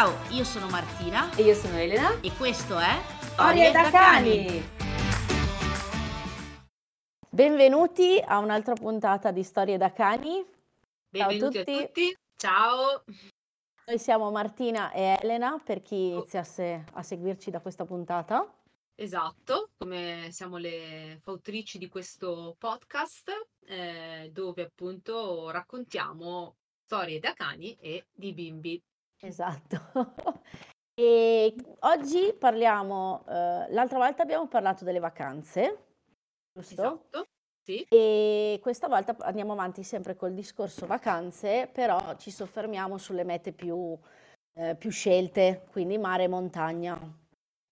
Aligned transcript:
Ciao, 0.00 0.16
io 0.30 0.44
sono 0.44 0.66
Martina 0.70 1.30
E 1.36 1.42
io 1.42 1.52
sono 1.52 1.76
Elena. 1.76 2.18
e 2.22 2.32
questo 2.38 2.78
è 2.78 3.02
Storie 3.20 3.70
da 3.70 3.90
cani. 3.90 4.62
Benvenuti 7.28 8.18
a 8.24 8.38
un'altra 8.38 8.72
puntata 8.72 9.30
di 9.30 9.42
Storie 9.42 9.76
da 9.76 9.92
cani. 9.92 10.42
Benvenuti 11.06 11.58
tutti. 11.58 11.70
a 11.70 11.82
tutti. 11.84 12.16
Ciao. 12.34 13.04
Noi 13.88 13.98
siamo 13.98 14.30
Martina 14.30 14.90
e 14.92 15.18
Elena 15.20 15.60
per 15.62 15.82
chi 15.82 16.12
Oh. 16.14 16.20
iniziasse 16.20 16.86
a 16.94 17.02
seguirci 17.02 17.50
da 17.50 17.60
questa 17.60 17.84
puntata. 17.84 18.50
Esatto, 18.94 19.68
come 19.76 20.28
siamo 20.30 20.56
le 20.56 21.18
fautrici 21.22 21.76
di 21.76 21.88
questo 21.88 22.56
podcast 22.58 23.30
eh, 23.66 24.30
dove 24.32 24.62
appunto 24.62 25.50
raccontiamo 25.50 26.56
storie 26.86 27.18
da 27.18 27.34
cani 27.34 27.76
e 27.78 28.06
di 28.10 28.32
bimbi. 28.32 28.82
Esatto. 29.20 29.78
E 31.00 31.54
oggi 31.78 32.34
parliamo, 32.38 33.24
eh, 33.26 33.72
l'altra 33.72 33.96
volta 33.96 34.22
abbiamo 34.22 34.46
parlato 34.48 34.84
delle 34.84 34.98
vacanze, 34.98 35.84
giusto? 36.52 37.06
Esatto. 37.10 37.30
Sì, 37.62 37.86
E 37.88 38.58
questa 38.60 38.86
volta 38.88 39.16
andiamo 39.20 39.52
avanti 39.52 39.82
sempre 39.82 40.14
col 40.14 40.34
discorso 40.34 40.86
vacanze, 40.86 41.70
però 41.72 42.16
ci 42.18 42.30
soffermiamo 42.30 42.98
sulle 42.98 43.24
mete 43.24 43.52
più, 43.52 43.98
eh, 44.54 44.76
più 44.76 44.90
scelte, 44.90 45.66
quindi 45.70 45.96
mare 45.98 46.24
e 46.24 46.28
montagna. 46.28 46.98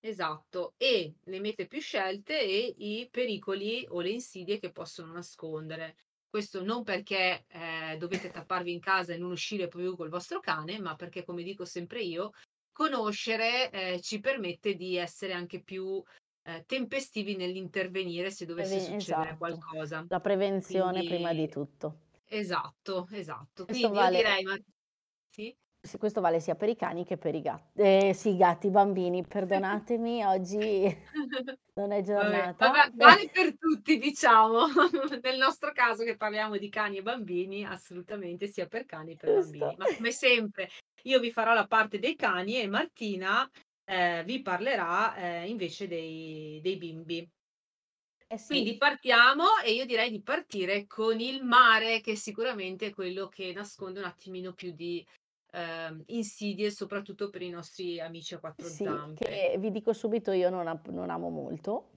esatto. 0.00 0.74
E 0.76 1.16
le 1.24 1.40
mete 1.40 1.66
più 1.66 1.80
scelte 1.80 2.40
e 2.40 2.74
i 2.78 3.08
pericoli 3.10 3.86
o 3.88 4.00
le 4.00 4.10
insidie 4.10 4.58
che 4.58 4.72
possono 4.72 5.12
nascondere. 5.12 5.96
Questo 6.30 6.62
non 6.62 6.82
perché 6.84 7.44
eh, 7.48 7.96
dovete 7.98 8.30
tapparvi 8.30 8.72
in 8.72 8.80
casa 8.80 9.14
e 9.14 9.16
non 9.18 9.30
uscire 9.30 9.68
più 9.68 9.96
col 9.96 10.10
vostro 10.10 10.40
cane, 10.40 10.78
ma 10.78 10.94
perché, 10.94 11.24
come 11.24 11.42
dico 11.42 11.64
sempre 11.64 12.02
io, 12.02 12.32
conoscere 12.70 13.70
eh, 13.70 14.00
ci 14.00 14.20
permette 14.20 14.74
di 14.74 14.96
essere 14.96 15.32
anche 15.32 15.62
più 15.62 16.02
eh, 16.42 16.64
tempestivi 16.66 17.34
nell'intervenire 17.34 18.30
se 18.30 18.44
dovesse 18.44 18.78
Preven- 18.78 18.94
succedere 18.98 19.30
esatto. 19.30 19.38
qualcosa. 19.38 20.06
La 20.08 20.20
prevenzione 20.20 21.02
prima 21.02 21.32
di 21.32 21.38
Quindi, 21.38 21.52
tutto. 21.52 21.98
esatto, 22.26 23.08
esatto. 23.10 23.64
Questo 23.64 23.88
Quindi 23.88 23.98
io 23.98 24.04
vale, 24.04 24.16
direi, 24.16 24.42
ma 24.44 24.56
sì? 25.30 25.56
Questo 25.96 26.20
vale 26.20 26.40
sia 26.40 26.54
per 26.54 26.68
i 26.68 26.76
cani 26.76 27.04
che 27.04 27.16
per 27.16 27.34
i 27.34 27.40
gatti. 27.40 27.80
Eh, 27.80 28.12
sì, 28.12 28.36
gatti, 28.36 28.68
bambini, 28.68 29.24
perdonatemi, 29.26 30.24
oggi 30.26 30.96
non 31.74 31.92
è 31.92 32.02
Vabbè, 32.02 32.02
giornata. 32.02 32.68
vabbè, 32.70 32.90
vale 32.94 33.30
per 33.30 33.56
tutti, 33.56 33.98
diciamo. 33.98 34.66
Nel 35.22 35.38
nostro 35.38 35.72
caso 35.72 36.04
che 36.04 36.16
parliamo 36.16 36.56
di 36.56 36.68
cani 36.68 36.98
e 36.98 37.02
bambini, 37.02 37.64
assolutamente 37.64 38.48
sia 38.48 38.66
per 38.66 38.84
cani 38.84 39.16
che 39.16 39.26
per 39.26 39.42
Giusto. 39.42 39.58
bambini. 39.58 39.76
Ma 39.78 39.96
come 39.96 40.10
sempre, 40.10 40.68
io 41.04 41.20
vi 41.20 41.30
farò 41.30 41.54
la 41.54 41.66
parte 41.66 41.98
dei 41.98 42.16
cani 42.16 42.60
e 42.60 42.66
Martina 42.66 43.48
eh, 43.84 44.22
vi 44.24 44.42
parlerà 44.42 45.14
eh, 45.14 45.48
invece 45.48 45.86
dei, 45.86 46.60
dei 46.62 46.76
bimbi. 46.76 47.26
Eh 48.30 48.36
sì, 48.36 48.46
Quindi 48.48 48.76
partiamo 48.76 49.44
e 49.64 49.72
io 49.72 49.86
direi 49.86 50.10
di 50.10 50.20
partire 50.20 50.86
con 50.86 51.18
il 51.18 51.42
mare, 51.44 52.02
che 52.02 52.14
sicuramente 52.14 52.86
è 52.86 52.90
quello 52.92 53.28
che 53.28 53.52
nasconde 53.54 54.00
un 54.00 54.04
attimino 54.04 54.52
più 54.52 54.72
di 54.72 55.02
ehm, 55.52 56.02
insidie, 56.06 56.70
soprattutto 56.70 57.30
per 57.30 57.42
i 57.42 57.50
nostri 57.50 58.00
amici 58.00 58.34
a 58.34 58.38
quattro 58.40 58.68
sì, 58.68 58.84
zampe. 58.84 59.24
che 59.24 59.56
vi 59.58 59.70
dico 59.70 59.92
subito 59.92 60.32
io 60.32 60.50
non, 60.50 60.66
ap- 60.66 60.88
non 60.88 61.10
amo 61.10 61.28
molto, 61.30 61.90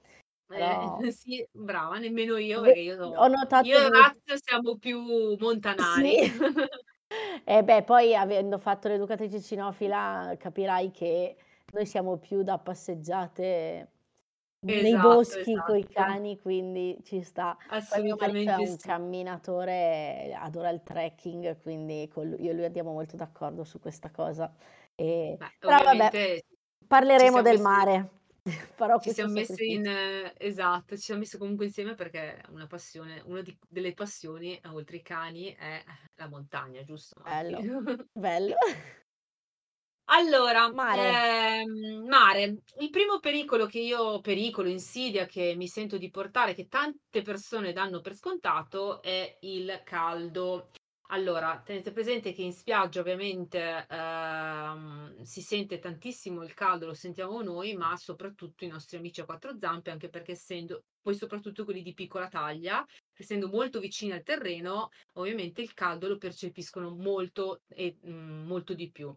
però 0.48 0.98
Eh, 1.00 1.12
sì, 1.12 1.46
brava, 1.52 1.98
nemmeno 1.98 2.38
io, 2.38 2.62
perché 2.62 2.80
io, 2.80 3.08
ho 3.08 3.28
notato 3.28 3.68
io 3.68 3.78
e. 3.78 3.86
Orazio 3.86 4.36
siamo 4.42 4.78
più 4.78 5.00
montanari. 5.40 6.16
Sì. 6.16 6.32
E 7.44 7.64
beh, 7.64 7.84
poi 7.84 8.16
avendo 8.16 8.58
fatto 8.58 8.88
l'educatrice 8.88 9.42
cinofila 9.42 10.36
capirai 10.38 10.92
che 10.92 11.36
noi 11.74 11.86
siamo 11.86 12.18
più 12.18 12.44
da 12.44 12.58
passeggiate 12.58 13.92
nei 14.62 14.98
Esatto, 14.98 14.98
boschi 15.00 15.62
con 15.64 15.78
i 15.78 15.88
esatto, 15.88 15.88
cani, 15.88 16.40
quindi 16.40 16.98
ci 17.04 17.22
sta. 17.24 17.58
Poi 17.88 18.02
mio 18.02 18.16
marito 18.18 18.50
è 18.52 18.56
assolutamente 18.56 18.66
un 18.66 18.78
sì. 18.78 18.78
camminatore, 18.80 20.34
adora 20.36 20.70
il 20.70 20.84
trekking, 20.84 21.62
quindi 21.62 22.08
con 22.12 22.30
lui- 22.30 22.42
io 22.44 22.52
e 22.52 22.54
lui 22.54 22.66
andiamo 22.66 22.92
molto 22.92 23.16
d'accordo 23.16 23.64
su 23.64 23.80
questa 23.80 24.12
cosa. 24.12 24.54
E- 24.96 25.40
Beh, 25.40 25.52
Però 25.64 25.82
vabbè, 25.84 26.12
ovviamente 26.12 26.44
ci 27.14 27.28
parleremo 27.28 27.42
siamo 27.42 27.44
del 27.44 27.60
messi, 27.60 27.60
mare. 27.60 28.10
Farò 28.76 29.00
ci 29.00 29.10
questo 29.12 29.28
siamo 29.30 29.32
messi 29.34 29.72
in, 29.74 29.86
sacrificio. 29.86 29.88
eh, 29.88 30.34
esatto, 30.38 30.96
ci 30.96 31.02
siamo 31.04 31.22
messi 31.22 31.38
comunque 31.38 31.66
insieme 31.66 31.96
perché 31.96 32.38
è 32.38 32.50
una 32.50 32.68
passione, 32.68 33.22
una 33.26 33.42
di- 33.42 33.58
delle 33.68 33.94
passioni, 33.94 34.58
eh, 34.60 34.68
oltre 34.68 34.98
i 34.98 35.02
cani, 35.02 35.54
è 35.56 35.84
la 36.16 36.30
montagna, 36.30 36.84
giusto? 36.84 37.22
Bello, 37.26 37.68
bello. 38.14 38.56
Allora, 40.14 40.68
Mare. 40.74 41.24
ehm, 41.64 42.06
mare, 42.06 42.44
il 42.80 42.90
primo 42.90 43.20
pericolo 43.20 43.66
che 43.66 43.80
io, 43.80 44.20
pericolo, 44.20 44.68
insidia 44.68 45.26
che 45.26 45.54
mi 45.56 45.68
sento 45.70 45.98
di 45.98 46.10
portare, 46.10 46.54
che 46.54 46.68
tante 46.68 47.22
persone 47.22 47.72
danno 47.72 48.02
per 48.02 48.16
scontato, 48.16 49.02
è 49.02 49.38
il 49.42 49.82
caldo. 49.86 50.70
Allora, 51.12 51.62
tenete 51.64 51.92
presente 51.94 52.34
che 52.34 52.42
in 52.42 52.52
spiaggia 52.52 53.00
ovviamente 53.00 53.86
ehm, 53.90 55.22
si 55.22 55.42
sente 55.42 55.80
tantissimo 55.80 56.44
il 56.44 56.54
caldo, 56.54 56.88
lo 56.88 56.94
sentiamo 56.94 57.42
noi, 57.42 57.74
ma 57.76 57.96
soprattutto 57.96 58.66
i 58.66 58.68
nostri 58.68 58.98
amici 58.98 59.22
a 59.22 59.26
quattro 59.26 59.56
zampe, 59.58 59.92
anche 59.92 60.10
perché 60.10 60.34
essendo, 60.34 60.84
poi 61.02 61.16
soprattutto 61.16 61.64
quelli 61.64 61.82
di 61.82 61.94
piccola 61.94 62.28
taglia, 62.28 62.86
essendo 63.14 63.48
molto 63.48 63.80
vicini 63.80 64.12
al 64.12 64.24
terreno, 64.24 64.90
ovviamente 65.14 65.62
il 65.62 65.74
caldo 65.74 66.08
lo 66.10 66.18
percepiscono 66.18 66.90
molto 66.96 67.62
e 67.70 67.98
mm, 68.06 68.46
molto 68.46 68.74
di 68.74 68.90
più. 68.92 69.14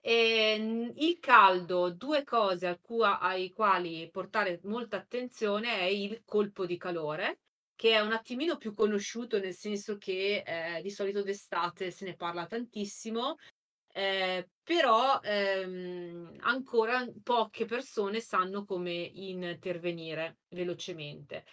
Ehm, 0.00 0.92
il 0.96 1.18
caldo, 1.18 1.90
due 1.90 2.24
cose 2.24 2.66
al 2.66 2.80
cui- 2.80 3.04
ai 3.04 3.50
quali 3.52 4.08
portare 4.10 4.60
molta 4.64 4.96
attenzione 4.96 5.74
è 5.80 5.82
il 5.84 6.22
colpo 6.24 6.66
di 6.66 6.76
calore, 6.76 7.40
che 7.74 7.92
è 7.92 8.00
un 8.00 8.12
attimino 8.12 8.56
più 8.56 8.74
conosciuto, 8.74 9.38
nel 9.38 9.54
senso 9.54 9.96
che 9.98 10.42
eh, 10.46 10.82
di 10.82 10.90
solito 10.90 11.22
d'estate 11.22 11.90
se 11.90 12.04
ne 12.04 12.14
parla 12.16 12.46
tantissimo, 12.46 13.36
eh, 13.92 14.48
però 14.62 15.20
ehm, 15.22 16.36
ancora 16.40 17.06
poche 17.22 17.64
persone 17.66 18.20
sanno 18.20 18.64
come 18.64 18.92
intervenire 18.94 20.38
velocemente. 20.48 21.44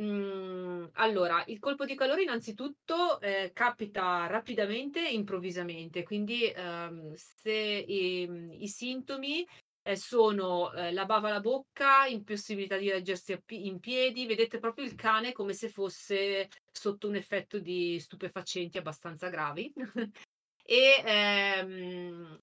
Mm, 0.00 0.86
allora, 0.94 1.44
il 1.48 1.58
colpo 1.58 1.84
di 1.84 1.94
calore 1.94 2.22
innanzitutto 2.22 3.20
eh, 3.20 3.50
capita 3.52 4.26
rapidamente 4.26 5.06
e 5.06 5.12
improvvisamente, 5.12 6.02
quindi 6.02 6.44
ehm, 6.46 7.12
se 7.14 7.52
i, 7.52 8.26
i 8.62 8.68
sintomi 8.68 9.46
eh, 9.82 9.96
sono 9.96 10.72
eh, 10.72 10.92
la 10.92 11.04
bava 11.04 11.28
alla 11.28 11.40
bocca, 11.40 12.06
impossibilità 12.06 12.78
di 12.78 12.90
reggersi 12.90 13.38
pi- 13.42 13.66
in 13.66 13.80
piedi, 13.80 14.24
vedete 14.24 14.58
proprio 14.58 14.86
il 14.86 14.94
cane 14.94 15.32
come 15.32 15.52
se 15.52 15.68
fosse 15.68 16.48
sotto 16.70 17.08
un 17.08 17.16
effetto 17.16 17.58
di 17.58 17.98
stupefacenti 18.00 18.78
abbastanza 18.78 19.28
gravi. 19.28 19.70
E 20.64 21.02
ehm, 21.04 22.38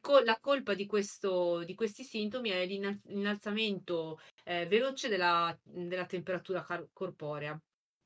co- 0.00 0.20
la 0.20 0.38
colpa 0.40 0.74
di, 0.74 0.86
questo, 0.86 1.62
di 1.64 1.74
questi 1.74 2.02
sintomi 2.04 2.50
è 2.50 2.66
l'innal- 2.66 3.00
l'innalzamento 3.04 4.20
eh, 4.44 4.66
veloce 4.66 5.08
della, 5.08 5.56
della 5.62 6.06
temperatura 6.06 6.62
car- 6.62 6.88
corporea. 6.92 7.58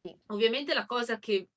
Sì. 0.03 0.17
Ovviamente 0.27 0.75
la 0.75 0.87
cosa 0.87 1.19
che 1.19 1.49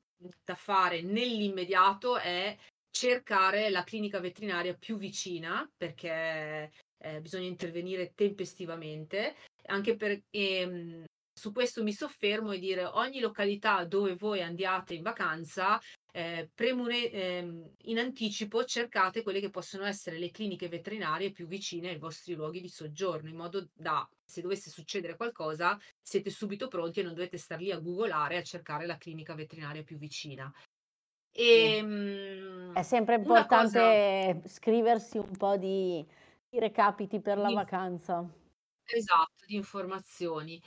da 0.44 0.56
fare 0.56 1.02
nell'immediato 1.02 2.18
è 2.18 2.56
cercare 2.90 3.70
la 3.70 3.84
clinica 3.84 4.20
veterinaria 4.20 4.74
più 4.74 4.98
vicina 4.98 5.70
perché 5.76 6.72
eh, 6.97 7.22
bisogna 7.22 7.47
intervenire 7.47 8.14
tempestivamente, 8.16 9.36
anche 9.66 9.96
per, 9.96 10.22
ehm, 10.30 11.03
su 11.38 11.51
questo 11.51 11.84
mi 11.84 11.91
soffermo 11.91 12.53
e 12.53 12.59
dire 12.59 12.85
ogni 12.85 13.19
località 13.19 13.84
dove 13.84 14.16
voi 14.16 14.41
andiate 14.41 14.94
in 14.94 15.01
vacanza, 15.01 15.79
eh, 16.13 16.50
premure- 16.56 17.12
ehm, 17.12 17.72
in 17.84 18.00
anticipo 18.00 18.64
cercate 18.64 19.22
quelle 19.22 19.41
che 19.41 19.49
possono 19.49 19.84
essere 19.84 20.17
le 20.17 20.32
cliniche 20.32 20.70
veterinarie 20.70 21.32
più 21.32 21.46
vicine 21.46 21.90
ai 21.90 21.97
vostri 21.97 22.35
luoghi 22.35 22.61
di 22.61 22.70
soggiorno, 22.70 23.28
in 23.28 23.35
modo 23.35 23.67
da, 23.73 24.08
se 24.23 24.41
dovesse 24.41 24.70
succedere 24.70 25.17
qualcosa, 25.17 25.78
siete 26.02 26.29
subito 26.29 26.70
pronti 26.70 27.02
e 27.02 27.03
non 27.03 27.14
dovete 27.14 27.37
star 27.37 27.59
lì 27.59 27.70
a 27.70 27.79
googolare 27.79 28.37
a 28.37 28.41
cercare 28.43 28.85
la 28.85 28.97
clinica 28.97 29.35
veterinaria 29.35 29.84
più 29.84 29.97
vicina. 29.97 30.49
E, 31.37 31.84
È 32.72 32.82
sempre 32.82 33.16
una 33.16 33.46
cosa, 33.46 33.91
importante 33.91 34.47
scriversi 34.47 35.17
un 35.17 35.35
po' 35.35 35.58
di, 35.58 36.05
di 36.49 36.59
recapiti 36.59 37.20
per 37.20 37.37
la 37.37 37.49
di- 37.49 37.55
vacanza. 37.55 38.26
esatto, 38.85 39.46
di 39.46 39.55
informazioni. 39.55 40.61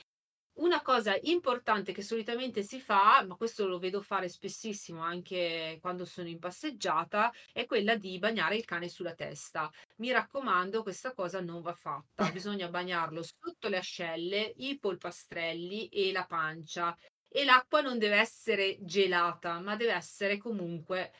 Una 0.59 0.83
cosa 0.83 1.17
importante 1.23 1.93
che 1.93 2.03
solitamente 2.03 2.65
si 2.65 2.81
fa, 2.81 3.25
ma 3.25 3.37
questo 3.37 3.69
lo 3.69 3.79
vedo 3.79 4.01
fare 4.01 4.29
spessissimo 4.29 5.01
anche 5.01 5.79
quando 5.81 6.05
sono 6.05 6.27
in 6.27 6.41
passeggiata, 6.41 7.33
è 7.53 7.65
quella 7.65 7.95
di 7.95 8.19
bagnare 8.19 8.57
il 8.57 8.65
cane 8.65 8.89
sulla 8.89 9.15
testa. 9.15 9.71
Mi 9.99 10.11
raccomando, 10.11 10.83
questa 10.83 11.13
cosa 11.13 11.41
non 11.41 11.63
va 11.63 11.75
fatta. 11.75 12.29
Bisogna 12.33 12.69
bagnarlo 12.69 13.23
sotto 13.23 13.69
le 13.69 13.77
ascelle, 13.77 14.53
i 14.57 14.77
polpastrelli 14.81 15.89
e 15.91 16.11
la 16.11 16.25
pancia. 16.27 16.97
E 17.29 17.45
l'acqua 17.45 17.81
non 17.81 17.99
deve 17.99 18.17
essere 18.17 18.79
gelata, 18.81 19.61
ma 19.61 19.77
deve 19.77 19.93
essere 19.93 20.39
comunque 20.39 21.13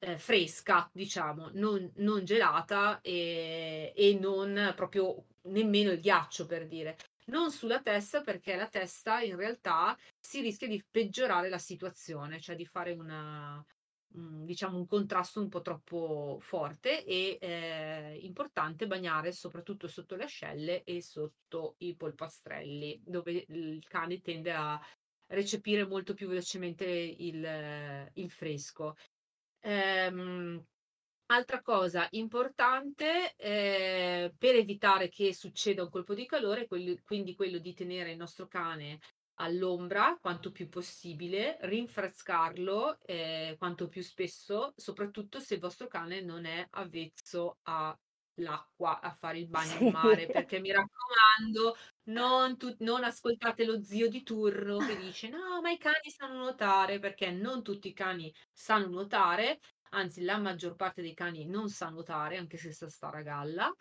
eh, 0.00 0.18
fresca, 0.18 0.90
diciamo, 0.92 1.50
non, 1.52 1.92
non 1.98 2.24
gelata 2.24 3.00
e, 3.02 3.92
e 3.94 4.18
non 4.18 4.72
proprio 4.74 5.26
nemmeno 5.42 5.92
il 5.92 6.00
ghiaccio 6.00 6.46
per 6.46 6.66
dire 6.66 6.96
non 7.30 7.50
sulla 7.50 7.80
testa 7.80 8.20
perché 8.20 8.56
la 8.56 8.68
testa 8.68 9.20
in 9.20 9.36
realtà 9.36 9.96
si 10.18 10.40
rischia 10.40 10.68
di 10.68 10.84
peggiorare 10.88 11.48
la 11.48 11.58
situazione, 11.58 12.40
cioè 12.40 12.56
di 12.56 12.66
fare 12.66 12.92
una, 12.92 13.64
diciamo 14.12 14.76
un 14.76 14.86
contrasto 14.86 15.40
un 15.40 15.48
po' 15.48 15.60
troppo 15.60 16.38
forte 16.40 17.04
e 17.04 17.38
eh, 17.40 18.18
importante 18.22 18.86
bagnare 18.86 19.32
soprattutto 19.32 19.86
sotto 19.86 20.16
le 20.16 20.24
ascelle 20.24 20.82
e 20.82 21.00
sotto 21.00 21.76
i 21.78 21.94
polpastrelli 21.94 23.00
dove 23.04 23.44
il 23.48 23.86
cane 23.86 24.20
tende 24.20 24.52
a 24.52 24.80
recepire 25.28 25.86
molto 25.86 26.12
più 26.12 26.26
velocemente 26.26 26.84
il, 26.84 28.10
il 28.14 28.30
fresco. 28.30 28.96
Ehm, 29.60 30.64
Altra 31.32 31.62
cosa 31.62 32.08
importante, 32.10 33.36
eh, 33.36 34.34
per 34.36 34.56
evitare 34.56 35.08
che 35.08 35.32
succeda 35.32 35.84
un 35.84 35.88
colpo 35.88 36.12
di 36.12 36.26
calore, 36.26 36.66
quello, 36.66 36.96
quindi 37.04 37.36
quello 37.36 37.58
di 37.58 37.72
tenere 37.72 38.10
il 38.10 38.16
nostro 38.16 38.48
cane 38.48 38.98
all'ombra 39.34 40.18
quanto 40.20 40.50
più 40.50 40.68
possibile, 40.68 41.56
rinfrescarlo 41.60 42.98
eh, 43.02 43.54
quanto 43.58 43.86
più 43.86 44.02
spesso, 44.02 44.72
soprattutto 44.74 45.38
se 45.38 45.54
il 45.54 45.60
vostro 45.60 45.86
cane 45.86 46.20
non 46.20 46.46
è 46.46 46.66
avvezzo 46.70 47.58
all'acqua, 47.62 49.00
a 49.00 49.14
fare 49.14 49.38
il 49.38 49.46
bagno 49.46 49.76
sì. 49.76 49.84
in 49.84 49.92
mare, 49.92 50.26
perché 50.26 50.58
mi 50.58 50.72
raccomando, 50.72 51.76
non, 52.06 52.56
tu, 52.58 52.74
non 52.80 53.04
ascoltate 53.04 53.64
lo 53.64 53.80
zio 53.80 54.08
di 54.08 54.24
turno 54.24 54.78
che 54.78 54.96
dice 54.96 55.28
no, 55.28 55.60
ma 55.62 55.70
i 55.70 55.78
cani 55.78 56.10
sanno 56.10 56.38
nuotare, 56.38 56.98
perché 56.98 57.30
non 57.30 57.62
tutti 57.62 57.86
i 57.86 57.92
cani 57.92 58.34
sanno 58.52 58.88
nuotare 58.88 59.60
anzi 59.90 60.22
la 60.22 60.38
maggior 60.38 60.74
parte 60.76 61.02
dei 61.02 61.14
cani 61.14 61.46
non 61.46 61.68
sa 61.68 61.88
nuotare, 61.88 62.36
anche 62.36 62.56
se 62.56 62.72
sa 62.72 62.88
stare 62.88 63.20
a 63.20 63.22
galla, 63.22 63.74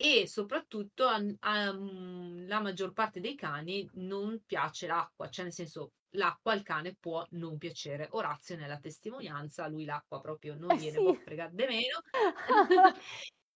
e 0.00 0.28
soprattutto 0.28 1.06
a, 1.06 1.20
a, 1.40 1.72
mm, 1.72 2.46
la 2.46 2.60
maggior 2.60 2.92
parte 2.92 3.20
dei 3.20 3.34
cani 3.34 3.88
non 3.94 4.40
piace 4.46 4.86
l'acqua, 4.86 5.28
cioè 5.28 5.44
nel 5.44 5.52
senso 5.52 5.92
l'acqua 6.10 6.52
al 6.52 6.62
cane 6.62 6.96
può 6.98 7.26
non 7.30 7.58
piacere. 7.58 8.06
Orazio 8.12 8.56
nella 8.56 8.78
testimonianza, 8.78 9.66
lui 9.66 9.84
l'acqua 9.84 10.20
proprio 10.20 10.54
non 10.56 10.70
eh 10.70 10.76
gliene 10.76 10.98
sì. 10.98 11.02
può 11.02 11.14
fregare 11.14 11.50
di 11.52 11.64
meno. 11.66 12.00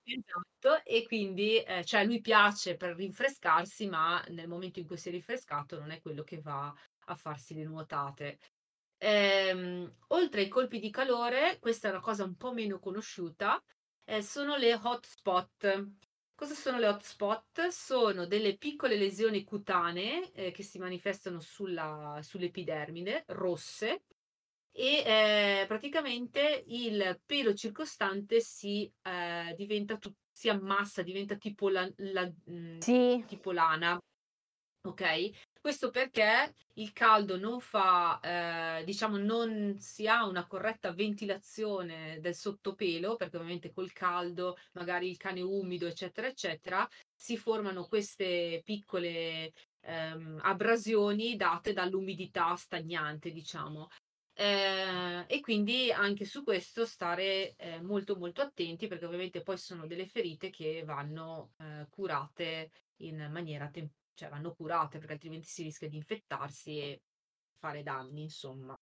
esatto, 0.03 0.85
e 0.85 1.05
quindi 1.07 1.59
eh, 1.63 1.85
cioè 1.85 2.05
lui 2.05 2.21
piace 2.21 2.77
per 2.77 2.97
rinfrescarsi, 2.97 3.87
ma 3.87 4.23
nel 4.31 4.49
momento 4.49 4.81
in 4.81 4.87
cui 4.87 4.97
si 4.97 5.09
è 5.09 5.13
rinfrescato 5.13 5.79
non 5.79 5.93
è 5.93 6.01
quello 6.01 6.25
che 6.25 6.41
va 6.41 6.75
a 7.07 7.15
farsi 7.15 7.55
le 7.55 7.65
nuotate. 7.65 8.39
Ehm, 9.05 9.93
oltre 10.09 10.43
ai 10.43 10.49
colpi 10.49 10.79
di 10.79 10.89
calore, 10.91 11.59
questa 11.59 11.89
è 11.89 11.91
una 11.91 12.01
cosa 12.01 12.23
un 12.23 12.37
po' 12.37 12.53
meno 12.53 12.79
conosciuta, 12.79 13.61
eh, 14.05 14.23
sono 14.23 14.57
le 14.57 14.75
hotspot. 14.75 15.89
Cosa 16.37 16.55
sono 16.55 16.79
le 16.79 16.87
hotspot? 16.87 17.67
Sono 17.67 18.27
delle 18.27 18.57
piccole 18.57 18.95
lesioni 18.97 19.43
cutanee 19.43 20.31
eh, 20.31 20.51
che 20.53 20.63
si 20.63 20.79
manifestano 20.79 21.41
sulla, 21.41 22.21
sull'epidermide, 22.23 23.25
rosse, 23.29 24.05
e 24.71 25.03
eh, 25.05 25.65
praticamente 25.67 26.63
il 26.69 27.21
pelo 27.27 27.55
circostante 27.55 28.39
si 28.41 28.89
eh, 29.03 29.53
diventa 29.57 29.97
tu- 29.99 30.15
si 30.31 30.49
ammassa, 30.49 31.03
diventa 31.03 31.35
tipo, 31.35 31.69
la, 31.69 31.91
la, 31.97 32.33
mm, 32.51 32.79
sì. 32.79 33.25
tipo 33.27 33.51
lana. 33.51 33.99
Ok? 34.85 35.31
Questo 35.63 35.91
perché 35.91 36.57
il 36.75 36.93
caldo 36.93 37.37
non 37.39 37.61
fa, 37.61 38.19
eh, 38.81 38.85
diciamo, 38.85 39.17
non 39.17 39.77
si 39.79 40.09
ha 40.09 40.27
una 40.27 40.45
corretta 40.45 40.93
ventilazione 40.93 42.19
del 42.21 42.35
sottopelo, 42.35 43.15
perché 43.15 43.37
ovviamente 43.37 43.71
col 43.73 43.93
caldo, 43.93 44.57
magari 44.73 45.09
il 45.09 45.17
cane 45.19 45.41
umido, 45.41 45.87
eccetera, 45.87 46.27
eccetera, 46.27 46.89
si 47.15 47.37
formano 47.37 47.87
queste 47.87 48.61
piccole 48.65 49.53
ehm, 49.83 50.41
abrasioni 50.43 51.37
date 51.37 51.73
dall'umidità 51.73 52.57
stagnante, 52.57 53.31
diciamo. 53.31 53.87
Eh, 54.35 55.25
e 55.29 55.41
quindi 55.41 55.93
anche 55.93 56.25
su 56.25 56.43
questo 56.43 56.85
stare 56.87 57.55
eh, 57.55 57.81
molto 57.83 58.17
molto 58.17 58.41
attenti 58.43 58.89
perché 58.89 59.05
ovviamente 59.05 59.43
poi 59.43 59.59
sono 59.59 59.87
delle 59.87 60.07
ferite 60.07 60.51
che 60.51 60.83
vanno 60.85 61.53
eh, 61.59 61.87
curate 61.91 62.71
in 63.03 63.29
maniera 63.31 63.69
temporanea 63.69 64.02
cioè 64.23 64.31
vanno 64.31 64.55
curate 64.55 64.99
perché 64.99 65.15
altrimenti 65.15 65.49
si 65.49 65.65
rischia 65.65 65.89
di 65.89 65.97
infettarsi 65.97 66.79
e 66.79 67.01
fare 67.59 67.83
danni, 67.83 68.23
insomma. 68.23 68.75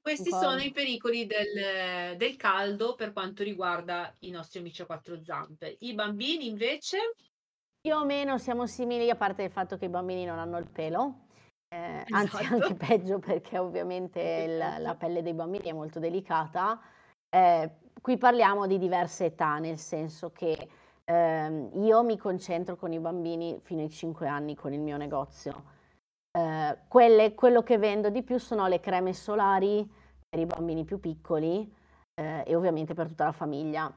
Questi 0.00 0.30
Wow. 0.30 0.40
sono 0.40 0.60
i 0.60 0.70
pericoli 0.72 1.26
del, 1.26 2.16
del 2.16 2.36
caldo 2.36 2.94
per 2.94 3.12
quanto 3.12 3.42
riguarda 3.42 4.14
i 4.20 4.30
nostri 4.30 4.60
amici 4.60 4.82
a 4.82 4.86
quattro 4.86 5.22
zampe. 5.22 5.76
I 5.80 5.94
bambini 5.94 6.46
invece 6.46 7.12
Più 7.80 7.94
o 7.94 8.04
meno 8.04 8.38
siamo 8.38 8.66
simili, 8.66 9.08
a 9.08 9.16
parte 9.16 9.44
il 9.44 9.50
fatto 9.50 9.76
che 9.78 9.86
i 9.86 9.88
bambini 9.88 10.24
non 10.24 10.38
hanno 10.38 10.58
il 10.58 10.68
pelo, 10.68 11.26
eh, 11.74 12.04
anzi 12.10 12.36
Esatto. 12.42 12.54
anche 12.54 12.74
peggio 12.74 13.18
perché 13.18 13.56
ovviamente 13.58 14.20
il- 14.20 14.82
la 14.82 14.94
pelle 14.96 15.22
dei 15.22 15.34
bambini 15.34 15.68
è 15.68 15.72
molto 15.72 15.98
delicata. 15.98 16.80
Eh, 17.30 17.70
qui 18.00 18.16
parliamo 18.18 18.66
di 18.66 18.78
diverse 18.78 19.26
età, 19.26 19.58
nel 19.58 19.78
senso 19.78 20.30
che 20.30 20.68
ehm, 21.08 21.70
io 21.82 22.02
mi 22.02 22.18
concentro 22.18 22.76
con 22.76 22.92
i 22.92 22.98
bambini 22.98 23.58
fino 23.62 23.80
ai 23.80 23.90
5 23.90 24.28
anni 24.28 24.54
con 24.54 24.72
il 24.72 24.80
mio 24.80 24.96
negozio. 24.98 25.76
Eh, 26.30 26.78
quelle- 26.88 27.34
quello 27.34 27.62
che 27.62 27.78
vendo 27.78 28.10
di 28.10 28.22
più 28.22 28.38
sono 28.38 28.66
le 28.66 28.80
creme 28.80 29.14
solari 29.14 29.88
per 30.28 30.38
i 30.38 30.46
bambini 30.46 30.84
più 30.84 31.00
piccoli 31.00 31.74
eh, 32.14 32.42
e 32.46 32.54
ovviamente 32.54 32.94
per 32.94 33.08
tutta 33.08 33.24
la 33.24 33.32
famiglia. 33.32 33.92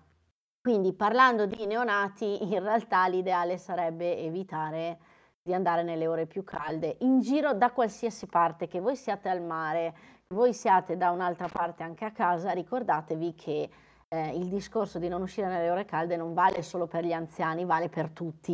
Quindi 0.62 0.94
parlando 0.94 1.46
di 1.46 1.66
neonati, 1.66 2.44
in 2.54 2.64
realtà 2.64 3.08
l'ideale 3.08 3.58
sarebbe 3.58 4.18
evitare 4.18 5.00
di 5.44 5.54
andare 5.54 5.84
nelle 5.84 6.08
ore 6.08 6.28
più 6.28 6.44
calde, 6.44 6.98
in 7.00 7.20
giro 7.20 7.54
da 7.54 7.72
qualsiasi 7.72 8.28
parte, 8.28 8.68
che 8.68 8.80
voi 8.80 8.96
siate 8.96 9.28
al 9.28 9.42
mare, 9.42 9.94
che 10.28 10.36
voi 10.36 10.54
siate 10.54 10.98
da 10.98 11.10
un'altra 11.10 11.48
parte 11.48 11.82
anche 11.84 12.06
a 12.06 12.12
casa, 12.12 12.52
ricordatevi 12.52 13.34
che 13.34 13.70
eh, 14.14 14.36
il 14.36 14.48
discorso 14.48 15.00
di 15.00 15.08
non 15.08 15.22
uscire 15.22 15.48
nelle 15.48 15.70
ore 15.70 15.86
calde 15.86 16.18
non 16.18 16.34
vale 16.34 16.62
solo 16.62 16.86
per 16.86 17.06
gli 17.06 17.14
anziani, 17.14 17.66
vale 17.66 17.88
per 17.90 18.10
tutti 18.10 18.54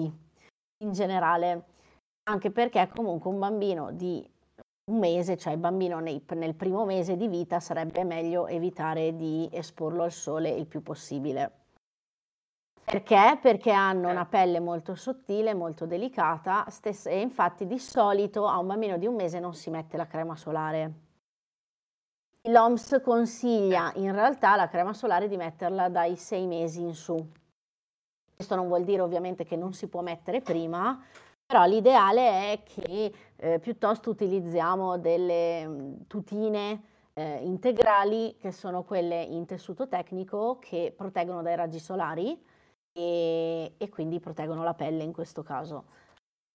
in 0.84 0.92
generale, 0.92 1.64
anche 2.30 2.52
perché 2.52 2.88
comunque 2.94 3.32
un 3.32 3.40
bambino 3.40 3.92
di 3.92 4.26
un 4.92 5.00
mese, 5.00 5.36
cioè 5.38 5.54
il 5.54 5.60
bambino 5.60 6.00
nei, 6.00 6.24
nel 6.36 6.54
primo 6.54 6.86
mese 6.86 7.18
di 7.18 7.28
vita, 7.28 7.60
sarebbe 7.60 8.04
meglio 8.04 8.48
evitare 8.48 9.16
di 9.16 9.50
esporlo 9.52 10.04
al 10.04 10.12
sole 10.12 10.50
il 10.50 10.68
più 10.68 10.82
possibile. 10.82 11.52
Perché? 12.86 13.38
Perché 13.42 13.72
hanno 13.72 14.10
una 14.10 14.26
pelle 14.26 14.62
molto 14.62 14.96
sottile, 14.96 15.54
molto 15.54 15.86
delicata 15.86 16.66
stessa, 16.70 17.10
e 17.10 17.20
infatti 17.20 17.68
di 17.68 17.80
solito 17.80 18.48
a 18.48 18.60
un 18.60 18.68
bambino 18.68 18.98
di 18.98 19.08
un 19.08 19.16
mese 19.16 19.40
non 19.40 19.54
si 19.54 19.70
mette 19.70 19.98
la 19.98 20.08
crema 20.08 20.38
solare. 20.38 21.07
L'OMS 22.48 23.02
consiglia 23.04 23.92
in 23.96 24.14
realtà 24.14 24.56
la 24.56 24.70
crema 24.70 24.94
solare 24.94 25.28
di 25.28 25.36
metterla 25.36 25.90
dai 25.90 26.16
sei 26.16 26.46
mesi 26.46 26.80
in 26.80 26.94
su. 26.94 27.18
Questo 28.34 28.56
non 28.56 28.68
vuol 28.68 28.86
dire 28.86 29.02
ovviamente 29.02 29.44
che 29.44 29.58
non 29.58 29.74
si 29.74 29.88
può 29.88 30.02
mettere 30.02 30.40
prima, 30.40 31.04
però 31.46 31.66
l'ideale 31.66 32.54
è 32.54 32.64
che 32.64 33.14
eh, 33.36 33.60
piuttosto 33.60 34.10
utilizziamo 34.12 34.98
delle 34.98 35.68
mm, 35.68 35.94
tutine 36.08 36.84
eh, 37.14 37.40
integrali 37.44 38.38
che 38.40 38.54
sono 38.54 38.84
quelle 38.84 39.22
in 39.22 39.46
tessuto 39.46 39.90
tecnico 39.90 40.58
che 40.60 40.94
proteggono 40.96 41.42
dai 41.42 41.56
raggi 41.56 41.80
solari 41.80 42.42
e, 42.94 43.74
e 43.78 43.90
quindi 43.90 44.22
proteggono 44.22 44.64
la 44.64 44.74
pelle 44.74 45.04
in 45.04 45.12
questo 45.12 45.44
caso. 45.44 45.86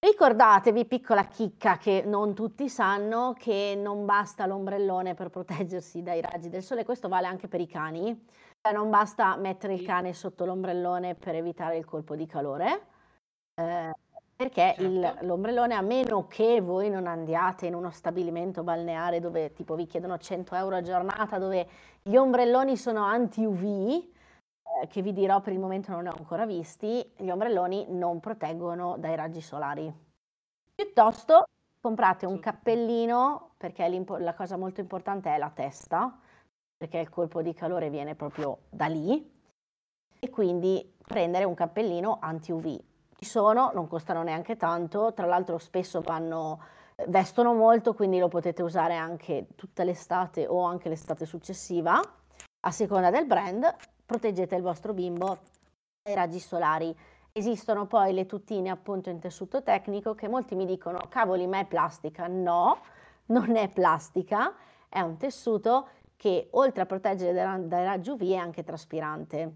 Ricordatevi, 0.04 0.84
piccola 0.86 1.26
chicca 1.26 1.76
che 1.78 2.02
non 2.04 2.34
tutti 2.34 2.68
sanno, 2.68 3.36
che 3.38 3.78
non 3.80 4.04
basta 4.04 4.46
l'ombrellone 4.46 5.14
per 5.14 5.28
proteggersi 5.28 6.02
dai 6.02 6.20
raggi 6.20 6.48
del 6.48 6.64
sole, 6.64 6.84
questo 6.84 7.06
vale 7.06 7.28
anche 7.28 7.46
per 7.46 7.60
i 7.60 7.68
cani, 7.68 8.26
cioè 8.60 8.74
non 8.74 8.90
basta 8.90 9.36
mettere 9.36 9.74
il 9.74 9.84
cane 9.86 10.12
sotto 10.12 10.44
l'ombrellone 10.44 11.14
per 11.14 11.36
evitare 11.36 11.76
il 11.76 11.84
colpo 11.84 12.16
di 12.16 12.26
calore, 12.26 12.86
eh, 13.54 13.92
perché 14.34 14.74
Certo. 14.76 14.82
il- 14.82 15.18
l'ombrellone, 15.20 15.74
a 15.76 15.82
meno 15.82 16.26
che 16.26 16.60
voi 16.60 16.90
non 16.90 17.06
andiate 17.06 17.66
in 17.66 17.74
uno 17.76 17.92
stabilimento 17.92 18.64
balneare 18.64 19.20
dove 19.20 19.52
tipo 19.52 19.76
vi 19.76 19.86
chiedono 19.86 20.18
100 20.18 20.56
euro 20.56 20.74
a 20.74 20.82
giornata, 20.82 21.38
dove 21.38 21.68
gli 22.02 22.16
ombrelloni 22.16 22.76
sono 22.76 23.04
anti-UV, 23.04 24.02
che 24.88 25.02
vi 25.02 25.12
dirò 25.12 25.40
per 25.40 25.52
il 25.52 25.58
momento 25.58 25.90
non 25.92 26.02
ne 26.04 26.08
ho 26.10 26.16
ancora 26.16 26.46
visti, 26.46 27.12
gli 27.16 27.30
ombrelloni 27.30 27.86
non 27.90 28.20
proteggono 28.20 28.96
dai 28.98 29.16
raggi 29.16 29.40
solari. 29.40 29.92
Piuttosto 30.74 31.44
comprate 31.80 32.26
un 32.26 32.38
cappellino, 32.38 33.54
perché 33.56 33.88
la 34.18 34.34
cosa 34.34 34.56
molto 34.56 34.80
importante 34.80 35.34
è 35.34 35.38
la 35.38 35.50
testa, 35.50 36.16
perché 36.76 36.98
il 36.98 37.08
colpo 37.10 37.42
di 37.42 37.54
calore 37.54 37.90
viene 37.90 38.14
proprio 38.14 38.58
da 38.70 38.86
lì, 38.86 39.30
e 40.18 40.30
quindi 40.30 40.94
prendere 41.04 41.44
un 41.44 41.54
cappellino 41.54 42.18
anti-UV. 42.20 42.80
Ci 43.16 43.24
sono, 43.24 43.72
non 43.74 43.88
costano 43.88 44.22
neanche 44.22 44.56
tanto, 44.56 45.12
tra 45.12 45.26
l'altro 45.26 45.58
spesso 45.58 46.00
vanno, 46.00 46.60
eh, 46.94 47.04
vestono 47.08 47.54
molto, 47.54 47.94
quindi 47.94 48.20
lo 48.20 48.28
potete 48.28 48.62
usare 48.62 48.94
anche 48.94 49.48
tutta 49.56 49.82
l'estate 49.82 50.46
o 50.46 50.62
anche 50.62 50.88
l'estate 50.88 51.26
successiva. 51.26 52.00
a 52.64 52.70
seconda 52.70 53.10
del 53.10 53.26
brand, 53.26 53.64
proteggete 54.04 54.54
il 54.54 54.62
vostro 54.62 54.92
bimbo 54.92 55.38
dai 56.02 56.14
raggi 56.14 56.38
solari. 56.38 56.96
Esistono 57.32 57.86
poi 57.86 58.12
le 58.12 58.26
tutine 58.26 58.70
appunto 58.70 59.08
in 59.08 59.18
tessuto 59.18 59.62
tecnico 59.62 60.14
che 60.14 60.28
molti 60.28 60.54
mi 60.54 60.66
dicono 60.66 61.06
cavoli 61.08 61.46
ma 61.46 61.60
è 61.60 61.64
plastica. 61.64 62.26
No, 62.26 62.78
non 63.26 63.56
è 63.56 63.68
plastica, 63.68 64.54
è 64.88 65.00
un 65.00 65.16
tessuto 65.16 65.88
che 66.16 66.48
oltre 66.52 66.82
a 66.82 66.86
proteggere 66.86 67.32
dai 67.66 67.84
raggi 67.84 68.10
UV 68.10 68.30
è 68.30 68.36
anche 68.36 68.62
traspirante. 68.62 69.52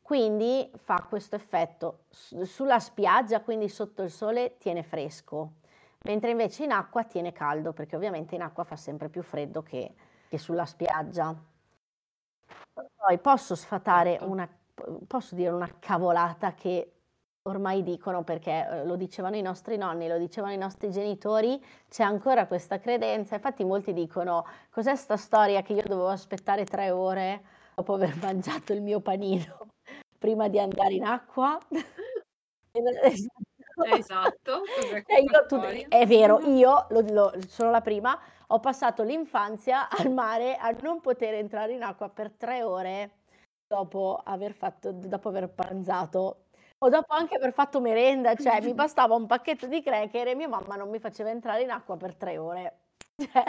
Quindi 0.00 0.70
fa 0.76 1.04
questo 1.08 1.34
effetto 1.34 2.04
sulla 2.10 2.78
spiaggia, 2.78 3.40
quindi 3.40 3.68
sotto 3.68 4.02
il 4.02 4.10
sole 4.10 4.56
tiene 4.56 4.84
fresco, 4.84 5.54
mentre 6.02 6.30
invece 6.30 6.62
in 6.62 6.70
acqua 6.70 7.02
tiene 7.02 7.32
caldo, 7.32 7.72
perché 7.72 7.96
ovviamente 7.96 8.36
in 8.36 8.42
acqua 8.42 8.62
fa 8.62 8.76
sempre 8.76 9.08
più 9.08 9.22
freddo 9.22 9.64
che, 9.64 9.94
che 10.28 10.38
sulla 10.38 10.64
spiaggia. 10.64 11.34
Poi 12.96 13.18
posso 13.18 13.54
sfatare 13.54 14.12
certo. 14.12 14.28
una, 14.30 14.48
posso 15.06 15.34
dire 15.34 15.50
una 15.50 15.70
cavolata 15.78 16.54
che 16.54 16.90
ormai 17.42 17.82
dicono 17.82 18.22
perché 18.22 18.66
eh, 18.68 18.84
lo 18.84 18.96
dicevano 18.96 19.36
i 19.36 19.42
nostri 19.42 19.76
nonni, 19.76 20.08
lo 20.08 20.18
dicevano 20.18 20.52
i 20.52 20.58
nostri 20.58 20.90
genitori, 20.90 21.62
c'è 21.88 22.02
ancora 22.02 22.46
questa 22.46 22.78
credenza. 22.78 23.34
Infatti 23.36 23.64
molti 23.64 23.92
dicono 23.92 24.44
cos'è 24.70 24.94
sta 24.94 25.16
storia 25.16 25.62
che 25.62 25.72
io 25.72 25.82
dovevo 25.82 26.08
aspettare 26.08 26.64
tre 26.64 26.90
ore 26.90 27.42
dopo 27.74 27.94
aver 27.94 28.14
mangiato 28.20 28.72
il 28.72 28.82
mio 28.82 29.00
panino 29.00 29.68
prima 30.18 30.48
di 30.48 30.58
andare 30.58 30.94
in 30.94 31.04
acqua? 31.04 31.58
Esatto, 33.98 34.62
eh, 35.06 35.20
io, 35.20 35.46
tu, 35.46 35.60
è 35.60 36.06
vero, 36.06 36.40
io 36.40 36.86
lo, 36.90 37.00
lo, 37.10 37.32
sono 37.46 37.70
la 37.70 37.82
prima, 37.82 38.18
ho 38.48 38.58
passato 38.60 39.02
l'infanzia 39.02 39.88
al 39.90 40.10
mare 40.10 40.56
a 40.56 40.74
non 40.80 41.00
poter 41.00 41.34
entrare 41.34 41.72
in 41.72 41.82
acqua 41.82 42.08
per 42.08 42.30
tre 42.30 42.62
ore 42.62 43.10
dopo 43.66 44.20
aver, 44.24 44.54
fatto, 44.54 44.92
dopo 44.92 45.28
aver 45.28 45.48
pranzato. 45.50 46.44
O 46.78 46.88
dopo 46.88 47.14
anche 47.14 47.36
aver 47.36 47.52
fatto 47.52 47.80
merenda, 47.80 48.34
cioè 48.34 48.60
mi 48.62 48.72
bastava 48.74 49.14
un 49.14 49.26
pacchetto 49.26 49.66
di 49.66 49.82
cracker 49.82 50.28
e 50.28 50.34
mia 50.34 50.48
mamma 50.48 50.76
non 50.76 50.88
mi 50.88 50.98
faceva 50.98 51.30
entrare 51.30 51.62
in 51.62 51.70
acqua 51.70 51.96
per 51.96 52.14
tre 52.14 52.38
ore. 52.38 52.78
Cioè, 53.32 53.44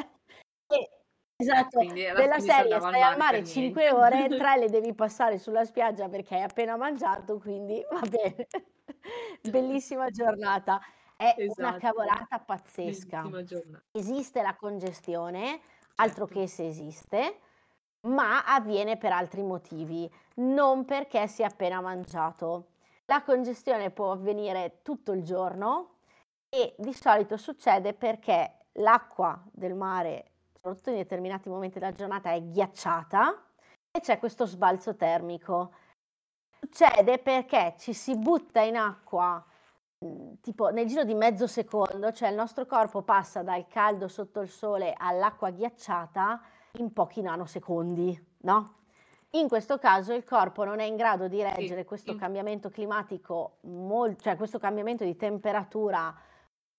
e, 0.70 0.97
esatto, 1.38 1.80
eh, 1.80 2.14
della 2.16 2.40
serie 2.40 2.80
stai 2.80 3.02
al 3.02 3.18
mare 3.18 3.44
5 3.46 3.92
ore, 3.92 4.28
3 4.38 4.58
le 4.58 4.70
devi 4.70 4.94
passare 4.94 5.38
sulla 5.38 5.64
spiaggia 5.64 6.10
perché 6.10 6.36
hai 6.36 6.44
appena 6.44 6.76
mangiato, 6.76 7.40
quindi 7.40 7.86
va 7.90 8.02
bene. 8.08 8.48
Bellissima 9.50 10.10
giornata. 10.10 10.82
È 11.16 11.34
esatto. 11.38 11.62
una 11.62 11.78
cavolata 11.78 12.40
pazzesca. 12.40 13.24
Esiste 13.92 14.42
la 14.42 14.56
congestione, 14.56 15.62
altro 15.96 16.26
certo. 16.26 16.42
che 16.42 16.48
se 16.48 16.68
esiste, 16.68 17.40
ma 18.02 18.44
avviene 18.44 18.98
per 18.98 19.12
altri 19.12 19.42
motivi, 19.42 20.10
non 20.36 20.86
perché 20.86 21.28
si 21.28 21.42
è 21.42 21.46
appena 21.46 21.82
mangiato. 21.82 22.70
La 23.06 23.24
congestione 23.24 23.90
può 23.90 24.12
avvenire 24.12 24.80
tutto 24.84 25.12
il 25.14 25.24
giorno 25.24 25.96
e 26.50 26.76
di 26.78 26.94
solito 26.94 27.38
succede 27.38 27.94
perché 27.94 28.66
l'acqua 28.74 29.42
del 29.52 29.74
mare, 29.74 30.32
soprattutto 30.58 30.90
in 30.90 30.98
determinati 30.98 31.50
momenti 31.50 31.80
della 31.80 31.92
giornata, 31.92 32.32
è 32.32 32.42
ghiacciata 32.42 33.44
e 33.92 34.00
c'è 34.00 34.20
questo 34.20 34.46
sbalzo 34.46 34.96
termico. 34.96 35.72
Succede 36.60 37.20
perché 37.20 37.76
ci 37.78 37.94
si 37.94 38.18
butta 38.18 38.62
in 38.62 38.76
acqua 38.76 39.44
mm, 40.04 40.34
tipo 40.42 40.70
nel 40.70 40.88
giro 40.88 41.04
di 41.04 41.14
mezzo 41.14 41.48
secondo, 41.48 42.12
cioè 42.12 42.30
il 42.30 42.36
nostro 42.36 42.66
corpo 42.66 43.04
passa 43.04 43.44
dal 43.44 43.68
caldo 43.68 44.08
sotto 44.08 44.42
il 44.42 44.50
sole 44.50 44.94
all'acqua 44.98 45.52
ghiacciata 45.52 46.42
in 46.80 46.92
pochi 46.92 47.22
nanosecondi, 47.22 48.36
no? 48.40 48.74
In 49.32 49.48
questo 49.48 49.78
caso 49.78 50.14
il 50.14 50.24
corpo 50.24 50.64
non 50.64 50.80
è 50.80 50.86
in 50.86 50.96
grado 50.96 51.28
di 51.28 51.42
reggere 51.42 51.84
questo 51.84 52.16
cambiamento 52.16 52.70
climatico, 52.70 53.58
molto, 53.62 54.24
cioè 54.24 54.38
questo 54.38 54.58
cambiamento 54.58 55.04
di 55.04 55.16
temperatura 55.16 56.16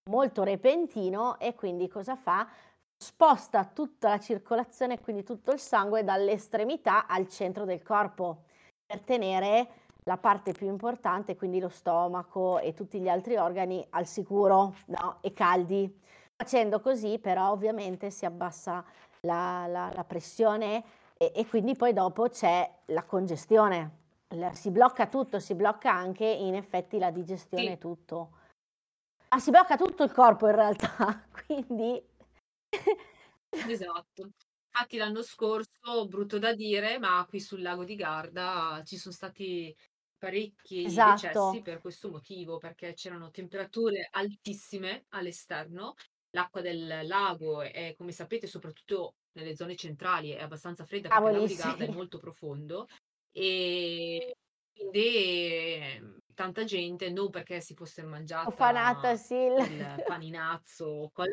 molto 0.09 0.43
repentino 0.43 1.39
e 1.39 1.55
quindi 1.55 1.89
cosa 1.89 2.17
fa? 2.17 2.49
Sposta 3.01 3.65
tutta 3.65 4.09
la 4.09 4.19
circolazione, 4.19 5.01
quindi 5.01 5.23
tutto 5.23 5.53
il 5.53 5.61
sangue 5.61 6.03
dall'estremità 6.03 7.07
al 7.07 7.29
centro 7.29 7.65
del 7.65 7.83
corpo 7.83 8.43
per 8.85 9.01
tenere 9.03 9.69
la 10.03 10.17
parte 10.17 10.53
più 10.53 10.67
importante, 10.67 11.37
quindi 11.37 11.61
lo 11.61 11.69
stomaco 11.69 12.59
e 12.59 12.75
tutti 12.75 12.99
gli 12.99 13.09
altri 13.09 13.37
organi 13.37 13.87
al 13.91 14.07
sicuro 14.07 14.75
no? 14.87 15.19
e 15.21 15.33
caldi. 15.33 16.01
Facendo 16.35 16.81
così 16.81 17.19
però 17.19 17.51
ovviamente 17.51 18.11
si 18.11 18.25
abbassa 18.25 18.85
la, 19.21 19.67
la, 19.69 19.93
la 19.95 20.05
pressione 20.05 20.83
e, 21.17 21.33
e 21.35 21.47
quindi 21.47 21.77
poi 21.77 21.93
dopo 21.93 22.29
c'è 22.29 22.69
la 22.87 23.05
congestione, 23.05 23.97
si 24.53 24.71
blocca 24.71 25.07
tutto, 25.07 25.41
si 25.41 25.55
blocca 25.55 25.93
anche 25.93 26.25
in 26.25 26.55
effetti 26.55 26.99
la 26.99 27.11
digestione 27.11 27.73
sì. 27.73 27.79
tutto. 27.79 28.31
Ma 29.31 29.39
si 29.39 29.51
blocca 29.51 29.77
tutto 29.77 30.05
il 30.05 30.13
corpo 30.13 30.47
in 30.49 30.55
realtà, 30.55 31.23
quindi... 31.47 32.08
esatto. 33.69 34.31
Infatti 34.71 34.97
l'anno 34.97 35.23
scorso, 35.23 36.07
brutto 36.07 36.39
da 36.39 36.55
dire, 36.55 36.99
ma 36.99 37.25
qui 37.29 37.41
sul 37.41 37.63
lago 37.63 37.85
di 37.85 37.95
Garda 37.97 38.83
ci 38.85 38.97
sono 38.97 39.15
stati 39.15 39.75
parecchi 40.19 40.85
esatto. 40.85 41.13
decessi 41.13 41.63
per 41.63 41.81
questo 41.81 42.11
motivo, 42.11 42.59
perché 42.59 42.93
c'erano 42.95 43.31
temperature 43.31 44.09
altissime 44.11 45.07
all'esterno, 45.11 45.95
l'acqua 46.31 46.61
del 46.61 47.07
lago 47.07 47.63
è, 47.63 47.95
come 47.97 48.13
sapete, 48.13 48.47
soprattutto 48.47 49.15
nelle 49.33 49.57
zone 49.57 49.77
centrali 49.77 50.31
è 50.31 50.43
abbastanza 50.43 50.85
fredda 50.85 51.09
perché 51.09 51.27
il 51.27 51.33
lago 51.33 51.47
di 51.47 51.55
Garda 51.55 51.85
è 51.85 51.89
molto 51.89 52.19
profondo 52.19 52.87
e 53.31 54.37
quindi 54.73 55.17
ehm, 55.77 56.19
tanta 56.35 56.65
gente, 56.65 57.11
non 57.11 57.31
perché 57.31 57.61
si 57.61 57.75
fosse 57.75 58.03
mangiata 58.03 58.51
sì. 59.63 59.73
il 59.73 60.03
paninazzo 60.05 61.11
con 61.13 61.27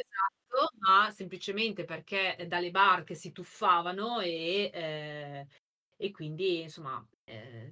esatto, 0.00 0.70
ma 0.80 1.10
semplicemente 1.10 1.84
perché 1.84 2.44
dalle 2.46 2.70
barche 2.70 3.14
si 3.14 3.32
tuffavano 3.32 4.20
e, 4.20 4.70
eh, 4.72 5.46
e 5.96 6.10
quindi 6.10 6.62
insomma 6.62 7.04
eh, 7.24 7.70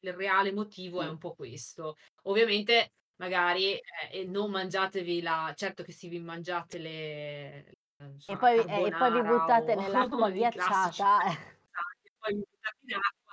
il 0.00 0.12
reale 0.12 0.52
motivo 0.52 1.02
è 1.02 1.08
un 1.08 1.18
po' 1.18 1.34
questo. 1.34 1.96
Ovviamente 2.22 2.92
magari 3.16 3.78
eh, 4.10 4.24
non 4.24 4.50
mangiatevi 4.50 5.22
la, 5.22 5.52
certo 5.56 5.82
che 5.82 5.92
se 5.92 6.08
vi 6.08 6.18
mangiate 6.20 6.78
le, 6.78 7.64
e 8.26 8.36
poi, 8.36 8.58
eh, 8.58 8.86
e 8.86 8.90
poi 8.90 9.12
vi 9.12 9.22
buttate 9.22 9.74
nell'acqua 9.74 10.30
ghiacciata. 10.30 11.18
e 12.02 12.12
poi 12.18 12.34
vi 12.34 12.40
buttate 12.40 12.78
in 12.82 12.94
acqua, 12.94 13.23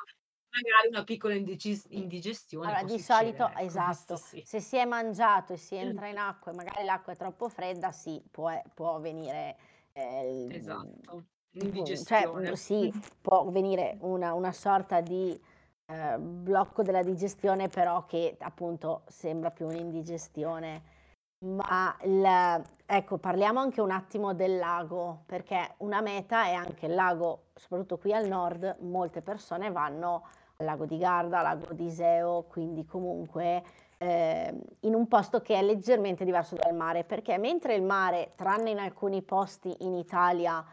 magari 0.52 0.88
una 0.90 1.04
piccola 1.04 1.34
indiges- 1.34 1.88
indigestione. 1.90 2.68
Allora, 2.68 2.84
di 2.84 3.00
succedere, 3.00 3.36
solito, 3.38 3.48
ecco, 3.50 3.60
esatto, 3.60 4.16
sì. 4.16 4.44
se 4.46 4.60
si 4.60 4.78
è 4.78 4.86
mangiato 4.86 5.54
e 5.54 5.58
si 5.58 5.76
entra 5.76 6.08
in 6.08 6.18
acqua 6.18 6.52
e 6.52 6.56
magari 6.56 6.86
l'acqua 6.86 7.14
è 7.14 7.16
troppo 7.16 7.50
fredda, 7.50 7.92
sì, 7.92 8.22
può, 8.30 8.50
può 8.74 9.00
venire... 9.00 9.58
Eh, 9.94 10.48
esatto, 10.52 11.26
indigestione. 11.52 12.48
Cioè, 12.48 12.56
sì, 12.56 12.94
può 13.20 13.50
venire 13.50 13.98
una, 14.02 14.34
una 14.34 14.54
sorta 14.54 15.02
di 15.02 15.40
eh, 15.86 16.18
blocco 16.18 16.82
della 16.84 17.04
digestione, 17.04 17.68
però 17.68 18.06
che 18.06 18.38
appunto 18.40 19.04
sembra 19.08 19.52
più 19.52 19.66
un'indigestione 19.66 21.00
ma 21.44 21.96
il, 22.04 22.64
ecco, 22.86 23.18
parliamo 23.18 23.60
anche 23.60 23.82
un 23.82 23.92
attimo 23.92 24.34
del 24.34 24.58
lago, 24.58 25.24
perché 25.26 25.74
una 25.78 26.02
meta 26.02 26.46
è 26.46 26.54
anche 26.54 26.86
il 26.86 26.94
lago, 26.94 27.46
soprattutto 27.56 27.98
qui 27.98 28.14
al 28.14 28.28
nord, 28.28 28.78
molte 28.82 29.22
persone 29.22 29.72
vanno 29.72 30.28
lago 30.64 30.86
di 30.86 30.98
Garda, 30.98 31.42
lago 31.42 31.74
di 31.74 31.86
Iseo, 31.86 32.46
quindi 32.48 32.86
comunque 32.86 33.64
eh, 33.98 34.54
in 34.82 34.96
un 34.96 35.08
posto 35.08 35.42
che 35.42 35.56
è 35.56 35.62
leggermente 35.62 36.26
diverso 36.26 36.56
dal 36.56 36.76
mare, 36.76 37.04
perché 37.04 37.38
mentre 37.38 37.76
il 37.76 37.84
mare, 37.84 38.32
tranne 38.36 38.72
in 38.72 38.80
alcuni 38.80 39.22
posti 39.22 39.76
in 39.80 39.94
Italia, 39.94 40.66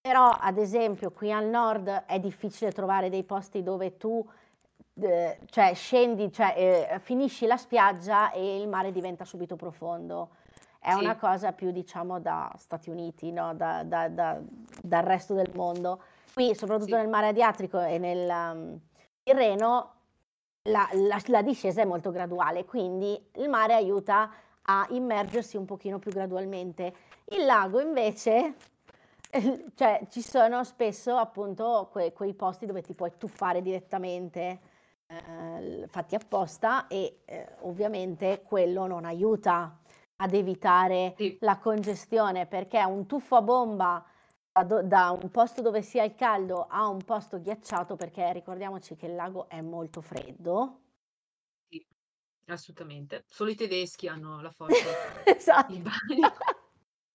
però 0.00 0.28
ad 0.28 0.58
esempio 0.58 1.10
qui 1.10 1.32
al 1.32 1.46
nord 1.46 1.88
è 2.06 2.18
difficile 2.20 2.72
trovare 2.72 3.08
dei 3.08 3.24
posti 3.24 3.62
dove 3.62 3.96
tu 3.96 4.22
eh, 5.00 5.38
cioè 5.46 5.74
scendi, 5.74 6.30
cioè, 6.30 6.88
eh, 6.92 6.98
finisci 6.98 7.46
la 7.46 7.56
spiaggia 7.56 8.30
e 8.30 8.60
il 8.60 8.68
mare 8.68 8.92
diventa 8.92 9.24
subito 9.24 9.56
profondo. 9.56 10.30
È 10.78 10.92
sì. 10.92 10.98
una 10.98 11.16
cosa 11.16 11.52
più, 11.52 11.70
diciamo, 11.70 12.20
da 12.20 12.52
Stati 12.56 12.90
Uniti, 12.90 13.32
no? 13.32 13.54
da, 13.54 13.82
da, 13.82 14.08
da, 14.08 14.38
dal 14.82 15.02
resto 15.02 15.32
del 15.32 15.50
mondo. 15.54 16.02
Qui, 16.34 16.54
soprattutto 16.54 16.90
sì. 16.90 16.96
nel 16.96 17.08
mare 17.08 17.28
Adriatico 17.28 17.80
e 17.80 17.98
nel 17.98 18.28
um, 18.28 18.80
Tirreno, 19.24 19.92
la, 20.64 20.86
la, 20.92 21.18
la, 21.28 21.42
discesa 21.42 21.80
è 21.80 21.86
molto 21.86 22.10
graduale, 22.10 22.66
quindi 22.66 23.18
il 23.36 23.48
mare 23.48 23.72
aiuta 23.72 24.30
a 24.60 24.86
immergersi 24.90 25.56
un 25.56 25.64
pochino 25.64 25.98
più 25.98 26.10
gradualmente. 26.10 26.94
Il 27.30 27.46
lago 27.46 27.80
invece, 27.80 28.54
cioè 29.74 30.06
ci 30.10 30.20
sono 30.20 30.62
spesso 30.62 31.16
appunto 31.16 31.88
que, 31.90 32.12
quei 32.12 32.34
posti 32.34 32.66
dove 32.66 32.82
ti 32.82 32.92
puoi 32.92 33.12
tuffare 33.16 33.62
direttamente 33.62 34.60
eh, 35.06 35.86
fatti 35.88 36.14
apposta 36.14 36.86
e 36.86 37.20
eh, 37.24 37.48
ovviamente 37.60 38.42
quello 38.42 38.86
non 38.86 39.06
aiuta 39.06 39.78
ad 40.16 40.34
evitare 40.34 41.14
sì. 41.16 41.38
la 41.40 41.56
congestione 41.56 42.44
perché 42.44 42.78
un 42.84 43.06
tuffo 43.06 43.36
a 43.36 43.42
bomba 43.42 44.04
da, 44.62 45.10
un 45.10 45.30
posto 45.30 45.62
dove 45.62 45.82
sia 45.82 46.04
il 46.04 46.14
caldo 46.14 46.66
a 46.66 46.86
un 46.88 47.02
posto 47.02 47.40
ghiacciato, 47.40 47.96
perché 47.96 48.32
ricordiamoci 48.32 48.94
che 48.94 49.06
il 49.06 49.14
lago 49.14 49.48
è 49.48 49.60
molto 49.60 50.00
freddo. 50.00 50.80
Sì, 51.68 51.84
assolutamente. 52.46 53.24
Solo 53.26 53.50
i 53.50 53.54
tedeschi 53.54 54.08
hanno 54.08 54.40
la 54.40 54.50
forza 54.50 54.88
di 55.66 55.80
fare 55.82 56.22
esatto. 56.22 56.62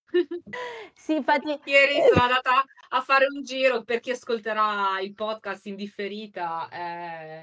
Sì, 0.94 1.14
infatti 1.14 1.46
Ieri 1.64 2.02
sono 2.02 2.22
andata 2.22 2.64
a 2.88 3.00
fare 3.00 3.26
un 3.26 3.42
giro 3.42 3.84
per 3.84 4.00
chi 4.00 4.10
ascolterà 4.10 4.98
il 5.00 5.14
podcast 5.14 5.66
in 5.66 5.76
differita. 5.76 6.68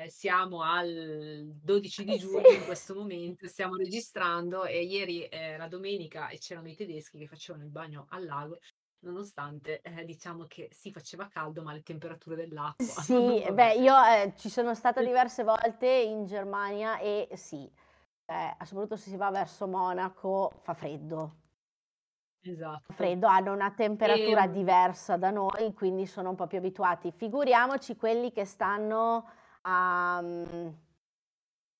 Eh, 0.03 0.09
siamo 0.09 0.61
al 0.63 1.49
12 1.63 2.03
di 2.03 2.13
Eh, 2.13 2.17
giugno 2.17 2.49
in 2.49 2.65
questo 2.65 2.93
momento, 2.93 3.47
stiamo 3.47 3.75
registrando 3.75 4.65
e 4.65 4.83
ieri 4.83 5.27
era 5.29 5.67
domenica 5.67 6.27
e 6.27 6.37
c'erano 6.39 6.67
i 6.69 6.75
tedeschi 6.75 7.17
che 7.19 7.27
facevano 7.27 7.63
il 7.63 7.71
bagno 7.71 8.05
al 8.09 8.25
lago, 8.25 8.59
nonostante 8.99 9.81
eh, 9.81 10.03
diciamo 10.05 10.45
che 10.45 10.69
si 10.71 10.91
faceva 10.91 11.27
caldo, 11.27 11.61
ma 11.63 11.73
le 11.73 11.83
temperature 11.83 12.35
dell'acqua. 12.35 12.75
Sì, 13.03 13.43
beh, 13.51 13.73
io 13.75 13.95
eh, 14.03 14.33
ci 14.37 14.49
sono 14.49 14.73
stata 14.75 15.01
diverse 15.01 15.43
volte 15.43 15.87
in 15.87 16.25
Germania 16.25 16.97
e 16.99 17.29
sì, 17.33 17.69
eh, 18.25 18.55
soprattutto 18.65 18.97
se 18.97 19.09
si 19.09 19.17
va 19.17 19.29
verso 19.31 19.67
Monaco 19.67 20.59
fa 20.61 20.73
freddo. 20.73 21.35
Esatto. 22.41 22.93
Freddo, 22.93 23.27
hanno 23.27 23.53
una 23.53 23.71
temperatura 23.71 24.43
E, 24.43 24.51
diversa 24.51 25.17
da 25.17 25.29
noi, 25.29 25.73
quindi 25.73 26.05
sono 26.07 26.29
un 26.29 26.35
po' 26.35 26.47
più 26.47 26.57
abituati. 26.57 27.11
Figuriamoci 27.11 27.95
quelli 27.95 28.31
che 28.31 28.45
stanno 28.45 29.29
a 29.61 30.21
mm, 30.21 30.67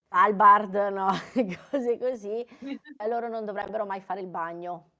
Svalbard, 0.09 0.74
no? 0.91 1.07
Cose 1.71 1.97
così, 1.97 2.45
loro 3.07 3.29
non 3.29 3.45
dovrebbero 3.45 3.86
mai 3.86 4.01
fare 4.01 4.19
il 4.21 4.27
bagno. 4.27 4.91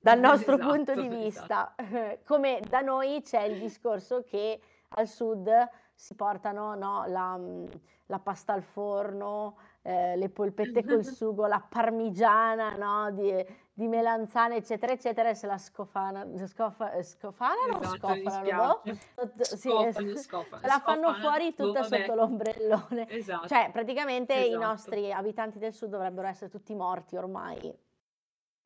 Dal 0.00 0.18
nostro 0.20 0.56
punto 0.56 0.92
esatto, 0.92 1.08
di 1.08 1.26
esatto. 1.26 1.74
vista, 1.76 2.18
come 2.24 2.60
da 2.68 2.80
noi 2.80 3.20
c'è 3.22 3.42
il 3.42 3.58
discorso 3.58 4.22
che 4.22 4.60
al 4.88 5.06
sud 5.06 5.50
si 5.94 6.14
portano 6.14 6.74
no, 6.74 7.04
la, 7.06 7.36
mm, 7.36 7.66
la 8.06 8.18
pasta 8.18 8.54
al 8.54 8.62
forno, 8.62 9.56
eh, 9.82 10.16
le 10.16 10.30
polpette 10.30 10.82
col 10.82 11.04
sugo, 11.04 11.46
la 11.46 11.60
parmigiana 11.60 12.74
no, 12.76 13.10
di, 13.12 13.44
di 13.72 13.86
melanzane, 13.86 14.56
eccetera, 14.56 14.92
eccetera, 14.92 15.28
e 15.28 15.34
se 15.34 15.46
la 15.46 15.58
scofana, 15.58 16.26
scofa, 16.46 16.92
eh, 16.92 17.02
scofanano 17.02 17.80
Esatto, 17.80 18.08
mi 18.08 18.22
scofanano, 18.22 18.80
boh? 18.84 19.30
sì, 19.42 20.16
Scofano, 20.16 20.62
la 20.66 20.80
fanno 20.80 21.12
fuori 21.14 21.54
Boh, 21.54 21.66
tutta 21.66 21.80
vabbè. 21.80 21.98
sotto 22.00 22.14
l'ombrellone. 22.14 23.08
Esatto, 23.10 23.48
Cioè, 23.48 23.68
praticamente 23.70 24.34
i 24.34 24.48
esatto. 24.48 24.64
nostri 24.64 25.12
abitanti 25.12 25.58
del 25.58 25.74
sud 25.74 25.90
dovrebbero 25.90 26.26
essere 26.26 26.48
tutti 26.50 26.74
morti 26.74 27.16
ormai. 27.16 27.88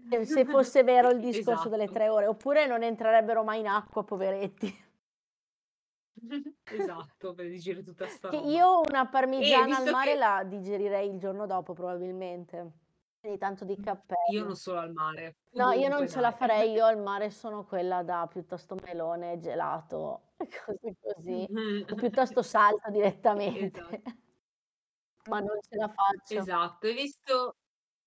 Se- 0.09 0.25
Se 0.27 0.45
fosse 0.45 0.83
vero 0.83 1.11
il 1.11 1.21
discorso 1.21 1.69
delle 1.69 1.85
Esatto. 1.85 1.99
tre 1.99 2.09
ore, 2.09 2.27
oppure 2.27 2.67
non 2.67 2.83
entrerebbero 2.83 3.43
mai 3.45 3.61
in 3.61 3.69
acqua, 3.69 4.05
poveretti. 4.05 4.83
Esatto, 6.65 7.35
per 7.35 7.49
digerire 7.49 7.83
tutta 7.85 8.07
sta 8.07 8.31
roba. 8.31 8.49
io 8.49 8.81
una 8.89 9.07
parmigiana 9.09 9.77
al 9.79 9.91
mare 9.91 10.13
che 10.13 10.19
la 10.19 10.43
digerirei 10.45 11.11
il 11.11 11.19
giorno 11.19 11.47
dopo, 11.47 11.73
probabilmente. 11.75 12.73
Di 13.25 13.39
tanto 13.39 13.65
di 13.65 13.73
io 13.73 13.83
cappello. 13.83 14.45
non 14.45 14.55
solo 14.55 14.81
al 14.81 14.93
mare, 14.93 15.37
No, 15.53 15.73
io 15.73 15.89
non 15.89 16.07
ce 16.09 16.21
la 16.21 16.29
dai. 16.31 16.39
farei, 16.39 16.73
io 16.73 16.85
al 16.85 16.99
mare 16.99 17.31
sono 17.31 17.65
quella 17.65 18.03
da 18.03 18.27
piuttosto 18.31 18.77
melone, 18.85 19.39
gelato, 19.39 20.33
cose 20.37 20.95
così, 21.01 21.47
o 21.91 21.95
piuttosto 21.95 22.43
salto 22.43 22.91
direttamente. 22.91 23.81
Esatto. 23.81 24.13
Ma 25.31 25.41
non 25.41 25.59
ce 25.63 25.77
la 25.77 25.89
faccio. 25.89 26.39
Esatto, 26.39 26.87
e 26.87 26.93
visto 26.93 27.57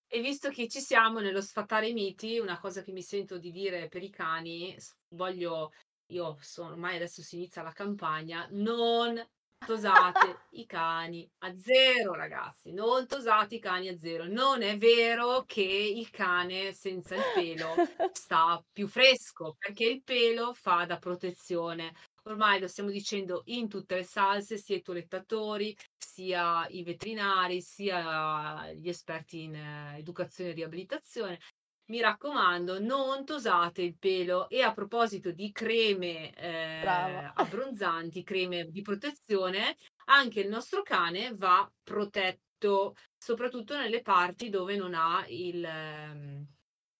e 0.07 0.21
visto 0.21 0.49
che 0.49 0.67
ci 0.67 0.79
siamo 0.79 1.19
nello 1.19 1.41
sfatare 1.41 1.89
i 1.89 1.93
miti, 1.93 2.39
una 2.39 2.59
cosa 2.59 2.81
che 2.81 2.91
mi 2.91 3.01
sento 3.01 3.37
di 3.37 3.51
dire 3.51 3.87
per 3.89 4.03
i 4.03 4.09
cani, 4.09 4.75
voglio 5.15 5.71
io 6.11 6.37
sono 6.39 6.69
ormai 6.71 6.95
adesso 6.95 7.21
si 7.21 7.35
inizia 7.35 7.61
la 7.61 7.73
campagna, 7.73 8.47
non 8.51 9.21
tosate 9.65 10.45
i 10.51 10.65
cani 10.65 11.29
a 11.39 11.53
0 11.57 12.13
ragazzi, 12.13 12.71
non 12.71 13.07
tosate 13.07 13.55
i 13.55 13.59
cani 13.59 13.89
a 13.89 13.97
0. 13.97 14.25
Non 14.27 14.61
è 14.61 14.77
vero 14.77 15.43
che 15.45 15.61
il 15.61 16.09
cane 16.09 16.73
senza 16.73 17.15
il 17.15 17.23
pelo 17.33 17.73
sta 18.13 18.63
più 18.71 18.87
fresco, 18.87 19.55
perché 19.57 19.85
il 19.85 20.03
pelo 20.03 20.53
fa 20.53 20.85
da 20.85 20.97
protezione. 20.97 21.93
Ormai 22.27 22.59
lo 22.59 22.67
stiamo 22.67 22.89
dicendo 22.89 23.43
in 23.45 23.69
tutte 23.69 23.95
le 23.95 24.03
salse, 24.03 24.57
sia 24.57 24.75
i 24.75 24.81
toilettatori, 24.81 25.75
sia 25.97 26.67
i 26.67 26.83
veterinari, 26.83 27.61
sia 27.61 28.69
gli 28.73 28.89
esperti 28.89 29.43
in 29.43 29.55
eh, 29.55 29.97
educazione 29.97 30.49
e 30.49 30.53
riabilitazione. 30.53 31.39
Mi 31.85 32.01
raccomando, 32.01 32.81
non 32.81 33.23
tosate 33.23 33.81
il 33.81 33.95
pelo. 33.97 34.49
E 34.49 34.61
a 34.61 34.73
proposito 34.73 35.31
di 35.31 35.53
creme 35.53 36.33
eh, 36.33 37.31
abbronzanti, 37.33 38.23
creme 38.23 38.69
di 38.69 38.81
protezione, 38.81 39.77
anche 40.07 40.41
il 40.41 40.49
nostro 40.49 40.81
cane 40.81 41.33
va 41.33 41.69
protetto, 41.81 42.95
soprattutto 43.17 43.77
nelle 43.77 44.01
parti 44.01 44.49
dove 44.49 44.75
non 44.75 44.93
ha 44.93 45.23
il 45.29 45.63
ehm, 45.63 46.45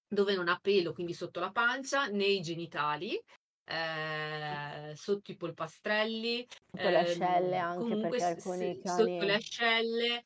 dove 0.10 0.36
non 0.36 0.48
ha 0.48 0.58
pelo, 0.62 0.94
quindi 0.94 1.14
sotto 1.14 1.42
la 1.42 1.52
pancia, 1.52 2.08
nei 2.08 2.40
genitali, 2.40 3.22
eh, 3.68 4.94
sotto 4.96 5.32
i 5.32 5.36
polpastrelli, 5.38 6.48
Sotto 6.70 6.88
le 6.90 6.98
ascelle 7.00 7.58
ehm, 7.58 7.58
anche, 7.58 7.98
comunque 7.98 8.24
alcuni 8.24 8.74
sì, 8.74 8.80
sotto 8.84 9.26
le 9.26 9.34
cani... 9.34 9.36
ascelle, 9.36 10.26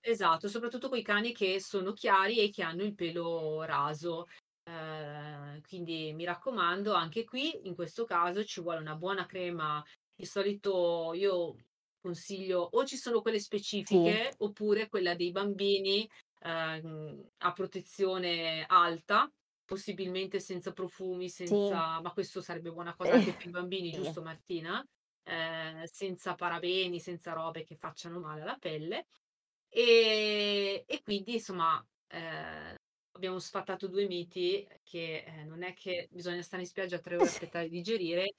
esatto, 0.00 0.48
soprattutto 0.48 0.88
quei 0.88 1.02
cani 1.02 1.32
che 1.32 1.60
sono 1.60 1.92
chiari 1.92 2.38
e 2.40 2.50
che 2.50 2.62
hanno 2.62 2.82
il 2.82 2.94
pelo 2.94 3.62
raso. 3.64 4.26
Eh, 4.64 5.60
quindi 5.66 6.12
mi 6.14 6.24
raccomando, 6.24 6.92
anche 6.94 7.24
qui 7.24 7.66
in 7.66 7.74
questo 7.74 8.04
caso 8.04 8.44
ci 8.44 8.60
vuole 8.60 8.80
una 8.80 8.96
buona 8.96 9.26
crema. 9.26 9.82
Di 10.16 10.24
solito 10.26 11.12
io 11.14 11.56
consiglio 12.00 12.60
o 12.60 12.84
ci 12.84 12.96
sono 12.96 13.20
quelle 13.22 13.40
Sì, 13.86 13.96
specifiche 13.98 14.34
oppure 14.38 14.88
quella 14.88 15.14
dei 15.14 15.30
bambini 15.32 16.08
ehm, 16.40 17.28
a 17.38 17.52
protezione 17.52 18.64
alta, 18.66 19.28
possibilmente 19.64 20.40
senza 20.40 20.72
profumi, 20.72 21.28
sì. 21.28 21.46
senza, 21.46 22.00
ma 22.00 22.12
questo 22.12 22.40
sarebbe 22.40 22.70
buona 22.70 22.94
cosa 22.94 23.12
anche 23.12 23.32
per 23.32 23.46
i 23.46 23.50
bambini, 23.50 23.92
Sì. 23.92 24.02
giusto 24.02 24.22
Martina? 24.22 24.86
Eh, 25.22 25.88
senza 25.90 26.34
parabeni, 26.34 27.00
senza 27.00 27.32
robe 27.32 27.64
che 27.64 27.76
facciano 27.76 28.20
male 28.20 28.42
alla 28.42 28.58
pelle. 28.58 29.06
E, 29.68 30.84
e 30.86 31.02
quindi 31.02 31.34
insomma 31.34 31.84
eh, 32.08 32.78
abbiamo 33.12 33.38
sfatato 33.38 33.88
due 33.88 34.06
miti 34.06 34.66
che 34.82 35.24
eh, 35.26 35.44
non 35.44 35.62
è 35.62 35.74
che 35.74 36.08
bisogna 36.10 36.42
stare 36.42 36.62
in 36.62 36.68
spiaggia 36.68 36.98
tre 36.98 37.16
ore 37.16 37.24
a 37.24 37.26
aspettare 37.28 37.68
di 37.68 37.76
digerire. 37.76 38.34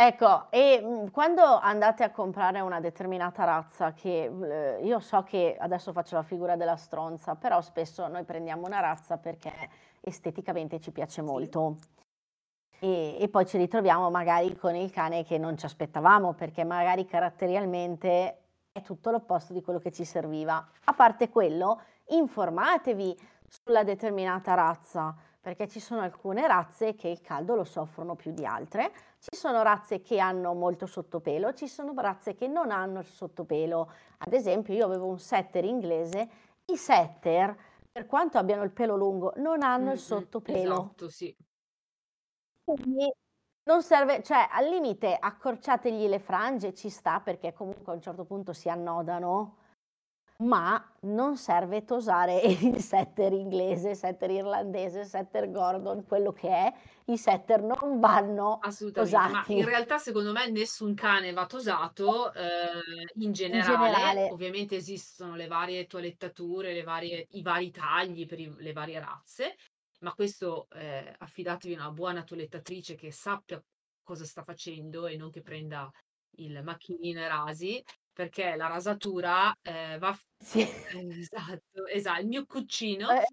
Ecco, 0.00 0.48
e 0.50 0.80
mm, 0.80 1.06
quando 1.08 1.42
andate 1.42 2.04
a 2.04 2.12
comprare 2.12 2.60
una 2.60 2.78
determinata 2.78 3.42
razza, 3.44 3.92
che 3.94 4.30
eh, 4.78 4.84
io 4.84 5.00
so 5.00 5.24
che 5.24 5.56
adesso 5.58 5.92
faccio 5.92 6.14
la 6.14 6.22
figura 6.22 6.54
della 6.54 6.76
stronza, 6.76 7.34
però 7.34 7.60
spesso 7.60 8.06
noi 8.06 8.24
prendiamo 8.24 8.64
una 8.64 8.78
razza 8.78 9.18
perché 9.18 9.52
esteticamente 10.08 10.80
ci 10.80 10.90
piace 10.90 11.22
molto. 11.22 11.76
E, 12.80 13.16
e 13.20 13.28
poi 13.28 13.46
ci 13.46 13.56
ritroviamo 13.56 14.10
magari 14.10 14.56
con 14.56 14.74
il 14.74 14.90
cane 14.90 15.24
che 15.24 15.38
non 15.38 15.56
ci 15.56 15.66
aspettavamo, 15.66 16.34
perché 16.34 16.64
magari 16.64 17.04
caratterialmente 17.04 18.38
è 18.72 18.82
tutto 18.82 19.10
l'opposto 19.10 19.52
di 19.52 19.62
quello 19.62 19.78
che 19.78 19.90
ci 19.90 20.04
serviva. 20.04 20.66
A 20.84 20.92
parte 20.92 21.28
quello, 21.28 21.80
informatevi 22.08 23.16
sulla 23.48 23.82
determinata 23.82 24.54
razza, 24.54 25.14
perché 25.40 25.68
ci 25.68 25.80
sono 25.80 26.02
alcune 26.02 26.46
razze 26.46 26.94
che 26.94 27.08
il 27.08 27.20
caldo 27.20 27.54
lo 27.54 27.64
soffrono 27.64 28.14
più 28.14 28.32
di 28.32 28.44
altre, 28.44 28.92
ci 29.18 29.36
sono 29.36 29.62
razze 29.62 30.00
che 30.00 30.18
hanno 30.18 30.52
molto 30.52 30.86
sottopelo, 30.86 31.54
ci 31.54 31.66
sono 31.66 31.92
razze 31.96 32.34
che 32.34 32.46
non 32.48 32.70
hanno 32.70 33.00
il 33.00 33.06
sottopelo. 33.06 33.90
Ad 34.18 34.32
esempio, 34.32 34.74
io 34.74 34.84
avevo 34.84 35.06
un 35.06 35.18
setter 35.18 35.64
inglese, 35.64 36.28
i 36.66 36.76
setter, 36.76 37.56
per 37.98 38.06
quanto 38.06 38.38
abbiano 38.38 38.62
il 38.62 38.70
pelo 38.70 38.94
lungo, 38.94 39.32
non 39.38 39.60
hanno 39.60 39.90
il 39.90 39.98
Mm, 39.98 40.18
mm, 40.18 40.22
sottopelo. 40.22 40.74
esatto, 40.84 41.08
sì. 41.08 41.36
Quindi 42.62 43.12
non 43.64 43.82
serve, 43.82 44.22
cioè 44.22 44.46
al 44.48 44.68
limite 44.68 45.16
accorciategli 45.18 46.06
le 46.06 46.20
frange, 46.20 46.74
ci 46.74 46.90
sta 46.90 47.18
perché 47.20 47.52
comunque 47.52 47.92
a 47.92 47.96
un 47.96 48.00
certo 48.00 48.24
punto 48.24 48.52
si 48.52 48.68
annodano, 48.68 49.56
ma 50.42 50.96
non 51.02 51.36
serve 51.36 51.84
tosare 51.84 52.40
il 52.42 52.80
setter 52.80 53.32
inglese, 53.32 53.94
setter 53.94 54.30
irlandese, 54.30 55.04
setter 55.04 55.50
Gordon, 55.50 56.04
quello 56.04 56.32
che 56.32 56.48
è, 56.48 56.72
i 57.06 57.16
setter 57.18 57.62
non 57.62 57.98
vanno 58.00 58.58
Assolutamente, 58.60 59.28
ma 59.28 59.44
in 59.50 59.64
tosati 59.64 59.64
realtà 59.64 59.98
secondo 59.98 60.32
me 60.32 60.50
nessun 60.50 60.92
cane 60.94 61.32
va 61.32 61.46
tosato 61.46 62.32
eh, 62.34 62.72
in 63.14 63.30
in 63.50 63.60
generale. 63.60 63.62
generale. 63.62 64.30
Ovviamente 64.32 64.74
esistono 64.76 65.36
le 65.36 65.46
varie 65.46 65.86
toilettature, 65.86 66.72
le 66.72 66.82
varie- 66.82 67.26
i 67.30 67.42
vari 67.42 67.70
tagli 67.70 68.26
per 68.26 68.40
i- 68.40 68.52
le 68.58 68.72
varie 68.72 68.98
razze, 68.98 69.54
ma 70.00 70.12
questo 70.12 70.68
eh, 70.70 71.14
affidatevi 71.18 71.74
a 71.74 71.78
una 71.78 71.92
buona 71.92 72.24
toilettatrice 72.24 72.96
che 72.96 73.12
sappia 73.12 73.62
cosa 74.02 74.24
sta 74.24 74.42
facendo 74.42 75.06
e 75.06 75.16
non 75.16 75.30
che 75.30 75.40
prenda 75.42 75.88
il 76.38 76.60
macchinino 76.64 77.20
e 77.20 77.28
rasi, 77.28 77.82
perché 78.18 78.56
la 78.56 78.66
rasatura 78.66 79.56
eh, 79.62 79.96
va... 79.98 80.12
Sì. 80.40 80.66
Esatto, 81.20 81.86
esatto, 81.86 82.20
il 82.20 82.26
mio 82.26 82.44
cuccino 82.46 83.10
Eh, 83.12 83.26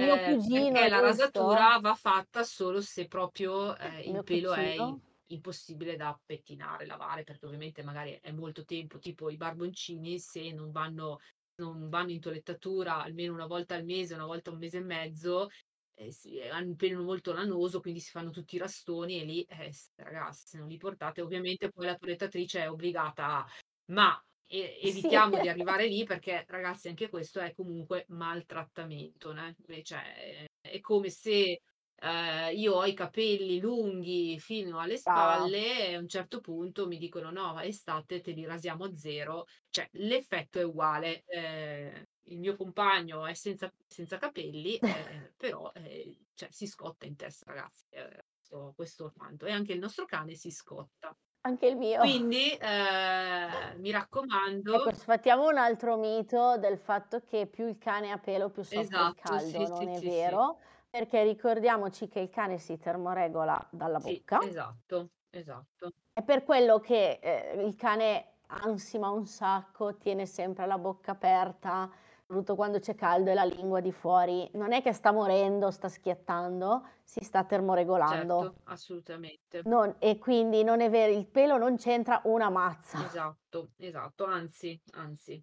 mio 0.00 0.14
eh, 0.14 0.36
cugino, 0.36 0.72
perché 0.72 0.88
la 0.88 1.00
rasatura 1.00 1.78
va 1.80 1.94
fatta 1.94 2.42
solo 2.42 2.80
se 2.80 3.06
proprio 3.08 3.76
eh, 3.76 4.00
Il 4.08 4.16
il 4.16 4.24
pelo 4.24 4.54
è 4.54 4.60
cugino. 4.62 4.88
in- 4.88 5.00
impossibile 5.26 5.96
da 5.96 6.18
pettinare, 6.24 6.86
lavare, 6.86 7.24
perché 7.24 7.44
ovviamente 7.44 7.82
magari 7.82 8.18
è 8.22 8.32
molto 8.32 8.64
tempo, 8.64 8.98
tipo 8.98 9.28
i 9.28 9.36
barboncini, 9.36 10.18
se 10.18 10.50
non 10.52 10.70
vanno, 10.70 11.18
non 11.56 11.90
vanno 11.90 12.10
in 12.12 12.20
toilettatura 12.20 13.02
almeno 13.02 13.34
una 13.34 13.46
volta 13.46 13.74
al 13.74 13.84
mese, 13.84 14.14
una 14.14 14.24
volta 14.26 14.50
un 14.50 14.56
mese 14.58 14.78
e 14.78 14.82
mezzo, 14.82 15.48
eh, 15.94 16.10
eh, 16.24 16.48
hanno 16.48 16.68
un 16.70 16.76
pelo 16.76 17.02
molto 17.02 17.32
lanoso, 17.34 17.80
quindi 17.80 18.00
si 18.00 18.10
fanno 18.10 18.30
tutti 18.30 18.54
i 18.56 18.58
rastoni 18.58 19.20
e 19.20 19.24
lì, 19.24 19.42
eh, 19.44 19.70
ragazzi, 19.96 20.46
se 20.48 20.58
non 20.58 20.68
li 20.68 20.78
portate, 20.78 21.20
ovviamente 21.20 21.68
poi 21.70 21.84
la 21.86 21.96
toilettatrice 21.96 22.62
è 22.62 22.70
obbligata 22.70 23.26
a... 23.26 23.46
Ma 23.92 24.20
e- 24.46 24.78
Sì. 24.80 25.08
evitiamo 25.08 25.38
di 25.38 25.48
arrivare 25.48 25.86
lì 25.86 26.04
perché, 26.04 26.44
ragazzi, 26.48 26.88
anche 26.88 27.08
questo 27.08 27.40
è 27.40 27.52
comunque 27.54 28.04
maltrattamento, 28.08 29.32
né? 29.32 29.54
Cioè, 29.82 30.46
è- 30.60 30.80
come 30.80 31.10
se 31.10 31.60
eh, 31.94 32.52
io 32.54 32.74
ho 32.74 32.84
i 32.86 32.94
capelli 32.94 33.60
lunghi 33.60 34.38
fino 34.40 34.78
alle 34.80 34.96
spalle 34.96 35.88
e 35.88 35.94
a 35.94 35.98
un 35.98 36.08
certo 36.08 36.40
punto 36.40 36.86
mi 36.88 36.98
dicono 36.98 37.30
no, 37.30 37.60
estate 37.60 38.20
te 38.20 38.32
li 38.32 38.44
rasiamo 38.44 38.84
a 38.84 38.94
zero. 38.96 39.44
Cioè, 39.70 39.88
l'effetto 39.92 40.58
è 40.58 40.64
uguale. 40.64 41.22
eh, 41.26 42.06
il 42.26 42.38
mio 42.38 42.56
compagno 42.56 43.26
è 43.26 43.34
senza, 43.34 43.72
senza 43.86 44.16
capelli, 44.18 44.78
eh, 44.78 45.32
però 45.36 45.70
eh, 45.74 46.24
cioè, 46.34 46.48
si 46.50 46.66
scotta 46.66 47.06
in 47.06 47.16
testa, 47.16 47.46
ragazzi. 47.46 47.84
eh, 47.90 48.24
questo, 48.36 48.72
questo 48.74 49.12
quanto. 49.14 49.46
E 49.46 49.50
anche 49.52 49.72
il 49.72 49.78
nostro 49.80 50.04
cane 50.06 50.34
si 50.34 50.50
scotta. 50.50 51.16
Anche 51.44 51.66
il 51.66 51.76
mio. 51.76 52.00
Quindi 52.00 52.50
eh, 52.56 53.74
mi 53.78 53.90
raccomando, 53.90 54.74
Ecco, 54.74 54.92
sfattiamo 54.94 55.46
un 55.48 55.56
altro 55.56 55.96
mito 55.96 56.56
del 56.58 56.76
fatto 56.78 57.20
che 57.22 57.46
più 57.46 57.68
il 57.68 57.78
cane 57.78 58.10
ha 58.10 58.18
pelo 58.18 58.50
più 58.50 58.62
soffre 58.64 59.04
il 59.04 59.14
esatto, 59.14 59.14
caldo. 59.14 59.66
sì, 59.66 59.66
Non 59.68 59.86
sì, 59.86 59.88
è 59.88 60.00
sì, 60.00 60.02
vero, 60.02 60.58
perché 60.90 61.22
ricordiamoci 61.22 62.08
che 62.08 62.20
il 62.20 62.30
cane 62.30 62.58
si 62.58 62.76
termoregola 62.78 63.68
dalla 63.70 64.00
bocca. 64.00 64.40
esatto, 64.48 65.12
esatto. 65.30 65.92
È 66.14 66.22
per 66.22 66.44
quello 66.44 66.78
che 66.78 67.18
eh, 67.22 67.62
il 67.64 67.74
cane 67.76 68.38
ansima 68.48 69.10
un 69.10 69.26
sacco, 69.26 69.96
tiene 69.96 70.26
sempre 70.26 70.66
la 70.66 70.78
bocca 70.78 71.12
aperta, 71.12 71.90
soprattutto 72.32 72.54
quando 72.54 72.78
c'è 72.78 72.94
caldo 72.94 73.30
e 73.30 73.34
la 73.34 73.44
lingua 73.44 73.80
di 73.80 73.92
fuori. 73.92 74.48
Non 74.54 74.72
è 74.72 74.82
che 74.82 74.92
sta 74.94 75.12
morendo, 75.12 75.70
sta 75.70 75.88
schiattando, 75.88 76.86
si 77.04 77.22
sta 77.22 77.44
termoregolando. 77.44 78.40
Certo, 78.40 78.60
assolutamente. 78.64 79.60
Non- 79.64 79.94
e 79.98 80.18
quindi 80.18 80.64
non 80.64 80.80
è 80.80 80.88
vero, 80.88 81.12
il 81.12 81.26
pelo 81.26 81.58
non 81.58 81.76
c'entra 81.76 82.22
una 82.24 82.48
mazza. 82.48 83.04
Esatto, 83.04 83.72
esatto, 83.76 84.24
anzi, 84.24 84.80
anzi. 84.92 85.42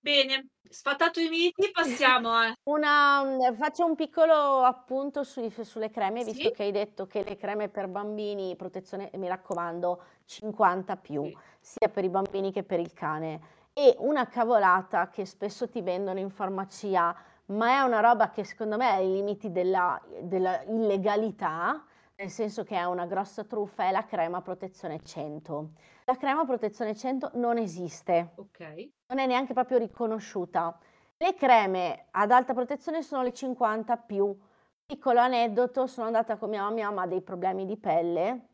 Bene, 0.00 0.48
sfatato 0.62 1.20
i 1.20 1.28
miti, 1.28 1.70
passiamo 1.72 2.30
a... 2.30 2.52
Una, 2.68 3.24
mm, 3.24 3.54
faccio 3.56 3.84
un 3.84 3.94
piccolo 3.94 4.62
appunto 4.62 5.24
sui- 5.24 5.50
sulle 5.50 5.90
creme, 5.90 6.22
visto 6.24 6.48
Sì, 6.48 6.52
che 6.52 6.62
hai 6.64 6.70
detto 6.72 7.06
che 7.06 7.24
le 7.24 7.36
creme 7.36 7.68
per 7.68 7.88
bambini, 7.88 8.54
protezione, 8.56 9.10
mi 9.14 9.26
raccomando, 9.26 10.02
50 10.24 10.96
più, 10.96 11.24
sì, 11.24 11.36
sia 11.60 11.88
per 11.88 12.04
i 12.04 12.10
bambini 12.10 12.52
che 12.52 12.62
per 12.62 12.78
il 12.78 12.92
cane. 12.92 13.56
E 13.80 13.94
una 13.98 14.26
cavolata 14.26 15.08
che 15.08 15.24
spesso 15.24 15.68
ti 15.68 15.82
vendono 15.82 16.18
in 16.18 16.30
farmacia, 16.30 17.14
ma 17.44 17.78
è 17.78 17.80
una 17.82 18.00
roba 18.00 18.30
che 18.30 18.42
secondo 18.42 18.76
me 18.76 18.88
è 18.90 18.94
ai 18.94 19.12
limiti 19.12 19.52
della, 19.52 20.02
della 20.20 20.64
illegalità, 20.64 21.84
nel 22.16 22.28
senso 22.28 22.64
che 22.64 22.74
è 22.74 22.82
una 22.82 23.06
grossa 23.06 23.44
truffa, 23.44 23.84
è 23.84 23.92
la 23.92 24.04
crema 24.04 24.42
protezione 24.42 25.00
100. 25.00 25.70
La 26.06 26.16
crema 26.16 26.44
protezione 26.44 26.96
100 26.96 27.30
non 27.34 27.56
esiste 27.56 28.32
ok, 28.34 28.88
non 29.06 29.20
è 29.20 29.26
neanche 29.26 29.52
proprio 29.52 29.78
riconosciuta. 29.78 30.76
Le 31.16 31.34
creme 31.34 32.06
ad 32.10 32.32
alta 32.32 32.54
protezione 32.54 33.02
sono 33.02 33.22
le 33.22 33.32
50 33.32 33.96
più. 33.98 34.36
Piccolo 34.84 35.20
aneddoto, 35.20 35.86
sono 35.86 36.06
andata 36.06 36.36
con 36.36 36.48
mia 36.48 36.62
mamma, 36.62 36.74
mia 36.74 36.86
mamma 36.88 37.02
ha 37.02 37.06
dei 37.06 37.22
problemi 37.22 37.64
di 37.64 37.76
pelle 37.76 38.46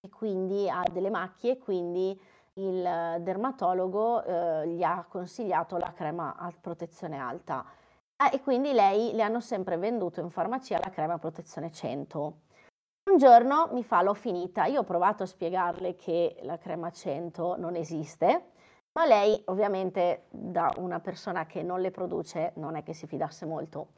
e 0.00 0.10
quindi 0.10 0.68
ha 0.68 0.82
delle 0.92 1.08
macchie, 1.08 1.56
quindi 1.56 2.20
il 2.58 2.84
eh, 2.84 3.20
dermatologo 3.20 4.22
eh, 4.22 4.68
gli 4.68 4.82
ha 4.82 5.04
consigliato 5.08 5.76
la 5.76 5.92
crema 5.92 6.36
a 6.36 6.52
protezione 6.58 7.18
alta. 7.18 7.64
Ah, 8.16 8.30
e 8.32 8.40
quindi 8.40 8.72
lei 8.72 9.12
le 9.12 9.22
hanno 9.22 9.40
sempre 9.40 9.76
venduto 9.76 10.20
in 10.20 10.30
farmacia 10.30 10.78
la 10.78 10.90
crema 10.90 11.18
protezione 11.18 11.70
100. 11.70 12.40
Un 13.10 13.18
giorno 13.18 13.68
mi 13.72 13.84
fa 13.84 14.02
l'ho 14.02 14.14
finita, 14.14 14.64
io 14.64 14.80
ho 14.80 14.84
provato 14.84 15.22
a 15.22 15.26
spiegarle 15.26 15.96
che 15.96 16.38
la 16.42 16.58
crema 16.58 16.90
100 16.90 17.56
non 17.58 17.76
esiste, 17.76 18.52
ma 18.92 19.04
lei 19.06 19.40
ovviamente 19.46 20.24
da 20.30 20.72
una 20.78 20.98
persona 21.00 21.46
che 21.46 21.62
non 21.62 21.80
le 21.80 21.90
produce 21.90 22.52
non 22.56 22.74
è 22.74 22.82
che 22.82 22.94
si 22.94 23.06
fidasse 23.06 23.44
molto. 23.44 23.88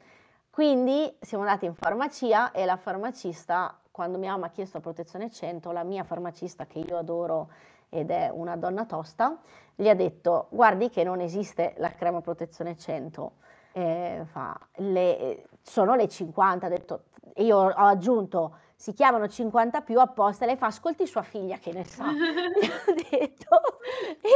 Quindi 0.49 1.17
siamo 1.21 1.43
andati 1.45 1.65
in 1.65 1.73
farmacia 1.73 2.51
e 2.51 2.65
la 2.65 2.75
farmacista, 2.75 3.79
quando 3.89 4.17
mia 4.17 4.31
mamma 4.31 4.47
ha 4.47 4.51
chiesto 4.51 4.81
protezione 4.81 5.31
100, 5.31 5.71
la 5.71 5.83
mia 5.83 6.03
farmacista 6.03 6.65
che 6.65 6.79
io 6.79 6.97
adoro 6.97 7.49
ed 7.89 8.11
è 8.11 8.29
una 8.31 8.55
donna 8.55 8.85
tosta, 8.85 9.39
gli 9.75 9.89
ha 9.89 9.95
detto 9.95 10.47
guardi 10.51 10.89
che 10.89 11.03
non 11.03 11.19
esiste 11.19 11.73
la 11.77 11.91
crema 11.91 12.21
protezione 12.21 12.77
100. 12.77 13.31
E 13.71 14.21
fa, 14.25 14.59
le, 14.77 15.45
sono 15.61 15.95
le 15.95 16.07
50, 16.07 16.65
ha 16.65 16.69
detto, 16.69 17.03
io 17.35 17.57
ho 17.57 17.67
aggiunto 17.67 18.55
si 18.79 18.93
chiamano 18.93 19.27
50 19.27 19.81
più 19.81 19.99
apposta, 19.99 20.45
lei 20.45 20.55
fa 20.55 20.67
ascolti 20.67 21.05
sua 21.05 21.21
figlia 21.21 21.57
che 21.57 21.73
ne 21.73 21.83
sa, 21.83 22.05
e 23.11 23.35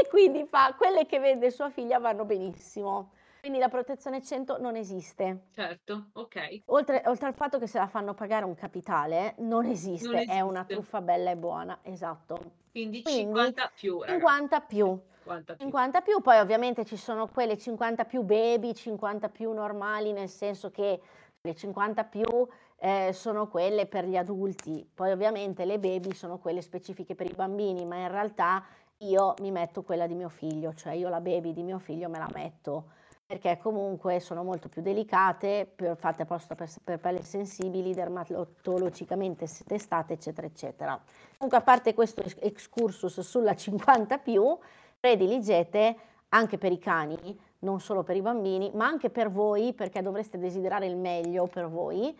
quindi 0.10 0.46
fa 0.46 0.76
quelle 0.78 1.06
che 1.06 1.18
vende 1.20 1.50
sua 1.50 1.70
figlia 1.70 1.98
vanno 1.98 2.26
benissimo. 2.26 3.12
Quindi 3.44 3.60
la 3.60 3.68
protezione 3.68 4.22
100 4.22 4.58
non 4.62 4.78
esiste. 4.78 5.48
certo, 5.54 6.12
ok, 6.14 6.62
Oltre, 6.68 7.04
oltre 7.08 7.28
al 7.28 7.34
fatto 7.34 7.60
che 7.60 7.68
se 7.68 7.78
la 7.78 7.88
fanno 7.88 8.14
pagare 8.14 8.46
un 8.46 8.56
capitale, 8.56 9.36
non 9.40 9.66
esiste, 9.66 10.08
non 10.08 10.30
è 10.30 10.40
una 10.40 10.60
esiste. 10.60 10.74
truffa 10.76 11.02
bella 11.02 11.32
e 11.32 11.36
buona, 11.36 11.80
esatto. 11.82 12.36
Quindi 12.72 13.02
Quindi 13.02 13.04
50 13.04 13.72
più, 13.76 14.00
ragazzi, 14.00 14.20
50 14.22 14.62
più. 14.62 15.00
50 15.26 15.56
più. 15.56 15.66
50 15.66 16.02
più, 16.02 16.22
poi 16.22 16.40
ovviamente 16.40 16.86
ci 16.86 16.96
sono 16.96 17.28
quelle 17.28 17.58
50 17.58 18.06
più 18.06 18.22
baby, 18.22 18.74
50 18.74 19.28
più 19.28 19.52
normali, 19.52 20.14
nel 20.14 20.30
senso 20.30 20.72
che 20.72 21.02
le 21.42 21.54
50 21.54 22.06
più 22.06 22.48
eh, 22.78 23.12
sono 23.12 23.50
quelle 23.50 23.88
per 23.88 24.06
gli 24.06 24.16
adulti, 24.16 24.90
poi 24.94 25.12
ovviamente 25.12 25.66
le 25.66 25.80
baby 25.80 26.14
sono 26.14 26.38
quelle 26.38 26.62
specifiche 26.62 27.14
per 27.14 27.26
i 27.30 27.34
bambini, 27.36 27.84
ma 27.84 27.98
in 27.98 28.08
realtà 28.08 28.64
io 29.00 29.34
mi 29.42 29.52
metto 29.52 29.84
quella 29.84 30.08
di 30.08 30.16
mio 30.16 30.30
figlio, 30.30 30.74
cioè 30.74 30.94
io 30.94 31.10
la 31.10 31.20
baby 31.20 31.52
di 31.52 31.62
mio 31.64 31.80
figlio 31.80 32.08
me 32.08 32.20
la 32.20 32.30
metto 32.34 33.02
perché 33.26 33.58
comunque 33.58 34.20
sono 34.20 34.44
molto 34.44 34.70
più 34.70 34.82
delicate, 34.82 35.72
per- 35.74 35.98
fatte 35.98 36.24
apposta 36.24 36.56
per, 36.56 36.70
per 36.84 37.00
pelle 37.00 37.24
sensibili, 37.24 37.94
dermatologicamente 37.94 39.48
testate, 39.66 40.14
eccetera, 40.14 40.48
eccetera. 40.48 41.02
Comunque, 41.38 41.58
a 41.58 41.64
parte 41.64 41.94
questo 41.94 42.22
ex- 42.22 42.38
excursus 42.40 43.22
sulla 43.22 43.56
50 43.56 44.18
più, 44.20 44.58
prediligete 45.00 45.96
anche 46.30 46.58
per 46.58 46.72
i 46.72 46.80
cani, 46.80 47.40
non 47.60 47.80
solo 47.80 48.04
per 48.04 48.16
i 48.16 48.22
bambini, 48.22 48.72
ma 48.74 48.86
anche 48.86 49.10
per 49.10 49.32
voi, 49.32 49.74
perché 49.74 50.02
dovreste 50.02 50.38
desiderare 50.38 50.86
il 50.86 50.98
meglio 50.98 51.48
per 51.48 51.68
voi, 51.70 52.16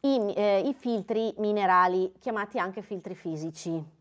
i, 0.00 0.34
eh, 0.34 0.60
i 0.60 0.74
filtri 0.74 1.34
minerali, 1.38 2.12
chiamati 2.18 2.58
anche 2.58 2.82
filtri 2.82 3.14
fisici. 3.14 3.94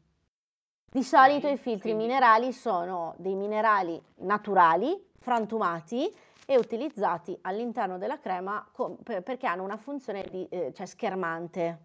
Di 0.92 1.04
solito 1.04 1.48
i 1.48 1.58
filtri 1.58 1.94
minerali 1.94 2.54
sono 2.54 3.16
dei 3.18 3.36
minerali 3.36 4.02
naturali, 4.20 4.98
frantumati 5.20 6.10
e 6.46 6.58
utilizzati 6.58 7.38
all'interno 7.42 7.98
della 7.98 8.20
crema 8.20 8.70
per- 9.04 9.24
perché 9.24 9.48
hanno 9.48 9.64
una 9.64 9.78
funzione 9.78 10.24
di, 10.30 10.48
eh, 10.50 10.72
cioè 10.74 10.86
schermante. 10.86 11.80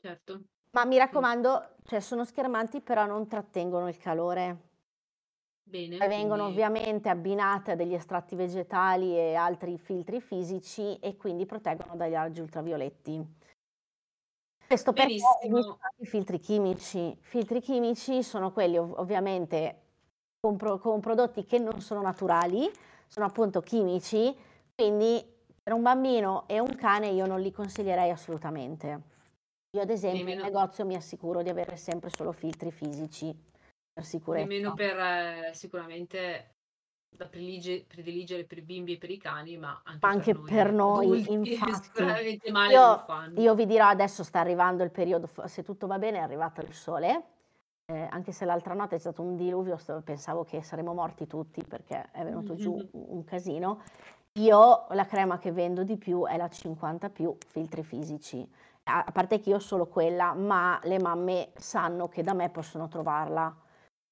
Certo, 0.00 0.40
Ma 0.70 0.84
mi 0.84 0.98
raccomando, 0.98 1.76
cioè 1.84 2.00
sono 2.00 2.24
schermanti 2.24 2.80
però 2.80 3.06
non 3.06 3.26
trattengono 3.26 3.88
il 3.88 3.96
calore. 3.96 4.64
bene, 5.64 5.96
Poi 5.96 6.06
vengono 6.06 6.44
quindi 6.44 6.60
ovviamente 6.62 7.08
abbinate 7.08 7.72
a 7.72 7.74
degli 7.74 7.94
estratti 7.94 8.36
vegetali 8.36 9.16
e 9.16 9.34
altri 9.34 9.78
filtri 9.78 10.20
fisici 10.20 10.96
e 11.00 11.16
quindi 11.16 11.44
proteggono 11.44 11.96
dagli 11.96 12.12
raggi 12.12 12.40
ultravioletti. 12.40 13.34
Questo 14.66 14.92
perché 14.92 15.14
benissimo, 15.14 15.78
anche 15.80 16.02
i 16.02 16.06
filtri 16.06 16.38
chimici. 16.38 16.98
I 16.98 17.18
filtri 17.20 17.60
chimici 17.60 18.22
sono 18.22 18.52
quelli 18.52 18.76
ov- 18.78 18.98
ovviamente 18.98 19.85
con, 20.40 20.56
pro- 20.56 20.78
con 20.78 21.00
prodotti 21.00 21.44
che 21.44 21.58
non 21.58 21.80
sono 21.80 22.02
naturali, 22.02 22.70
sono 23.06 23.26
appunto 23.26 23.60
chimici, 23.60 24.34
quindi 24.74 25.24
per 25.62 25.72
un 25.72 25.82
bambino 25.82 26.44
e 26.46 26.60
un 26.60 26.74
cane 26.76 27.08
io 27.08 27.26
non 27.26 27.40
li 27.40 27.50
consiglierei 27.50 28.10
assolutamente. 28.10 29.14
Io 29.76 29.82
ad 29.82 29.90
esempio 29.90 30.20
in 30.20 30.26
nemmeno, 30.26 30.44
negozio 30.44 30.86
mi 30.86 30.94
assicuro 30.94 31.42
di 31.42 31.48
avere 31.50 31.76
sempre 31.76 32.10
solo 32.10 32.32
filtri 32.32 32.70
fisici 32.70 33.26
per 33.92 34.04
nemmeno 34.28 34.74
sicurezza. 34.74 34.74
per 34.74 34.96
eh, 34.98 35.50
sicuramente 35.54 36.50
da 37.16 37.26
predilige- 37.26 37.84
prediligere 37.86 38.44
per 38.44 38.58
i 38.58 38.62
bimbi 38.62 38.94
e 38.94 38.98
per 38.98 39.10
i 39.10 39.16
cani, 39.18 39.56
ma 39.56 39.80
anche 39.84 40.06
Ma 40.06 40.12
per 40.12 40.18
anche 40.18 40.32
noi 40.32 40.50
per 40.52 40.72
noi, 40.72 41.32
infatti. 41.32 41.82
sicuramente 41.84 42.50
male 42.50 42.74
non 42.74 43.04
Io, 43.34 43.42
io 43.42 43.54
vi 43.54 43.66
dirò, 43.66 43.86
adesso 43.86 44.22
sta 44.22 44.40
arrivando 44.40 44.82
il 44.82 44.90
periodo, 44.90 45.28
se 45.46 45.62
tutto 45.62 45.86
va 45.86 45.98
bene 45.98 46.18
è 46.18 46.20
arrivato 46.20 46.60
il 46.60 46.72
sole, 46.72 47.22
eh, 47.88 48.08
anche 48.10 48.32
se 48.32 48.44
l'altra 48.44 48.74
notte 48.74 48.96
è 48.96 48.98
stato 48.98 49.22
un 49.22 49.36
diluvio, 49.36 49.78
pensavo 50.02 50.44
che 50.44 50.62
saremmo 50.62 50.92
morti 50.92 51.26
tutti 51.26 51.62
perché 51.62 52.10
è 52.10 52.24
venuto 52.24 52.56
giù 52.56 52.76
un 52.92 53.24
casino. 53.24 53.80
io 54.38 54.86
la 54.90 55.06
crema 55.06 55.38
che 55.38 55.52
vendo 55.52 55.84
di 55.84 55.96
più 55.96 56.26
è 56.26 56.36
la 56.36 56.48
50 56.48 57.10
più 57.10 57.36
filtri 57.46 57.84
fisici. 57.84 58.46
A 58.88 59.10
parte 59.12 59.40
che 59.40 59.50
io 59.50 59.58
solo 59.58 59.86
quella, 59.86 60.32
ma 60.34 60.78
le 60.84 60.98
mamme 61.00 61.50
sanno 61.56 62.08
che 62.08 62.22
da 62.22 62.34
me 62.34 62.50
possono 62.50 62.88
trovarla 62.88 63.54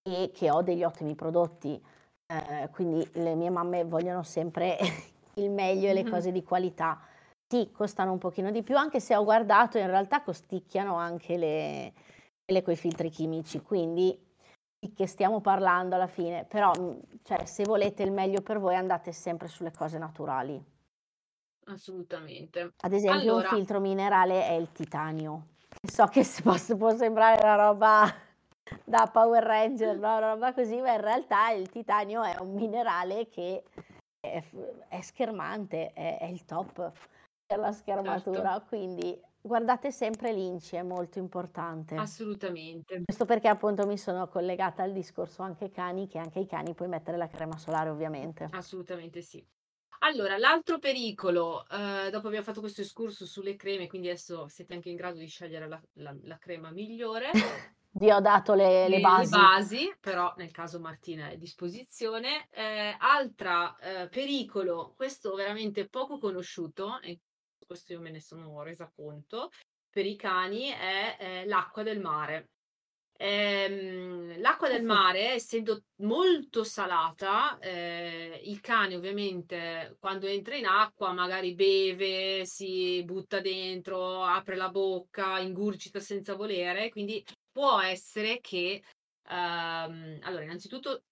e 0.02 0.30
che 0.32 0.50
ho 0.50 0.62
degli 0.62 0.82
ottimi 0.82 1.14
prodotti. 1.14 1.80
Eh, 2.26 2.68
quindi 2.70 3.06
le 3.14 3.34
mie 3.34 3.50
mamme 3.50 3.84
vogliono 3.84 4.22
sempre 4.22 4.78
il 5.34 5.50
meglio 5.50 5.88
e 5.88 5.92
le 5.92 6.08
cose 6.08 6.32
di 6.32 6.42
qualità. 6.42 7.00
Sì, 7.46 7.70
costano 7.72 8.12
un 8.12 8.18
pochino 8.18 8.50
di 8.50 8.62
più, 8.62 8.76
anche 8.76 8.98
se 8.98 9.14
ho 9.14 9.22
guardato, 9.22 9.78
in 9.78 9.86
realtà 9.86 10.22
costicchiano 10.22 10.94
anche 10.96 11.36
le, 11.36 11.92
coi 12.62 12.76
filtri 12.76 13.08
chimici, 13.08 13.60
quindi 13.60 14.18
di 14.78 14.92
che 14.92 15.06
stiamo 15.06 15.40
parlando 15.40 15.94
alla 15.94 16.06
fine, 16.06 16.44
però 16.44 16.72
cioè, 17.22 17.46
se 17.46 17.64
volete 17.64 18.02
il 18.02 18.12
meglio 18.12 18.42
per 18.42 18.58
voi 18.58 18.76
andate 18.76 19.12
sempre 19.12 19.48
sulle 19.48 19.72
cose 19.72 19.96
naturali. 19.96 20.62
Assolutamente. 21.66 22.74
Ad 22.82 22.92
esempio 22.92 23.32
allora... 23.32 23.48
un 23.48 23.56
filtro 23.56 23.80
minerale 23.80 24.46
è 24.46 24.52
il 24.52 24.70
titanio. 24.72 25.46
So 25.82 26.04
che 26.06 26.26
può, 26.42 26.54
può 26.76 26.94
sembrare 26.94 27.40
una 27.42 27.54
roba 27.54 28.04
da 28.84 29.08
Power 29.10 29.42
Ranger, 29.42 29.96
no? 29.96 30.16
una 30.16 30.32
roba 30.32 30.52
così, 30.52 30.78
ma 30.80 30.92
in 30.92 31.00
realtà 31.00 31.50
il 31.52 31.70
titanio 31.70 32.22
è 32.22 32.36
un 32.40 32.52
minerale 32.52 33.28
che 33.28 33.62
è, 34.20 34.42
è 34.88 35.00
schermante, 35.00 35.92
è, 35.94 36.18
è, 36.18 36.26
il 36.26 36.44
top 36.44 36.92
per 37.46 37.58
la 37.58 37.72
schermatura, 37.72 38.52
certo. 38.52 38.66
quindi 38.68 39.18
guardate 39.46 39.92
sempre 39.92 40.32
l'INCI, 40.32 40.76
è 40.76 40.82
molto 40.82 41.18
importante. 41.18 41.96
Assolutamente. 41.96 43.02
Questo 43.04 43.26
perché 43.26 43.48
appunto 43.48 43.86
mi 43.86 43.98
sono 43.98 44.26
collegata 44.28 44.82
al 44.82 44.92
discorso 44.92 45.42
anche 45.42 45.70
cani, 45.70 46.08
che 46.08 46.18
anche 46.18 46.40
i 46.40 46.46
cani 46.46 46.72
puoi 46.72 46.88
mettere 46.88 47.18
la 47.18 47.28
crema 47.28 47.58
solare 47.58 47.90
ovviamente. 47.90 48.48
Assolutamente 48.52 49.20
sì. 49.20 49.44
Allora, 50.00 50.38
l'altro 50.38 50.78
pericolo, 50.78 51.66
eh, 51.68 52.10
dopo 52.10 52.26
abbiamo 52.26 52.44
fatto 52.44 52.60
questo 52.60 52.80
escurso 52.80 53.26
sulle 53.26 53.54
creme, 53.56 53.86
quindi 53.86 54.08
adesso 54.08 54.48
siete 54.48 54.74
anche 54.74 54.88
in 54.88 54.96
grado 54.96 55.18
di 55.18 55.26
scegliere 55.26 55.68
la, 55.68 55.80
la, 55.94 56.14
la 56.22 56.38
crema 56.38 56.70
migliore. 56.70 57.30
Vi 57.96 58.10
ho 58.10 58.20
dato 58.20 58.54
le, 58.54 58.88
le, 58.88 58.96
le, 58.96 59.00
basi. 59.00 59.30
le, 59.30 59.38
basi. 59.38 59.96
però 60.00 60.34
nel 60.36 60.50
caso 60.50 60.80
Martina 60.80 61.28
è 61.28 61.34
a 61.34 61.36
disposizione. 61.36 62.48
Eh, 62.50 62.96
altro 62.98 63.76
eh, 63.78 64.08
pericolo, 64.08 64.94
questo 64.96 65.34
veramente 65.34 65.88
poco 65.88 66.18
conosciuto, 66.18 67.00
e 67.00 67.20
questo 67.64 67.92
io 67.92 68.00
me 68.00 68.10
ne 68.10 68.20
sono 68.20 68.62
resa 68.62 68.90
conto, 68.94 69.50
per 69.90 70.06
i 70.06 70.16
cani 70.16 70.68
è 70.68 71.16
eh, 71.18 71.46
l'acqua 71.46 71.82
del 71.82 72.00
mare. 72.00 72.50
Ehm, 73.16 74.40
l'acqua 74.40 74.68
del 74.68 74.82
mare, 74.82 75.34
essendo 75.34 75.84
molto 76.02 76.64
salata, 76.64 77.58
eh, 77.60 78.40
il 78.44 78.60
cane 78.60 78.96
ovviamente 78.96 79.96
quando 80.00 80.26
entra 80.26 80.56
in 80.56 80.66
acqua 80.66 81.12
magari 81.12 81.54
beve, 81.54 82.44
si 82.44 83.02
butta 83.04 83.40
dentro, 83.40 84.24
apre 84.24 84.56
la 84.56 84.68
bocca, 84.68 85.38
ingurgita 85.38 86.00
senza 86.00 86.34
volere, 86.34 86.90
quindi 86.90 87.24
può 87.52 87.80
essere 87.80 88.40
che, 88.40 88.82
ehm, 89.28 90.18
allora, 90.22 90.42
innanzitutto, 90.42 91.04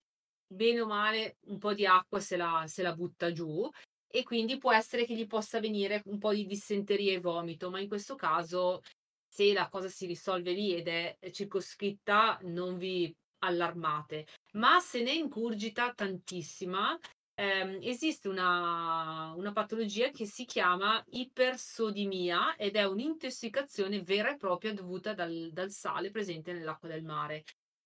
bene 0.47 0.81
o 0.81 0.87
male, 0.87 1.37
un 1.47 1.59
po' 1.59 1.73
di 1.73 1.87
acqua 1.87 2.19
se 2.21 2.37
la, 2.37 2.65
se 2.67 2.83
la 2.83 2.95
butta 2.95 3.31
giù 3.33 3.71
e 4.13 4.23
quindi 4.25 4.59
può 4.59 4.73
essere 4.73 5.07
che 5.07 5.15
gli 5.15 5.27
possa 5.27 5.59
venire 5.59 6.03
un 6.05 6.19
po' 6.19 6.35
di 6.35 6.45
dissenteria 6.45 7.15
e 7.15 7.21
vomito, 7.21 7.71
ma 7.71 7.81
in 7.81 7.89
questo 7.89 8.15
caso, 8.15 8.83
se 9.27 9.53
la 9.55 9.69
cosa 9.69 9.89
si 9.89 10.05
risolve 10.05 10.53
lì 10.53 10.75
ed 10.75 10.89
è 10.89 11.17
circoscritta, 11.31 12.39
non 12.43 12.77
vi 12.77 13.13
allarmate. 13.39 14.27
Ma 14.53 14.81
se 14.81 15.03
ne 15.03 15.13
incurgita 15.13 15.95
tantissima, 15.95 16.99
ehm, 17.35 17.79
esiste 17.81 18.29
una, 18.29 19.33
una, 19.35 19.53
patologia 19.53 20.11
che 20.11 20.27
si 20.27 20.45
chiama 20.45 21.03
ipersodimia 21.09 22.57
ed 22.57 22.77
è 22.77 22.85
un'intossicazione 22.85 24.03
vera 24.03 24.31
e 24.33 24.37
propria 24.37 24.75
dovuta 24.75 25.15
dal, 25.15 25.51
dal 25.53 25.71
sale 25.71 26.11
presente 26.11 26.53
nell'acqua 26.53 26.89
del 26.89 27.03
mare 27.03 27.45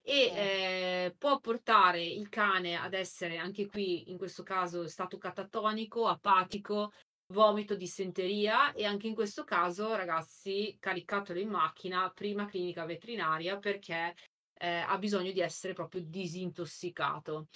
e 0.09 0.13
eh, 0.13 1.15
può 1.19 1.41
portare 1.41 2.01
il 2.01 2.29
cane 2.29 2.77
ad 2.77 2.95
essere 2.95 3.39
anche 3.39 3.67
qui 3.67 4.09
in 4.13 4.19
questo 4.19 4.45
caso 4.45 4.87
stato 4.87 5.19
catatonico, 5.19 6.07
apatico, 6.07 6.93
vomito, 7.33 7.75
dissenteria 7.75 8.73
e 8.73 8.85
anche 8.85 9.09
in 9.09 9.15
questo 9.17 9.43
caso 9.43 9.97
ragazzi 9.97 10.77
caricatelo 10.79 11.41
in 11.41 11.49
macchina, 11.49 12.09
prima 12.15 12.47
clinica 12.47 12.85
veterinaria 12.85 13.59
perché 13.59 14.15
eh, 14.59 14.77
ha 14.77 14.97
bisogno 14.97 15.33
di 15.33 15.41
essere 15.41 15.73
proprio 15.73 16.03
disintossicato. 16.03 17.49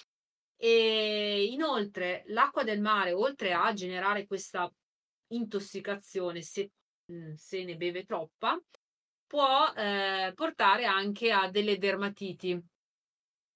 E 0.57 1.45
inoltre 1.51 2.23
l'acqua 2.27 2.63
del 2.63 2.81
mare, 2.81 3.13
oltre 3.13 3.53
a 3.53 3.71
generare 3.71 4.27
questa 4.27 4.69
intossicazione 5.29 6.41
se, 6.41 6.69
mm, 7.09 7.31
se 7.33 7.63
ne 7.63 7.77
beve 7.77 8.03
troppa, 8.03 8.61
può 9.31 9.71
eh, 9.73 10.33
portare 10.35 10.83
anche 10.83 11.31
a 11.31 11.49
delle 11.49 11.77
dermatiti. 11.77 12.61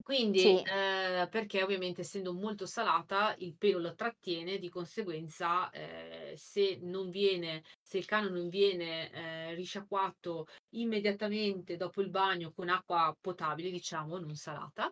Quindi, 0.02 0.40
sì. 0.40 0.62
eh, 0.62 1.26
perché 1.30 1.62
ovviamente 1.62 2.00
essendo 2.00 2.32
molto 2.32 2.64
salata, 2.64 3.34
il 3.40 3.56
pelo 3.58 3.78
lo 3.80 3.94
trattiene, 3.94 4.58
di 4.58 4.70
conseguenza, 4.70 5.68
eh, 5.70 6.32
se 6.38 6.78
non 6.80 7.10
viene, 7.10 7.62
se 7.82 7.98
il 7.98 8.06
cane 8.06 8.30
non 8.30 8.48
viene 8.48 9.10
eh, 9.12 9.54
risciacquato 9.54 10.46
immediatamente 10.76 11.76
dopo 11.76 12.00
il 12.00 12.08
bagno 12.08 12.52
con 12.52 12.70
acqua 12.70 13.14
potabile, 13.20 13.70
diciamo, 13.70 14.16
non 14.18 14.34
salata, 14.36 14.90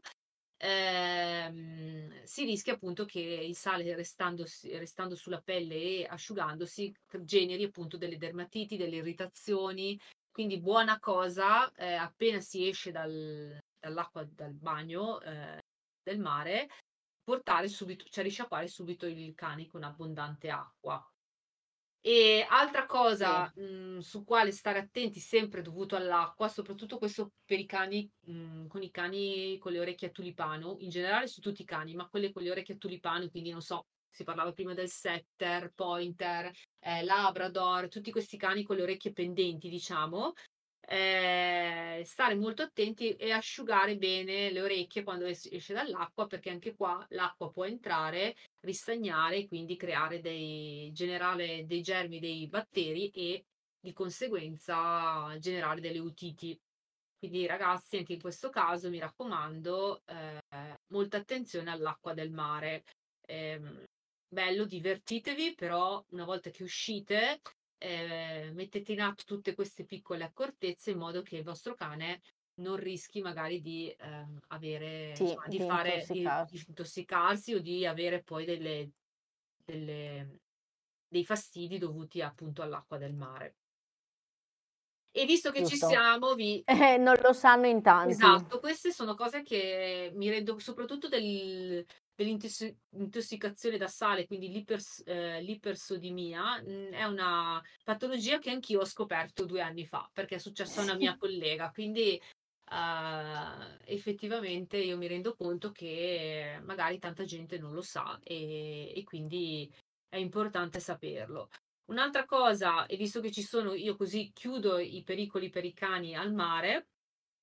ehm, 0.58 2.24
si 2.24 2.44
rischia 2.44 2.74
appunto 2.74 3.06
che 3.06 3.20
il 3.20 3.56
sale 3.56 3.94
restando, 3.94 4.44
restando 4.72 5.14
sulla 5.14 5.40
pelle 5.40 5.74
e 6.00 6.06
asciugandosi 6.10 6.92
generi 7.22 7.64
appunto 7.64 7.96
delle 7.96 8.18
dermatiti, 8.18 8.76
delle 8.76 8.96
irritazioni. 8.96 9.98
Quindi 10.34 10.58
buona 10.58 10.98
cosa, 10.98 11.70
eh, 11.74 11.94
appena 11.94 12.40
si 12.40 12.66
esce 12.66 12.90
dal, 12.90 13.56
dall'acqua 13.78 14.24
dal 14.24 14.52
bagno 14.52 15.20
eh, 15.20 15.60
del 16.02 16.18
mare, 16.18 16.66
portare 17.22 17.68
subito, 17.68 18.04
cioè 18.08 18.24
risciacquare 18.24 18.66
subito 18.66 19.06
il 19.06 19.32
cane 19.36 19.68
con 19.68 19.84
abbondante 19.84 20.50
acqua. 20.50 21.00
E 22.00 22.44
altra 22.50 22.84
cosa 22.84 23.48
sì. 23.54 23.60
mh, 23.60 23.98
su 24.00 24.24
quale 24.24 24.50
stare 24.50 24.80
attenti 24.80 25.20
sempre 25.20 25.62
dovuto 25.62 25.94
all'acqua, 25.94 26.48
soprattutto 26.48 26.98
questo 26.98 27.30
per 27.44 27.60
i 27.60 27.64
cani 27.64 28.10
mh, 28.26 28.66
con 28.66 28.82
i 28.82 28.90
cani 28.90 29.56
con 29.58 29.70
le 29.70 29.78
orecchie 29.78 30.08
a 30.08 30.10
tulipano, 30.10 30.78
in 30.80 30.88
generale 30.90 31.28
su 31.28 31.40
tutti 31.40 31.62
i 31.62 31.64
cani, 31.64 31.94
ma 31.94 32.08
quelle 32.08 32.32
con 32.32 32.42
le 32.42 32.50
orecchie 32.50 32.74
a 32.74 32.78
tulipano, 32.78 33.28
quindi 33.30 33.50
non 33.52 33.62
so, 33.62 33.84
si 34.14 34.22
parlava 34.22 34.53
prima 34.53 34.74
del 34.74 34.88
setter, 34.88 35.72
pointer, 35.74 36.53
eh, 36.79 37.03
labrador, 37.03 37.88
tutti 37.88 38.12
questi 38.12 38.37
cani 38.37 38.62
con 38.62 38.77
le 38.77 38.83
orecchie 38.83 39.12
pendenti, 39.12 39.68
diciamo, 39.68 40.33
eh, 40.87 42.03
stare 42.05 42.37
molto 42.37 42.62
attenti 42.62 43.16
e 43.16 43.33
asciugare 43.33 43.96
bene 43.96 44.53
le 44.53 44.61
orecchie 44.61 45.03
quando 45.03 45.24
es- 45.24 45.48
esce 45.50 45.72
dall'acqua 45.72 46.27
perché 46.27 46.50
anche 46.50 46.77
qua 46.77 47.05
l'acqua 47.11 47.50
può 47.50 47.64
entrare, 47.64 48.37
ristagnare 48.61 49.38
e 49.38 49.48
quindi 49.48 49.77
creare 49.77 50.20
dei, 50.20 50.90
generare 50.92 51.64
dei 51.66 51.83
germi, 51.83 52.20
dei 52.20 52.46
batteri 52.46 53.09
e 53.11 53.44
di 53.81 53.92
conseguenza 53.92 55.37
generare 55.40 55.81
delle 55.81 55.98
utiti. 55.98 56.57
Quindi 57.18 57.46
ragazzi, 57.46 57.96
anche 57.96 58.12
in 58.12 58.20
questo 58.20 58.50
caso 58.50 58.90
mi 58.90 58.98
raccomando, 58.98 60.03
eh, 60.05 60.40
molta 60.92 61.16
attenzione 61.16 61.70
all'acqua 61.70 62.14
del 62.14 62.31
mare. 62.31 62.85
Eh, 63.27 63.87
bello, 64.34 64.66
divertitevi, 64.66 65.54
però 65.54 66.04
una 66.10 66.26
volta 66.26 66.50
che 66.50 66.62
uscite 66.62 67.40
eh, 67.78 68.50
mettete 68.52 68.92
in 68.92 69.00
atto 69.00 69.24
tutte 69.24 69.54
queste 69.54 69.84
piccole 69.84 70.24
accortezze 70.24 70.90
in 70.90 70.98
modo 70.98 71.22
che 71.22 71.36
il 71.36 71.42
vostro 71.42 71.74
cane 71.74 72.20
non 72.56 72.76
rischi 72.76 73.20
magari 73.20 73.60
di 73.60 73.88
eh, 73.88 74.26
avere 74.48 75.14
sì, 75.14 75.22
insomma, 75.22 75.46
di, 75.46 75.58
di, 75.58 75.64
fare 75.64 75.94
intossicarsi. 75.94 76.52
Di, 76.52 76.60
di, 76.60 76.64
intossicarsi 76.68 77.54
o 77.54 77.60
di 77.60 77.86
avere 77.86 78.22
poi 78.22 78.44
delle, 78.44 78.90
delle, 79.64 80.40
dei 81.08 81.24
fastidi 81.24 81.78
dovuti 81.78 82.20
appunto 82.20 82.62
all'acqua 82.62 82.98
del 82.98 83.14
mare. 83.14 83.56
E 85.16 85.26
visto 85.26 85.52
che 85.52 85.60
Giusto. 85.60 85.86
ci 85.86 85.92
siamo, 85.92 86.34
vi... 86.34 86.62
Eh, 86.66 86.96
non 86.96 87.16
lo 87.22 87.32
sanno 87.32 87.66
in 87.66 87.82
tanti. 87.82 88.12
Esatto, 88.12 88.58
queste 88.58 88.90
sono 88.90 89.14
cose 89.14 89.42
che 89.42 90.10
mi 90.14 90.28
rendo 90.28 90.58
soprattutto 90.58 91.08
del, 91.08 91.84
dell'intossicazione 92.14 93.77
da 93.77 93.88
sale, 93.88 94.27
quindi 94.27 94.50
l'ipers, 94.50 95.03
eh, 95.05 95.40
l'ipersodimia, 95.42 96.62
mh, 96.62 96.70
mm, 96.70 96.92
è 96.92 97.05
una 97.05 97.62
patologia 97.83 98.38
che 98.38 98.50
anch'io 98.50 98.81
ho 98.81 98.85
scoperto 98.85 99.44
due 99.44 99.61
anni 99.61 99.85
fa, 99.85 100.09
perché 100.12 100.37
è 100.37 100.38
successo 100.38 100.81
a 100.81 100.85
una 100.85 100.94
mia 100.96 101.16
collega, 101.18 101.70
quindi 101.70 102.20
uh, 102.70 103.77
effettivamente 103.85 104.77
io 104.79 104.96
mi 104.96 105.07
rendo 105.07 105.35
conto 105.35 105.72
che 105.72 106.61
magari 106.62 106.98
tanta 106.98 107.24
gente 107.24 107.59
non 107.59 107.72
lo 107.74 107.83
sa 107.83 108.18
e, 108.22 108.92
e 108.94 109.03
quindi 109.05 109.70
è 110.09 110.16
importante 110.16 110.81
saperlo. 110.81 111.48
Un'altra 111.87 112.24
cosa, 112.24 112.87
e 112.87 112.96
visto 112.96 113.20
che 113.20 113.31
ci 113.31 113.42
sono, 113.42 113.74
io 113.74 113.96
così 113.96 114.31
chiudo 114.33 114.79
i 114.79 115.03
pericoli 115.03 115.50
per 115.50 115.64
i 115.64 115.74
cani 115.74 116.14
al 116.14 116.33
mare, 116.33 116.88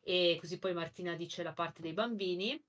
e 0.03 0.37
così 0.39 0.57
poi 0.57 0.73
Martina 0.73 1.15
dice 1.15 1.43
la 1.43 1.53
parte 1.53 1.81
dei 1.81 1.93
bambini, 1.93 2.59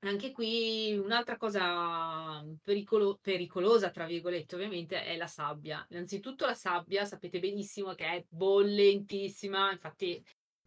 Anche 0.00 0.30
qui 0.30 0.96
un'altra 0.96 1.36
cosa 1.36 2.44
pericolo- 2.62 3.18
pericolosa, 3.20 3.90
tra 3.90 4.06
virgolette, 4.06 4.54
ovviamente, 4.54 5.02
è 5.02 5.16
la 5.16 5.26
sabbia. 5.26 5.84
Innanzitutto 5.90 6.46
la 6.46 6.54
sabbia, 6.54 7.04
sapete 7.04 7.40
benissimo 7.40 7.94
che 7.94 8.04
è 8.06 8.24
bollentissima, 8.28 9.72
infatti, 9.72 10.22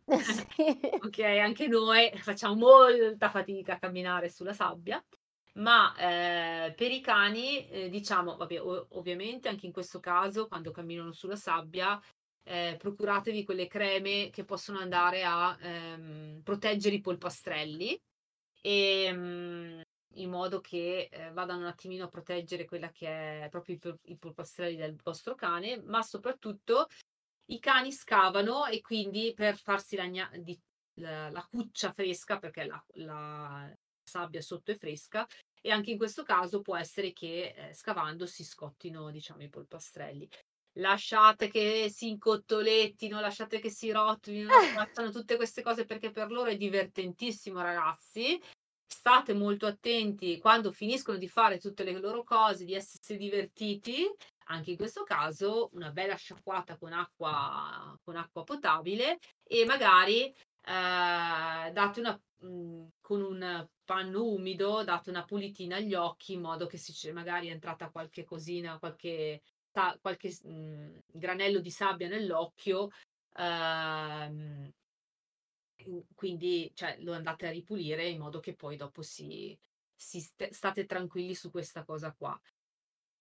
Sì. 0.21 0.45
ok, 0.97 1.19
anche 1.19 1.67
noi 1.67 2.11
facciamo 2.17 2.55
molta 2.55 3.29
fatica 3.29 3.75
a 3.75 3.79
camminare 3.79 4.29
sulla 4.29 4.51
sabbia, 4.53 5.01
ma 5.53 5.95
eh, 5.95 6.73
per 6.73 6.91
i 6.91 6.99
cani, 6.99 7.67
eh, 7.69 7.89
diciamo, 7.89 8.35
vabbè, 8.35 8.61
o- 8.61 8.87
ovviamente 8.91 9.47
anche 9.47 9.65
in 9.65 9.71
questo 9.71 9.99
caso, 10.01 10.47
quando 10.47 10.71
camminano 10.71 11.13
sulla 11.13 11.37
sabbia, 11.37 11.97
eh, 12.43 12.75
procuratevi 12.77 13.45
quelle 13.45 13.67
creme 13.67 14.29
che 14.29 14.43
possono 14.43 14.79
andare 14.79 15.23
a 15.23 15.57
ehm, 15.61 16.41
proteggere 16.43 16.95
i 16.95 17.01
polpastrelli 17.01 17.97
e, 18.61 19.03
ehm, 19.05 19.81
in 20.15 20.29
modo 20.29 20.59
che 20.61 21.09
eh, 21.11 21.31
vadano 21.31 21.61
un 21.61 21.67
attimino 21.67 22.05
a 22.05 22.09
proteggere 22.09 22.65
quella 22.65 22.91
che 22.91 23.43
è 23.43 23.49
proprio 23.49 23.75
i, 23.75 24.11
i 24.11 24.17
polpastrelli 24.17 24.75
del 24.75 24.95
vostro 25.01 25.35
cane, 25.35 25.81
ma 25.81 26.01
soprattutto 26.01 26.87
i 27.45 27.59
cani 27.59 27.91
scavano 27.91 28.65
e 28.65 28.81
quindi 28.81 29.33
per 29.35 29.57
farsi 29.57 29.95
la, 29.95 30.07
di, 30.37 30.57
la, 30.95 31.29
la 31.29 31.47
cuccia 31.49 31.91
fresca, 31.91 32.39
perché 32.39 32.65
la, 32.65 32.83
la, 32.95 33.73
sabbia 34.03 34.41
sotto 34.41 34.71
è 34.71 34.77
fresca, 34.77 35.25
e 35.61 35.71
anche 35.71 35.91
in 35.91 35.97
questo 35.97 36.23
caso 36.23 36.61
può 36.61 36.75
essere 36.75 37.13
che 37.13 37.53
eh, 37.55 37.73
scavando 37.73 38.25
si 38.25 38.43
scottino 38.43 39.11
diciamo 39.11 39.43
i 39.43 39.49
polpastrelli 39.49 40.27
lasciate 40.73 41.49
che 41.49 41.89
si 41.89 42.09
incottolettino, 42.09 43.19
lasciate 43.19 43.59
che 43.59 43.69
si 43.69 43.91
rotolino, 43.91 44.51
facciano 44.73 45.11
tutte 45.11 45.35
queste 45.35 45.61
cose 45.61 45.85
perché 45.85 46.11
per 46.11 46.31
loro 46.31 46.49
è 46.49 46.57
divertentissimo, 46.57 47.61
ragazzi. 47.61 48.41
State 48.85 49.33
molto 49.33 49.65
attenti 49.65 50.37
quando 50.37 50.71
finiscono 50.71 51.17
di 51.17 51.27
fare 51.27 51.57
tutte 51.57 51.83
le 51.83 51.97
loro 51.99 52.23
cose, 52.23 52.65
di 52.65 52.73
essersi 52.73 53.17
divertiti. 53.17 54.05
Anche 54.45 54.71
in 54.71 54.77
questo 54.77 55.03
caso, 55.03 55.69
una 55.73 55.91
bella 55.91 56.15
sciacquata 56.15 56.77
con 56.77 56.91
acqua, 56.91 57.97
con 58.03 58.17
acqua 58.17 58.43
potabile 58.43 59.19
e 59.43 59.63
magari 59.65 60.25
eh, 60.25 60.33
date 61.71 61.99
una 61.99 62.19
mh, 62.39 62.47
mm, 62.47 62.87
con 62.99 63.21
un 63.21 63.67
panno 63.85 64.25
umido, 64.25 64.83
date 64.83 65.09
una 65.09 65.23
pulitina 65.23 65.77
agli 65.77 65.93
occhi 65.93 66.33
in 66.33 66.41
modo 66.41 66.65
che 66.65 66.77
se 66.77 67.11
magari 67.13 67.47
è 67.47 67.51
entrata 67.51 67.89
qualche 67.89 68.23
cosina, 68.23 68.77
qualche 68.77 69.41
ta- 69.71 69.97
qualche 70.01 70.29
mh, 70.43 70.49
mhmm, 70.49 70.99
granello 71.07 71.59
di 71.59 71.71
sabbia 71.71 72.07
nell'occhio, 72.07 72.89
ehm, 73.35 74.71
quindi 76.15 76.71
cioè, 76.73 76.97
lo 76.99 77.13
andate 77.13 77.47
a 77.47 77.51
ripulire 77.51 78.07
in 78.07 78.19
modo 78.19 78.39
che 78.39 78.53
poi 78.53 78.77
dopo 78.77 79.01
si, 79.01 79.57
si 79.95 80.19
st- 80.19 80.49
state 80.49 80.85
tranquilli 80.85 81.33
su 81.35 81.49
questa 81.49 81.83
cosa 81.83 82.13
qua. 82.13 82.39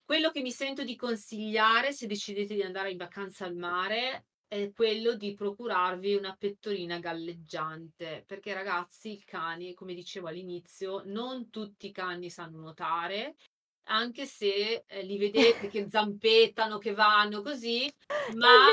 Quello 0.05 0.31
che 0.31 0.43
mi 0.43 0.51
sento 0.51 0.83
di 0.85 0.97
consigliare 0.97 1.93
se 1.93 2.07
decidete 2.07 2.55
di 2.55 2.63
andare 2.63 2.91
in 2.91 2.97
vacanza 2.97 3.45
al 3.45 3.55
mare 3.55 4.27
è 4.49 4.73
quello 4.73 5.15
di 5.15 5.35
procurarvi 5.35 6.15
una 6.17 6.35
pettorina 6.37 6.99
galleggiante, 6.99 8.25
perché 8.27 8.53
ragazzi, 8.53 9.13
i 9.13 9.23
cani, 9.25 9.75
come 9.75 9.95
dicevo 9.95 10.27
all'inizio, 10.27 11.03
non 11.05 11.49
tutti 11.51 11.87
i 11.87 11.93
cani 11.93 12.29
sanno 12.29 12.59
nuotare 12.59 13.37
anche 13.85 14.27
se 14.27 14.85
eh, 14.87 15.03
li 15.03 15.19
vedete 15.19 15.69
che 15.71 15.89
zampettano, 15.89 16.79
che 16.79 16.93
vanno 16.93 17.43
così, 17.43 17.93
ma 18.35 18.67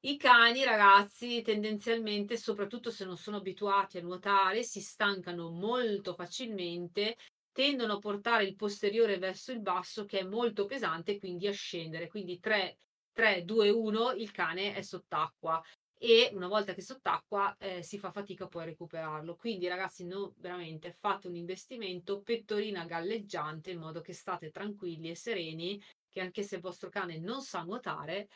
i 0.00 0.16
cani, 0.16 0.62
ragazzi, 0.62 1.42
tendenzialmente, 1.42 2.36
soprattutto 2.36 2.90
se 2.90 3.04
non 3.04 3.16
sono 3.16 3.38
abituati 3.38 3.98
a 3.98 4.02
nuotare, 4.02 4.62
si 4.62 4.80
stancano 4.80 5.50
molto 5.50 6.14
facilmente, 6.14 7.16
tendono 7.50 7.94
a 7.94 7.98
portare 7.98 8.44
il 8.44 8.54
posteriore 8.54 9.18
verso 9.18 9.50
il 9.50 9.60
basso, 9.60 10.04
che 10.04 10.20
è 10.20 10.22
molto 10.22 10.66
pesante, 10.66 11.18
quindi 11.18 11.48
a 11.48 11.52
scendere. 11.52 12.06
Quindi 12.06 12.38
3, 12.38 12.76
3 13.12 13.44
2, 13.44 13.70
1, 13.70 14.12
il 14.12 14.30
cane 14.30 14.74
è 14.74 14.82
sott'acqua 14.82 15.60
e 16.06 16.30
una 16.34 16.46
volta 16.46 16.72
che 16.72 16.80
è 16.80 16.84
sott'acqua 16.84 17.56
eh, 17.58 17.82
si 17.82 17.98
fa 17.98 18.12
fatica 18.12 18.46
poi 18.46 18.62
a 18.62 18.66
recuperarlo. 18.66 19.34
Quindi 19.34 19.66
ragazzi, 19.66 20.06
no, 20.06 20.34
veramente 20.38 20.92
fate 20.92 21.26
un 21.26 21.34
investimento 21.34 22.20
pettorina 22.20 22.84
galleggiante 22.84 23.72
in 23.72 23.80
modo 23.80 24.00
che 24.00 24.12
state 24.12 24.52
tranquilli 24.52 25.10
e 25.10 25.16
sereni, 25.16 25.82
che 26.08 26.20
anche 26.20 26.44
se 26.44 26.56
il 26.56 26.60
vostro 26.60 26.90
cane 26.90 27.18
non 27.18 27.42
sa 27.42 27.62
nuotare, 27.64 28.28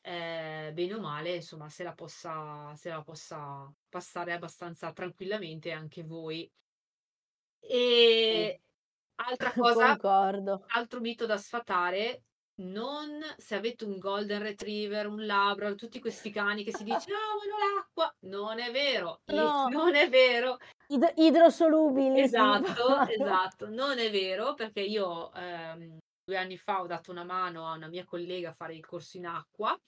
eh, 0.00 0.70
bene 0.72 0.94
o 0.94 1.00
male, 1.00 1.34
insomma, 1.34 1.68
se 1.68 1.82
la, 1.82 1.92
possa, 1.92 2.74
se 2.76 2.88
la 2.88 3.02
possa 3.02 3.70
passare 3.90 4.32
abbastanza 4.32 4.90
tranquillamente 4.92 5.70
anche 5.70 6.04
voi. 6.04 6.50
E 7.60 8.62
altra 9.16 9.52
cosa, 9.52 9.98
Concordo. 9.98 10.64
altro 10.68 11.00
mito 11.00 11.26
da 11.26 11.36
sfatare, 11.36 12.22
non 12.58 13.20
se 13.36 13.54
avete 13.54 13.84
un 13.84 13.98
golden 13.98 14.42
retriever, 14.42 15.06
un 15.06 15.24
labrador, 15.24 15.76
tutti 15.76 16.00
questi 16.00 16.30
cani 16.30 16.64
che 16.64 16.74
si 16.74 16.84
dice 16.84 17.10
ah, 17.12 17.76
l'acqua, 17.76 18.12
non 18.20 18.58
è 18.58 18.70
vero, 18.70 19.20
no. 19.26 19.68
non 19.70 19.94
è 19.94 20.08
vero. 20.08 20.58
Id- 20.88 21.12
idrosolubili. 21.16 22.20
Esatto, 22.20 23.06
esatto, 23.08 23.68
non 23.68 23.98
è 23.98 24.10
vero 24.10 24.54
perché 24.54 24.80
io 24.80 25.32
ehm, 25.34 25.98
due 26.24 26.36
anni 26.36 26.56
fa 26.56 26.80
ho 26.80 26.86
dato 26.86 27.10
una 27.10 27.24
mano 27.24 27.68
a 27.68 27.74
una 27.74 27.88
mia 27.88 28.04
collega 28.04 28.50
a 28.50 28.54
fare 28.54 28.74
il 28.74 28.84
corso 28.84 29.16
in 29.16 29.26
acqua 29.26 29.78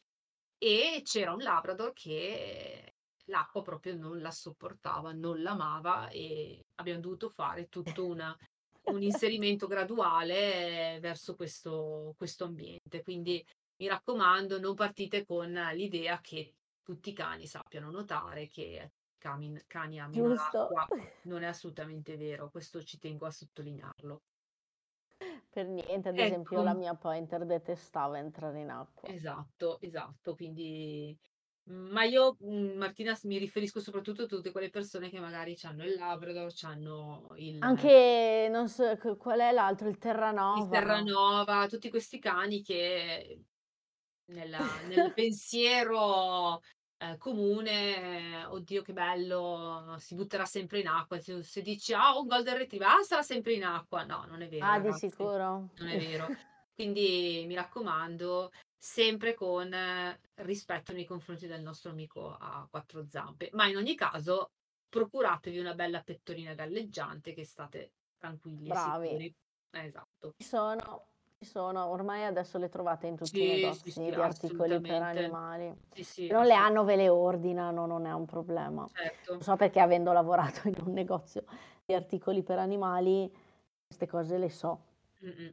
e 0.59 1.02
c'era 1.04 1.33
un 1.33 1.40
labrador 1.40 1.92
che 1.92 2.94
l'acqua 3.24 3.62
proprio 3.62 3.96
non 3.96 4.20
la 4.20 4.30
sopportava, 4.30 5.12
non 5.12 5.40
l'amava 5.42 6.09
e 6.09 6.66
abbiamo 6.76 7.00
dovuto 7.00 7.28
fare 7.28 7.68
tutta 7.68 8.02
una 8.02 8.37
un 8.84 9.02
inserimento 9.02 9.66
graduale 9.66 10.98
verso 11.00 11.34
questo, 11.34 12.14
questo 12.16 12.44
ambiente. 12.44 13.02
Quindi 13.02 13.44
mi 13.76 13.88
raccomando, 13.88 14.58
non 14.58 14.74
partite 14.74 15.24
con 15.24 15.52
l'idea 15.74 16.20
che 16.20 16.54
tutti 16.82 17.10
i 17.10 17.14
cani 17.14 17.46
sappiano 17.46 17.90
nuotare, 17.90 18.48
che 18.48 18.92
cani, 19.18 19.62
cani 19.66 20.00
amino 20.00 20.34
l'acqua. 20.34 20.86
Non 21.24 21.42
è 21.42 21.46
assolutamente 21.46 22.16
vero, 22.16 22.50
questo 22.50 22.82
ci 22.82 22.98
tengo 22.98 23.26
a 23.26 23.30
sottolinearlo. 23.30 24.22
Per 25.50 25.66
niente, 25.66 26.08
ad 26.08 26.16
ecco. 26.16 26.24
esempio 26.24 26.62
la 26.62 26.74
mia 26.74 26.94
pointer 26.94 27.44
detestava 27.44 28.18
entrare 28.18 28.60
in 28.60 28.70
acqua. 28.70 29.08
Esatto, 29.08 29.80
esatto, 29.80 30.34
quindi 30.34 31.16
ma 31.70 32.04
io, 32.04 32.37
mhmm, 32.40 32.76
Martina, 32.76 33.16
mi 33.24 33.38
riferisco 33.38 33.80
soprattutto 33.80 34.22
a 34.24 34.26
tutte 34.26 34.50
quelle 34.52 34.70
persone 34.70 35.09
che 35.11 35.20
magari 35.20 35.56
hanno 35.62 35.85
il 35.85 35.94
Labrador, 35.94 36.50
c'hanno 36.54 37.28
il 37.37 37.59
Anche, 37.62 38.48
non 38.50 38.68
so, 38.68 38.96
qual 39.18 39.40
è 39.40 39.50
l'altro? 39.52 39.88
Il 39.88 39.96
Terranova. 39.98 40.50
il 40.52 40.66
Terranova, 40.66 41.66
tutti 41.68 41.90
questi 41.90 42.18
cani 42.18 42.62
che 42.62 43.44
nella 44.26 44.80
nel 44.83 45.12
pensiero, 45.12 46.61
ehm, 46.98 47.16
comune, 47.18 48.44
"Oddio 48.46 48.83
che 48.83 48.92
bello, 48.92 49.96
si 49.98 50.14
butterà 50.16 50.44
sempre 50.46 50.80
in 50.80 50.88
acqua." 50.88 51.18
Se 51.20 51.42
se 51.42 51.62
dici: 51.62 51.92
"Ah, 51.94 52.18
un 52.18 52.26
golden 52.26 52.59
retriever, 52.59 52.88
ah, 52.88 53.02
sarà 53.02 53.22
sempre 53.22 53.54
in 53.54 53.64
acqua." 53.64 54.04
No, 54.04 54.24
non 54.26 54.42
è 54.42 54.48
vero 54.48 54.68
Ah, 54.68 54.78
di 54.80 54.92
sicuro. 54.92 55.70
non 55.80 55.88
è 55.88 55.96
vero. 55.98 56.33
Quindi 56.74 57.44
mi 57.46 57.54
raccomando 57.54 58.50
sempre 58.82 59.34
con 59.34 59.70
rispetto 60.36 60.94
nei 60.94 61.04
confronti 61.04 61.46
del 61.46 61.60
nostro 61.60 61.90
amico 61.90 62.34
a 62.34 62.66
quattro 62.68 63.04
zampe. 63.06 63.50
Ma 63.52 63.66
in 63.66 63.76
ogni 63.76 63.94
caso, 63.94 64.52
procuratevi 64.88 65.58
una 65.58 65.74
bella 65.74 66.00
pettorina 66.00 66.54
galleggiante 66.54 67.34
che 67.34 67.44
state 67.44 67.92
tranquilli 68.16 68.68
Bravi. 68.68 69.06
sicuri. 69.06 69.34
Eh, 69.72 69.84
esatto. 69.84 70.32
Ci 70.38 70.46
sono, 70.46 71.08
ci 71.38 71.44
sono, 71.44 71.86
ormai 71.88 72.24
adesso 72.24 72.56
le 72.56 72.70
trovate 72.70 73.06
in 73.06 73.16
tutti 73.16 73.30
sì, 73.30 73.44
i 73.44 73.60
negozi 73.60 73.90
sì, 73.90 73.90
sì, 73.90 74.04
di 74.06 74.14
articoli 74.14 74.80
per 74.80 75.02
animali. 75.02 75.74
Se 75.94 76.26
non 76.28 76.46
le 76.46 76.54
hanno 76.54 76.82
ve 76.82 76.96
le 76.96 77.10
ordinano, 77.10 77.84
non 77.84 78.06
è 78.06 78.12
un 78.12 78.24
problema. 78.24 78.88
Certo. 78.90 79.32
Non 79.32 79.42
so 79.42 79.56
perché 79.56 79.78
avendo 79.78 80.10
lavorato 80.12 80.66
in 80.68 80.76
un 80.86 80.94
negozio 80.94 81.44
di 81.84 81.92
articoli 81.92 82.42
per 82.42 82.58
animali, 82.58 83.30
queste 83.86 84.06
cose 84.06 84.38
le 84.38 84.48
so. 84.48 84.88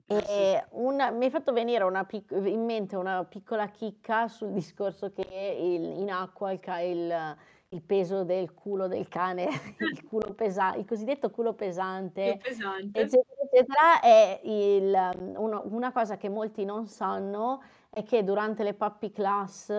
E 0.05 0.65
una, 0.71 1.11
mi 1.11 1.25
hai 1.25 1.31
fatto 1.31 1.51
venire 1.51 1.83
una 1.83 2.05
pic- 2.05 2.31
in 2.31 2.63
mente 2.63 2.95
una 2.95 3.25
piccola 3.25 3.67
chicca 3.67 4.29
sul 4.29 4.51
discorso 4.51 5.11
che 5.11 5.25
il, 5.59 5.99
in 5.99 6.09
acqua 6.09 6.51
il, 6.51 6.59
il, 6.63 7.35
il, 7.69 7.81
peso 7.81 8.23
del 8.23 8.53
culo 8.53 8.87
del 8.87 9.09
cane, 9.09 9.47
il, 9.79 10.03
culo 10.07 10.33
pesa- 10.33 10.75
il 10.75 10.85
cosiddetto 10.85 11.29
culo 11.29 11.53
pesante, 11.53 12.39
pesante. 12.41 12.97
eccetera, 12.97 13.41
eccetera, 13.43 13.99
è 13.99 14.39
il, 14.43 15.35
uno, 15.35 15.63
una 15.65 15.91
cosa 15.91 16.15
che 16.15 16.29
molti 16.29 16.63
non 16.63 16.87
sanno 16.87 17.61
è 17.89 18.03
che 18.03 18.23
durante 18.23 18.63
le 18.63 18.73
puppy 18.73 19.11
class 19.11 19.69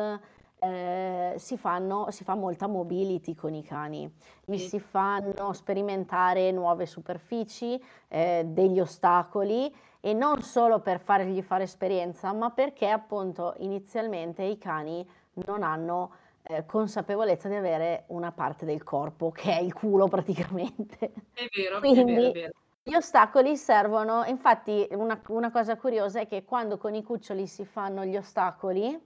eh, 0.61 1.35
si, 1.37 1.57
fanno, 1.57 2.11
si 2.11 2.25
fa 2.25 2.35
molta 2.35 2.67
mobility 2.67 3.35
con 3.35 3.55
i 3.55 3.63
cani, 3.63 4.13
gli 4.45 4.59
sì. 4.59 4.69
si 4.69 4.81
fanno 4.81 5.53
sperimentare 5.53 6.51
nuove 6.51 6.87
superfici, 6.87 7.83
eh, 8.09 8.45
degli 8.47 8.81
ostacoli 8.81 9.75
e 10.01 10.13
non 10.13 10.43
solo 10.43 10.81
per 10.81 11.01
fargli 11.01 11.43
fare 11.43 11.65
esperienza, 11.65 12.33
ma 12.33 12.51
perché 12.51 12.89
appunto 12.89 13.55
inizialmente 13.59 14.43
i 14.43 14.59
cani 14.59 15.09
non 15.47 15.63
hanno 15.63 16.13
eh, 16.43 16.65
consapevolezza 16.67 17.49
di 17.49 17.55
avere 17.55 18.05
una 18.09 18.33
parte 18.33 18.65
del 18.65 18.83
corpo, 18.83 19.31
che 19.31 19.57
è 19.57 19.61
il 19.61 19.73
culo 19.73 20.07
praticamente. 20.09 21.13
È 21.33 21.47
vero, 21.55 21.79
Quindi, 21.81 22.01
è 22.01 22.05
vero, 22.05 22.29
è 22.29 22.33
vero. 22.33 22.53
Gli 22.83 22.95
ostacoli 22.95 23.55
servono, 23.59 24.25
infatti 24.25 24.89
una, 24.93 25.21
una, 25.29 25.51
cosa 25.51 25.77
curiosa 25.77 26.21
è 26.21 26.27
che 26.27 26.45
quando 26.45 26.79
con 26.79 26.95
i 26.95 27.03
cuccioli 27.03 27.47
si 27.47 27.67
fanno 27.67 28.03
gli 28.07 28.17
ostacoli, 28.17 28.99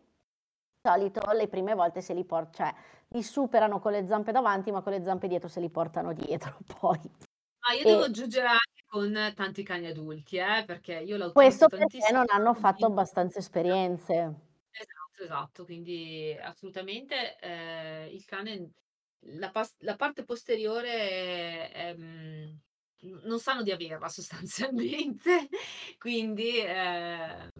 solito 0.82 1.30
le 1.32 1.46
prime 1.46 1.74
volte 1.74 2.00
se 2.00 2.12
li 2.12 2.24
portano, 2.24 2.52
cioè 2.52 2.74
li 3.10 3.22
superano 3.22 3.78
con 3.78 3.92
le 3.92 4.06
zampe 4.06 4.32
davanti, 4.32 4.72
ma 4.72 4.82
con 4.82 4.92
le 4.92 5.02
zampe 5.02 5.28
dietro 5.28 5.48
se 5.48 5.60
li 5.60 5.70
portano 5.70 6.12
dietro 6.12 6.58
poi. 6.80 7.00
Ma 7.60 7.74
io 7.74 7.82
e... 7.82 7.84
devo 7.84 8.02
aggiungere 8.02 8.48
anche 8.48 8.82
con 8.86 9.32
tanti 9.34 9.62
cani 9.62 9.86
adulti, 9.86 10.36
eh, 10.36 10.64
perché 10.66 10.94
io 10.98 11.16
l'ho 11.16 11.30
Questo 11.32 11.68
perché 11.68 12.10
non 12.10 12.24
hanno 12.26 12.52
fatto 12.54 12.86
abbastanza 12.86 13.38
esperienze. 13.38 14.14
Esatto, 14.70 15.22
esatto, 15.22 15.64
quindi 15.64 16.36
assolutamente 16.42 17.38
eh, 17.38 18.08
il 18.12 18.24
cane, 18.24 18.72
la, 19.20 19.50
pas- 19.50 19.76
la, 19.80 19.94
parte 19.94 20.24
posteriore 20.24 20.90
è, 20.90 21.70
è, 21.70 21.94
non 21.94 23.38
sanno 23.38 23.62
di 23.62 23.70
averla 23.70 24.08
sostanzialmente, 24.08 25.48
quindi 25.98 26.58
eh, 26.58 27.50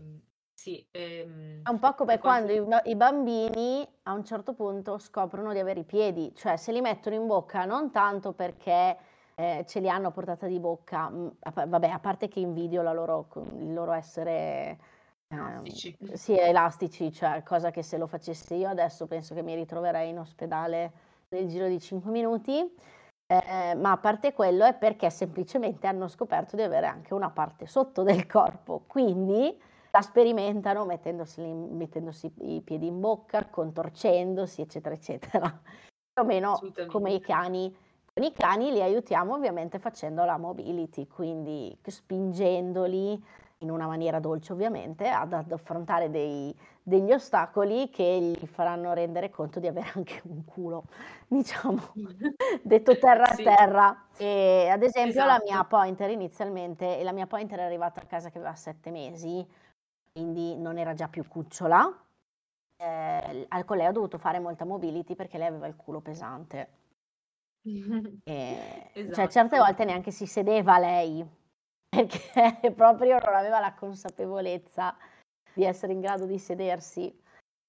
sì. 0.63 0.87
Ehm, 0.93 1.63
è 1.65 1.69
un 1.71 1.81
po' 1.81 1.95
come 1.95 2.21
quando 2.21 2.53
i, 2.53 2.65
i, 2.85 2.95
bambini 2.95 3.85
a 4.05 4.13
un 4.13 4.25
certo 4.25 4.55
punto 4.55 4.97
scoprono 4.99 5.53
di 5.53 5.59
avere 5.59 5.81
i 5.81 5.85
piedi, 5.85 6.33
cioè 6.37 6.57
se 6.57 6.71
li 6.71 6.81
mettono 6.81 7.17
in 7.17 7.27
bocca 7.27 7.65
non 7.65 7.91
tanto 7.91 8.33
perché 8.33 8.97
eh, 9.35 9.65
ce 9.67 9.81
li 9.81 9.89
hanno 9.89 10.09
a 10.09 10.11
portata 10.13 10.47
di 10.47 10.61
bocca, 10.61 11.11
mh, 11.11 11.37
a, 11.41 11.67
vabbè, 11.67 11.89
a 11.89 11.99
parte 11.99 12.29
che 12.29 12.39
invidio 12.39 12.83
loro, 12.83 13.27
il 13.59 13.73
loro 13.73 13.93
essere... 13.93 14.79
Elastici. 15.27 15.97
Eh, 15.99 16.17
sì, 16.17 16.39
elastici, 16.39 17.11
cioè 17.11 17.43
cosa 17.43 17.71
che 17.71 17.83
se 17.83 17.97
lo 17.97 18.07
facessi 18.07 18.55
io 18.55 18.69
adesso 18.69 19.07
penso 19.07 19.35
che 19.35 19.43
mi 19.43 19.57
ritroverei 19.57 20.11
in 20.11 20.19
ospedale 20.19 20.93
nel 21.31 21.49
giro 21.49 21.67
di 21.67 21.81
5 21.81 22.09
minuti. 22.11 22.61
Eh, 23.27 23.75
ma 23.75 23.93
a 23.93 23.97
parte 23.97 24.33
quello 24.33 24.65
è 24.65 24.75
perché 24.75 25.11
semplicemente 25.11 25.87
hanno 25.87 26.07
scoperto 26.07 26.55
di 26.55 26.63
avere 26.63 26.87
anche 26.87 27.15
una 27.15 27.31
parte 27.31 27.67
sotto 27.67 28.03
del 28.03 28.27
corpo, 28.27 28.85
quindi 28.87 29.59
la 29.95 30.01
sperimentano 30.01 30.87
mettendosi, 30.87 31.43
mettendosi 31.43 32.33
i 32.41 32.63
piedi 32.63 32.87
in 32.87 32.99
bocca, 32.99 33.47
contorcendosi, 33.49 34.63
eccetera, 34.63 34.95
eccetera. 34.95 35.49
Più 35.51 36.23
o 36.23 36.25
meno 36.25 36.59
come 36.87 37.13
i 37.13 37.21
cani. 37.21 37.75
Con 38.15 38.25
i 38.25 38.33
cani 38.33 38.73
li 38.73 38.83
aiutiamo 38.83 39.35
ovviamente 39.35 39.79
facendo 39.79 40.25
la 40.25 40.39
mobility, 40.39 41.07
quindi 41.07 41.77
spingendoli 41.87 43.23
in 43.59 43.71
una 43.71 43.87
maniera 43.87 44.19
dolce 44.19 44.53
ovviamente, 44.53 45.09
ad, 45.09 45.33
ad 45.33 45.53
affrontare 45.53 46.11
dei, 46.11 46.55
degli 46.83 47.13
ostacoli 47.13 47.91
che 47.91 48.35
gli 48.39 48.47
faranno 48.47 48.93
rendere 48.93 49.31
conto 49.31 49.61
di 49.61 49.67
avere 49.67 49.93
anche 49.95 50.21
un 50.25 50.45
culo, 50.45 50.85
diciamo, 51.29 51.93
detto 52.63 52.99
terra 52.99 53.25
a 53.25 53.35
sì. 53.35 53.43
terra. 53.43 54.05
E 54.17 54.69
ad 54.71 54.83
esempio 54.83 55.21
esatto. 55.21 55.29
la 55.29 55.41
mia 55.43 55.53
esatto. 55.55 55.77
pointer 55.77 56.11
inizialmente, 56.11 57.03
la 57.03 57.13
mia 57.13 57.27
pointer 57.27 57.59
è 57.59 57.63
arrivata 57.63 58.01
a 58.01 58.05
casa 58.05 58.31
che 58.31 58.39
aveva 58.39 58.55
sette 58.55 58.91
mesi, 58.91 59.47
quindi 60.13 60.57
non 60.57 60.79
era 60.79 60.95
già 60.95 61.09
più 61.09 61.27
cucciola. 61.27 61.91
Eh, 62.77 63.49
con 63.65 63.77
lei 63.77 63.87
ho 63.87 63.93
dovuto 63.93 64.19
fare 64.19 64.39
molta 64.39 64.65
mobility 64.65 65.15
perché 65.15 65.39
lei 65.39 65.49
aveva 65.49 65.67
il 65.67 65.77
culo 65.77 66.01
pesante. 66.01 66.81
E, 68.25 68.91
esatto. 68.93 69.15
Cioè 69.15 69.29
certe 69.29 69.55
esatto. 69.55 69.63
volte 69.63 69.85
neanche 69.85 70.11
si 70.11 70.27
sedeva 70.27 70.79
lei 70.79 71.25
perché 71.89 72.73
proprio 72.75 73.19
non 73.25 73.35
aveva 73.35 73.61
la 73.61 73.75
consapevolezza 73.75 74.97
di 75.55 75.65
essere 75.65 75.93
in 75.93 76.01
grado 76.01 76.27
di 76.27 76.39
sedersi. 76.39 77.21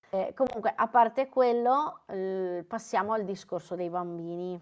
Eh, 0.10 0.34
comunque, 0.36 0.74
a 0.76 0.88
parte 0.88 1.28
quello, 1.28 2.02
eh, 2.08 2.64
passiamo 2.68 3.14
al 3.14 3.24
discorso 3.24 3.76
dei 3.76 3.89
bambini. 3.89 4.60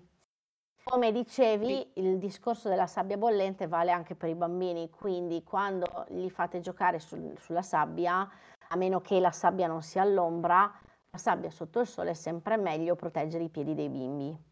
Come 0.84 1.12
dicevi, 1.12 1.92
il 1.96 2.18
discorso 2.18 2.68
della 2.68 2.88
sabbia 2.88 3.18
bollente 3.18 3.68
vale 3.68 3.92
anche 3.92 4.16
per 4.16 4.30
i 4.30 4.36
bambini, 4.36 4.90
quindi 4.90 5.44
quando 5.44 6.06
li 6.10 6.30
fate 6.30 6.60
giocare 6.60 7.00
sul, 7.00 7.38
sulla 7.40 7.62
sabbia, 7.62 8.30
a 8.68 8.76
meno 8.76 9.00
che 9.00 9.20
la 9.20 9.32
sabbia 9.32 9.68
non 9.68 9.82
sia 9.82 10.02
all'ombra, 10.02 10.72
la 11.10 11.18
sabbia 11.18 11.50
sotto 11.50 11.80
il 11.80 11.88
sole 11.88 12.12
è 12.12 12.16
sempre 12.16 12.58
meglio 12.58 12.96
proteggere 12.96 13.44
i 13.44 13.50
piedi 13.50 13.76
dei 13.76 13.90
bimbi 13.90 14.50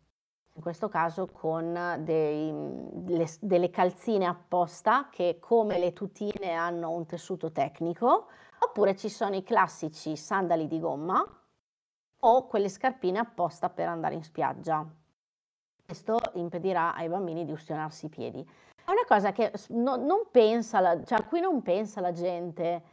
in 0.59 0.65
questo 0.65 0.89
caso 0.89 1.25
con 1.27 2.01
dei, 2.03 2.51
le, 3.05 3.27
delle 3.39 3.69
calzine 3.69 4.25
apposta 4.25 5.07
che 5.09 5.37
come 5.39 5.79
le 5.79 5.93
tutine 5.93 6.51
hanno 6.51 6.91
un 6.91 7.05
tessuto 7.05 7.53
tecnico, 7.53 8.27
oppure 8.59 8.97
ci 8.97 9.07
sono 9.07 9.35
i 9.35 9.43
classici 9.43 10.17
sandali 10.17 10.67
di 10.67 10.81
gomma 10.81 11.25
o 12.21 12.45
quelle 12.47 12.67
scarpine 12.67 13.19
apposta 13.19 13.69
per 13.69 13.87
andare 13.87 14.15
in 14.15 14.23
spiaggia. 14.23 14.85
Questo 15.85 16.18
impedirà 16.35 16.93
ai 16.95 17.07
bambini 17.07 17.45
di 17.45 17.51
ustionarsi 17.51 18.07
i 18.07 18.09
piedi. 18.09 18.47
È 18.83 18.91
una 18.91 19.05
cosa 19.07 19.31
che 19.31 19.51
no, 19.69 19.95
non 19.95 20.27
pensa 20.31 20.79
la, 20.79 21.03
cioè 21.03 21.19
a 21.19 21.23
cui 21.23 21.39
non 21.39 21.61
pensa 21.61 22.01
la 22.01 22.11
gente, 22.11 22.83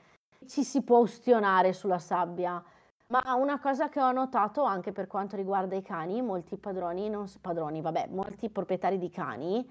ci 0.46 0.62
si 0.62 0.82
può 0.82 0.98
ustionare 0.98 1.72
sulla 1.72 1.98
sabbia. 1.98 2.62
Ma 3.08 3.34
una 3.34 3.60
cosa 3.60 3.88
che 3.88 4.00
ho 4.00 4.10
notato 4.10 4.64
anche 4.64 4.92
per 4.92 5.06
quanto 5.06 5.36
riguarda 5.36 5.76
i 5.76 5.82
cani, 5.82 6.20
molti 6.22 6.56
padroni, 6.56 7.08
non, 7.08 7.26
padroni, 7.40 7.80
vabbè, 7.80 8.08
molti 8.10 8.50
proprietari 8.50 8.98
di 8.98 9.10
cani 9.10 9.64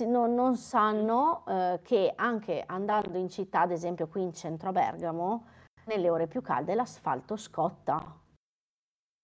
non, 0.00 0.34
non 0.34 0.56
sanno 0.56 1.44
eh, 1.46 1.80
che 1.82 2.12
anche 2.16 2.62
andando 2.66 3.18
in 3.18 3.28
città, 3.28 3.60
ad 3.60 3.70
esempio 3.70 4.08
qui 4.08 4.22
in 4.22 4.32
centro 4.32 4.70
a 4.70 4.72
Bergamo, 4.72 5.46
nelle 5.84 6.08
ore 6.08 6.26
più 6.26 6.40
calde 6.40 6.74
l'asfalto 6.74 7.36
scotta. 7.36 8.20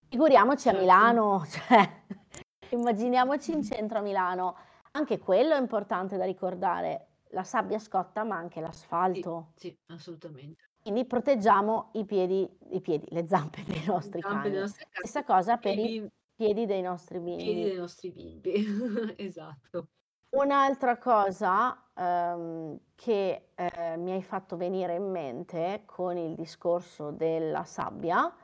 Figuriamoci 0.08 0.68
a 0.68 0.72
certo. 0.72 0.80
Milano, 0.80 1.44
cioè, 1.48 2.02
immaginiamoci 2.74 3.52
in 3.52 3.62
centro 3.62 3.98
a 3.98 4.02
Milano. 4.02 4.56
Anche 4.92 5.18
quello 5.18 5.54
è 5.54 5.58
importante 5.58 6.16
da 6.16 6.24
ricordare. 6.24 7.06
La 7.32 7.44
sabbia 7.44 7.78
scotta, 7.78 8.24
ma 8.24 8.36
anche 8.36 8.60
l'asfalto. 8.60 9.52
Sì, 9.54 9.76
assolutamente. 9.86 10.68
Quindi 10.80 11.04
proteggiamo 11.04 11.90
i 11.94 12.04
piedi, 12.04 12.48
i 12.70 12.80
piedi, 12.80 13.06
le 13.10 13.26
zampe 13.26 13.62
dei 13.64 13.84
nostri 13.84 14.20
zampe 14.22 14.50
cani. 14.50 14.68
Stessa 14.68 15.24
cosa 15.24 15.58
per 15.58 15.74
piedi, 15.74 15.96
i 15.96 16.10
piedi 16.34 16.64
dei 16.64 16.80
nostri 16.80 17.18
bimbi. 17.18 17.44
Piedi 17.44 17.62
dei 17.64 17.76
nostri 17.76 18.10
bimbi, 18.10 18.52
esatto. 19.18 19.88
Un'altra 20.30 20.98
cosa 20.98 21.90
um, 21.94 22.78
che 22.94 23.48
eh, 23.54 23.96
mi 23.96 24.12
hai 24.12 24.22
fatto 24.22 24.56
venire 24.56 24.94
in 24.94 25.10
mente 25.10 25.82
con 25.86 26.16
il 26.16 26.34
discorso 26.34 27.10
della 27.10 27.64
sabbia 27.64 28.34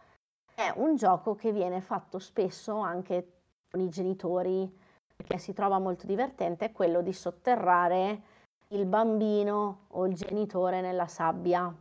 è 0.54 0.72
un 0.76 0.96
gioco 0.96 1.34
che 1.34 1.52
viene 1.52 1.80
fatto 1.80 2.18
spesso 2.18 2.76
anche 2.76 3.33
con 3.74 3.80
i 3.80 3.88
genitori 3.88 4.72
perché 5.16 5.38
si 5.38 5.52
trova 5.52 5.80
molto 5.80 6.06
divertente, 6.06 6.66
è 6.66 6.72
quello 6.72 7.02
di 7.02 7.12
sotterrare 7.12 8.22
il 8.68 8.86
bambino 8.86 9.86
o 9.88 10.06
il 10.06 10.14
genitore 10.14 10.80
nella 10.80 11.08
sabbia 11.08 11.74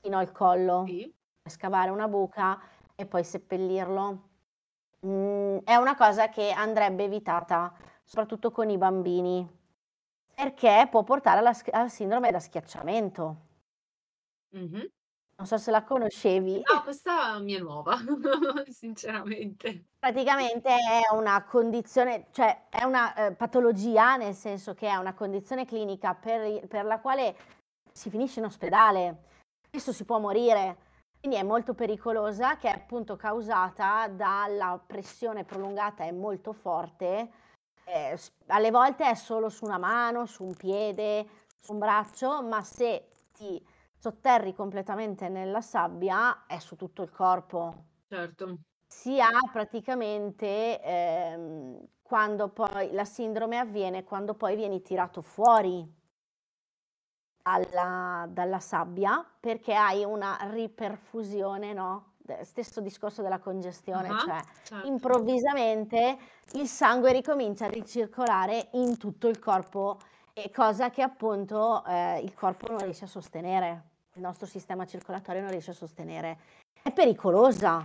fino 0.00 0.16
al 0.16 0.30
collo, 0.30 0.84
sì. 0.86 1.12
scavare 1.48 1.90
una 1.90 2.06
buca 2.06 2.60
e 2.94 3.06
poi 3.06 3.24
seppellirlo. 3.24 4.28
Mm, 5.06 5.58
è 5.64 5.74
una 5.74 5.96
cosa 5.96 6.28
che 6.28 6.50
andrebbe 6.50 7.04
evitata, 7.04 7.74
soprattutto 8.04 8.52
con 8.52 8.70
i 8.70 8.78
bambini, 8.78 9.48
perché 10.34 10.86
può 10.88 11.02
portare 11.02 11.40
alla, 11.40 11.52
alla 11.72 11.88
sindrome 11.88 12.30
da 12.30 12.38
schiacciamento. 12.38 13.36
Mm-hmm. 14.56 14.84
Non 15.44 15.52
so 15.52 15.62
se 15.62 15.70
la 15.70 15.82
conoscevi. 15.82 16.62
No, 16.72 16.82
questa 16.82 17.38
mi 17.38 17.52
è 17.52 17.58
nuova, 17.58 17.98
sinceramente. 18.72 19.88
Praticamente 19.98 20.70
è 20.70 21.14
una 21.14 21.44
condizione, 21.44 22.28
cioè 22.30 22.68
è 22.70 22.84
una 22.84 23.14
eh, 23.14 23.32
patologia, 23.32 24.16
nel 24.16 24.32
senso 24.32 24.72
che 24.72 24.88
è 24.88 24.96
una 24.96 25.12
condizione 25.12 25.66
clinica 25.66 26.14
per, 26.14 26.66
per 26.66 26.86
la 26.86 26.98
quale 26.98 27.36
si 27.92 28.08
finisce 28.08 28.38
in 28.38 28.46
ospedale 28.46 29.32
spesso 29.74 29.92
si 29.92 30.04
può 30.04 30.18
morire, 30.18 30.78
quindi 31.18 31.36
è 31.36 31.42
molto 31.42 31.74
pericolosa 31.74 32.56
che 32.56 32.68
è 32.68 32.72
appunto 32.72 33.16
causata 33.16 34.08
dalla 34.08 34.80
pressione 34.84 35.44
prolungata 35.44 36.04
e 36.04 36.12
molto 36.12 36.54
forte. 36.54 37.30
Eh, 37.84 38.18
alle 38.46 38.70
volte 38.70 39.10
è 39.10 39.14
solo 39.14 39.50
su 39.50 39.66
una 39.66 39.76
mano, 39.78 40.24
su 40.24 40.44
un 40.44 40.54
piede, 40.54 41.26
su 41.60 41.72
un 41.72 41.80
braccio, 41.80 42.42
ma 42.42 42.62
se 42.62 43.08
ti 43.32 43.62
sotterri 44.04 44.52
completamente 44.52 45.30
nella 45.30 45.62
sabbia 45.62 46.44
è 46.46 46.58
su 46.58 46.76
tutto 46.76 47.00
il 47.00 47.10
corpo. 47.10 47.84
Certo. 48.06 48.58
Si 48.86 49.18
ha 49.18 49.30
praticamente 49.50 50.82
ehm, 50.82 51.88
quando 52.02 52.50
poi 52.50 52.92
la 52.92 53.06
sindrome 53.06 53.56
avviene 53.56 54.04
quando 54.04 54.34
poi 54.34 54.56
vieni 54.56 54.82
tirato 54.82 55.22
fuori 55.22 55.90
alla, 57.44 58.26
dalla 58.28 58.60
sabbia 58.60 59.26
perché 59.40 59.74
hai 59.74 60.04
una 60.04 60.36
riperfusione, 60.50 61.72
no? 61.72 62.16
Stesso 62.42 62.82
discorso 62.82 63.22
della 63.22 63.38
congestione, 63.38 64.10
uh-huh, 64.10 64.18
cioè 64.18 64.40
certo. 64.64 64.86
improvvisamente 64.86 66.18
il 66.52 66.68
sangue 66.68 67.10
ricomincia 67.12 67.64
a 67.64 67.68
ricircolare 67.70 68.68
in 68.72 68.98
tutto 68.98 69.28
il 69.28 69.38
corpo, 69.38 69.98
e 70.34 70.50
cosa 70.50 70.90
che 70.90 71.00
appunto 71.00 71.84
eh, 71.86 72.20
il 72.20 72.34
corpo 72.34 72.66
non 72.68 72.78
riesce 72.78 73.04
a 73.04 73.08
sostenere, 73.08 73.92
il 74.14 74.22
nostro 74.22 74.46
sistema 74.46 74.86
circolatorio 74.86 75.42
non 75.42 75.50
riesce 75.50 75.70
a 75.70 75.74
sostenere. 75.74 76.38
È 76.82 76.92
pericolosa. 76.92 77.84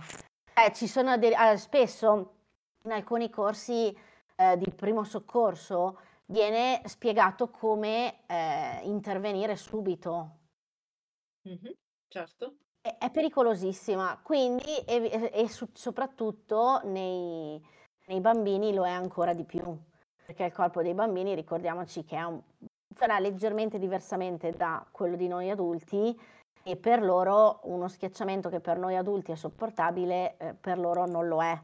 Eh, 0.54 0.72
ci 0.72 0.86
sono 0.86 1.16
de- 1.16 1.34
eh, 1.34 1.56
spesso 1.56 2.34
in 2.84 2.92
alcuni 2.92 3.30
corsi 3.30 3.96
eh, 4.36 4.56
di 4.56 4.70
primo 4.70 5.04
soccorso 5.04 5.98
viene 6.26 6.80
spiegato 6.84 7.50
come 7.50 8.26
eh, 8.26 8.80
intervenire 8.84 9.56
subito. 9.56 10.38
Mhm, 11.42 11.72
certo. 12.08 12.54
È, 12.80 12.96
è 12.98 13.10
pericolosissima, 13.10 14.20
quindi 14.22 14.76
e, 14.86 15.30
e 15.32 15.48
su- 15.48 15.70
soprattutto 15.72 16.80
nei, 16.84 17.60
nei 18.06 18.20
bambini 18.20 18.72
lo 18.72 18.86
è 18.86 18.90
ancora 18.90 19.34
di 19.34 19.44
più, 19.44 19.62
perché 20.24 20.44
il 20.44 20.52
corpo 20.52 20.80
dei 20.82 20.94
bambini, 20.94 21.34
ricordiamoci 21.34 22.04
che 22.04 22.16
è 22.16 22.22
un, 22.22 22.40
funziona 22.90 23.20
leggermente 23.20 23.78
diversamente 23.78 24.50
da 24.50 24.84
quello 24.90 25.16
di 25.16 25.28
noi 25.28 25.48
adulti 25.48 26.18
e 26.62 26.76
per 26.76 27.02
loro 27.02 27.60
uno 27.64 27.88
schiacciamento 27.88 28.48
che 28.48 28.60
per 28.60 28.78
noi 28.78 28.96
adulti 28.96 29.32
è 29.32 29.36
sopportabile, 29.36 30.36
eh, 30.36 30.54
per 30.54 30.78
loro 30.78 31.06
non 31.06 31.28
lo 31.28 31.42
è. 31.42 31.58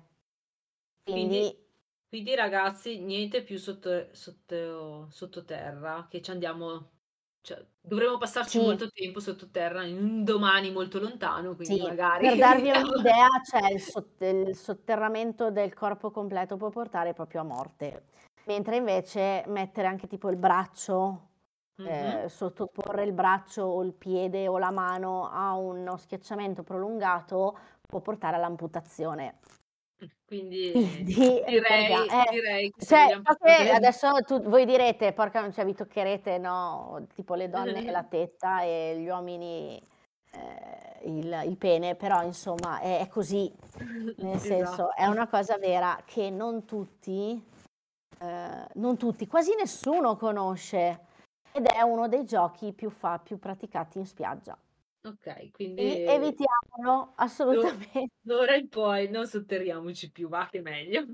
Quindi, 1.03 1.39
Quindi, 1.39 1.67
quindi 2.09 2.35
ragazzi, 2.35 2.99
niente 3.01 3.43
più 3.43 3.59
sotto, 3.59 4.09
sotto, 4.13 5.09
sottoterra, 5.11 6.07
che 6.09 6.23
ci 6.23 6.31
andiamo, 6.31 6.93
cioè, 7.43 7.65
dovremo 7.81 8.17
passarci 8.19 8.59
sì, 8.59 8.65
molto 8.65 8.89
tempo 8.91 9.21
sottoterra 9.21 9.85
in 9.85 9.99
un 9.99 10.25
domani 10.25 10.71
molto 10.71 10.99
lontano, 10.99 11.55
quindi 11.55 11.77
sì, 11.77 11.83
magari 11.83 12.29
per 12.29 12.37
darvi 12.39 12.71
un'idea, 12.71 13.29
cioè 13.45 13.73
il, 13.73 13.81
sott- 13.81 14.23
il 14.23 14.57
sotterramento 14.57 15.51
del 15.51 15.75
corpo 15.75 16.11
completo 16.11 16.57
può 16.57 16.71
portare 16.71 17.13
proprio 17.13 17.43
a 17.43 17.45
morte, 17.45 18.07
mentre 18.47 18.77
invece 18.77 19.45
mettere 19.49 19.87
anche 19.89 20.07
tipo 20.07 20.29
il 20.31 20.37
braccio 20.37 21.21
Mhm. 21.79 21.87
eh, 21.89 22.25
sottoporre 22.31 23.05
il 23.05 23.13
braccio 23.13 23.63
o 23.65 23.83
il 23.83 23.93
piede 23.93 24.49
o 24.49 24.57
la 24.57 24.71
mano 24.71 25.29
a 25.31 25.53
uno 25.57 25.99
schiacciamento 25.99 26.63
prolungato 26.63 27.59
può 27.87 28.01
portare 28.01 28.37
all'amputazione. 28.37 29.41
Quindi 30.27 30.73
Quindi 30.73 31.15
direi, 31.47 31.93
eh, 32.09 32.31
direi 32.31 32.71
che 32.71 32.83
cioè, 32.85 33.21
adesso 33.75 34.11
tu- 34.27 34.41
voi 34.43 34.65
direte, 34.65 35.13
porca, 35.13 35.51
cioè 35.53 35.67
vi 35.67 35.75
toccherete, 35.75 36.39
no? 36.39 37.07
Tipo 37.15 37.35
le 37.35 37.51
donne 37.51 37.91
la 37.91 38.05
tetta 38.05 38.63
e 38.63 38.97
gli 38.99 39.09
uomini 39.09 39.79
eh, 40.33 41.09
il, 41.09 41.43
il 41.45 41.57
pene, 41.59 41.95
però 41.95 42.23
insomma 42.23 42.81
è, 42.81 43.01
è 43.01 43.09
così, 43.09 43.53
nel 44.17 44.39
senso 44.39 44.95
è 44.95 45.01
Esatto. 45.03 45.11
una 45.11 45.29
cosa 45.29 45.59
vera 45.59 46.01
che 46.07 46.31
non 46.31 46.65
tutti, 46.65 47.43
eh, 48.19 48.67
non 48.75 48.97
tutti, 48.97 49.27
quasi 49.27 49.55
nessuno 49.55 50.17
conosce 50.17 51.01
ed 51.53 51.67
è 51.67 51.81
uno 51.83 52.09
dei 52.09 52.25
giochi 52.25 52.73
più, 52.73 52.91
fa- 52.91 53.19
più 53.19 53.39
praticati 53.39 53.99
in 53.99 54.07
spiaggia. 54.07 54.57
Ok, 55.03 55.51
Quindi 55.53 55.53
quindi 55.53 56.05
evitiamolo 56.05 57.13
assolutamente. 57.17 58.09
d'ora 58.21 58.57
in 58.57 58.69
poi 58.69 59.09
non 59.09 59.27
sotterriamoci 59.27 60.11
più, 60.11 60.29
va 60.29 60.49
che 60.51 60.61
meglio. 60.61 61.05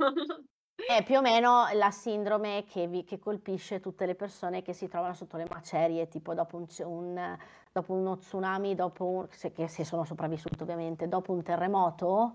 È 0.74 1.03
più 1.05 1.18
o 1.18 1.20
meno 1.20 1.66
la 1.74 1.90
sindrome 1.90 2.64
che, 2.64 2.88
vi- 2.88 3.05
che 3.05 3.18
colpisce 3.18 3.78
tutte 3.80 4.05
le 4.07 4.14
persone 4.14 4.62
che 4.62 4.72
si 4.72 4.88
trovano 4.88 5.14
sotto 5.14 5.36
le 5.36 5.46
macerie, 5.48 6.09
tipo 6.09 6.34
dopo, 6.34 6.57
un, 6.57 6.66
un- 6.84 7.38
dopo 7.70 7.92
uno 7.92 8.16
tsunami, 8.16 8.74
dopo 8.74 9.05
un- 9.05 9.26
se, 9.30 9.53
che 9.53 9.68
se 9.68 9.84
sono 9.84 10.05
sopravvissuti 10.05 10.61
ovviamente, 10.62 11.07
dopo 11.09 11.32
un 11.32 11.42
terremoto, 11.42 12.34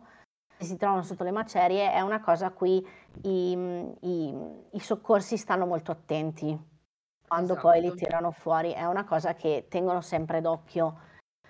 se 0.58 0.66
si 0.66 0.78
trovano 0.78 1.04
sotto 1.04 1.24
le 1.24 1.32
macerie, 1.32 1.92
è 1.92 2.02
una 2.02 2.20
cosa 2.20 2.48
a 2.48 2.52
cui 2.52 2.86
i, 3.24 3.52
i- 4.02 4.36
i 4.72 4.80
soccorsi 4.80 5.38
stanno 5.38 5.66
molto 5.66 5.92
attenti 5.92 6.76
quando 7.28 7.56
poi 7.56 7.82
li 7.82 7.88
Esatto. 7.88 8.04
tirano 8.04 8.32
fuori, 8.32 8.72
è 8.72 8.86
una 8.86 9.04
cosa 9.04 9.34
che 9.34 9.66
tengono 9.70 10.02
sempre 10.02 10.42
d'occhio. 10.42 11.00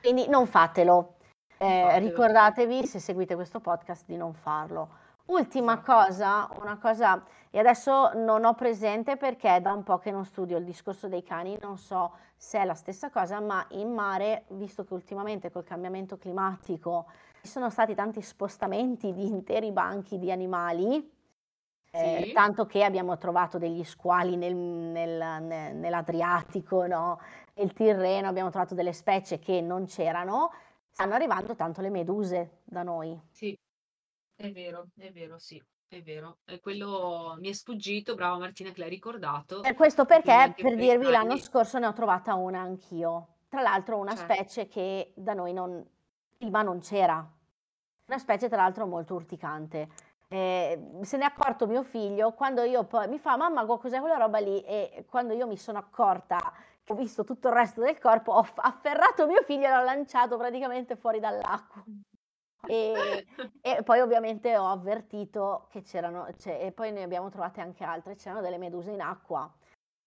Quindi 0.02 0.28
non 0.28 0.46
fatelo. 0.48 1.16
Eh, 1.58 1.82
fatelo. 1.84 2.08
ricordatevi, 2.08 2.86
se 2.86 3.00
seguite 3.00 3.36
questo 3.36 3.60
podcast, 3.60 4.06
di 4.08 4.18
non 4.18 4.34
farlo. 4.34 5.06
Ultima 5.28 5.74
Esatto. 5.74 5.92
cosa, 5.92 6.50
una 6.60 6.78
cosa, 6.78 7.24
e 7.50 7.60
adesso 7.60 8.12
non 8.16 8.44
ho 8.46 8.54
presente 8.56 9.18
perché 9.18 9.56
è 9.58 9.62
da 9.62 9.74
un 9.74 9.84
po' 9.84 9.98
che 10.00 10.10
non 10.10 10.26
studio 10.26 10.58
il 10.58 10.64
discorso 10.64 11.08
dei 11.08 11.22
cani, 11.24 11.58
non 11.62 11.78
so 11.78 12.14
se 12.36 12.60
è 12.60 12.66
la 12.66 12.74
stessa 12.76 13.10
cosa, 13.10 13.40
ma 13.40 13.66
in 13.72 13.94
mare, 13.94 14.46
visto 14.50 14.84
che 14.86 14.94
ultimamente 14.94 15.52
col 15.52 15.64
cambiamento 15.64 16.18
climatico 16.18 17.08
ci 17.48 17.54
sono 17.54 17.70
stati 17.70 17.96
tanti 17.96 18.22
spostamenti 18.22 19.14
di 19.14 19.26
interi 19.26 19.72
banchi 19.72 20.20
di 20.20 20.32
animali, 20.34 20.98
eh, 21.92 22.24
Sì. 22.26 22.34
tanto 22.34 22.66
che 22.66 22.84
abbiamo 22.84 23.18
trovato 23.18 23.58
degli 23.58 23.86
squali 23.86 24.36
nel- 24.36 24.54
nel- 24.54 25.42
ne- 25.44 25.72
nell'Adriatico, 25.72 26.86
no? 26.86 27.20
Nel 27.56 27.72
Tirreno, 27.72 28.28
abbiamo 28.28 28.50
trovato 28.50 28.76
delle 28.76 28.92
specie 28.92 29.40
che 29.40 29.62
non 29.62 29.86
c'erano, 29.86 30.52
stanno 30.90 31.14
arrivando 31.14 31.56
tanto 31.56 31.80
le 31.80 31.90
meduse 31.90 32.60
da 32.66 32.84
noi. 32.84 33.18
Sì, 33.32 33.58
è 34.36 34.52
vero, 34.52 34.88
è 34.98 35.10
vero, 35.12 35.40
sì, 35.40 35.64
è 35.88 36.02
vero. 36.02 36.40
E 36.44 36.60
quello 36.60 37.38
mi 37.40 37.48
è 37.48 37.54
sfuggito, 37.54 38.14
brava 38.14 38.38
Martina 38.38 38.72
che 38.72 38.82
l'hai 38.82 38.90
ricordato. 38.90 39.62
Per 39.62 39.74
questo 39.74 40.04
perché, 40.04 40.54
per 40.62 40.76
dirvi, 40.76 41.10
l'anno 41.10 41.38
scorso 41.38 41.80
ne 41.80 41.88
ho 41.88 41.94
trovata 41.94 42.36
una 42.36 42.60
anch'io. 42.60 43.28
Tra 43.48 43.62
l'altro 43.62 43.98
una 43.98 44.14
Certo. 44.16 44.34
specie 44.34 44.68
che 44.68 45.14
da 45.16 45.34
noi 45.34 45.54
non, 45.54 45.84
prima 46.38 46.62
non 46.62 46.80
c'era. 46.82 47.26
Una 48.08 48.20
specie 48.20 48.48
tra 48.48 48.62
l'altro 48.62 48.86
molto 48.86 49.16
urticante. 49.16 49.90
Eh, 50.30 50.92
se 51.02 51.18
ne 51.18 51.24
è 51.24 51.26
accorto 51.28 51.68
mio 51.68 51.84
figlio 51.84 52.32
quando 52.32 52.62
io 52.64 52.86
poi 52.86 53.08
mi 53.10 53.20
fa 53.20 53.36
mamma 53.36 53.66
cos'è 53.66 54.00
quella 54.00 54.16
roba 54.16 54.40
lì? 54.40 54.62
E 54.62 55.06
quando 55.10 55.34
io 55.34 55.46
mi 55.46 55.58
sono 55.58 55.78
accorta 55.78 56.38
che 56.86 56.94
ho 56.94 56.96
visto 56.96 57.26
tutto 57.26 57.50
il 57.50 57.54
resto 57.54 57.82
del 57.82 58.00
corpo 58.00 58.32
ho 58.32 58.48
afferrato 58.56 59.28
mio 59.28 59.42
figlio 59.44 59.68
e 59.68 59.72
l'ho 59.72 59.84
lanciato 59.84 60.38
praticamente 60.38 60.96
fuori 60.96 61.20
dall'acqua. 61.20 61.84
E, 62.66 63.26
e 63.62 63.84
poi 63.84 64.00
ovviamente 64.00 64.58
ho 64.58 64.68
avvertito 64.70 65.68
che 65.70 65.82
c'erano 65.82 66.28
cioè, 66.38 66.64
e 66.64 66.72
poi 66.72 66.94
ne 66.94 67.04
abbiamo 67.04 67.30
trovate 67.30 67.60
anche 67.60 67.84
altre 67.84 68.16
c'erano 68.16 68.40
delle 68.40 68.58
meduse 68.58 68.92
in 68.92 69.02
acqua. 69.02 69.54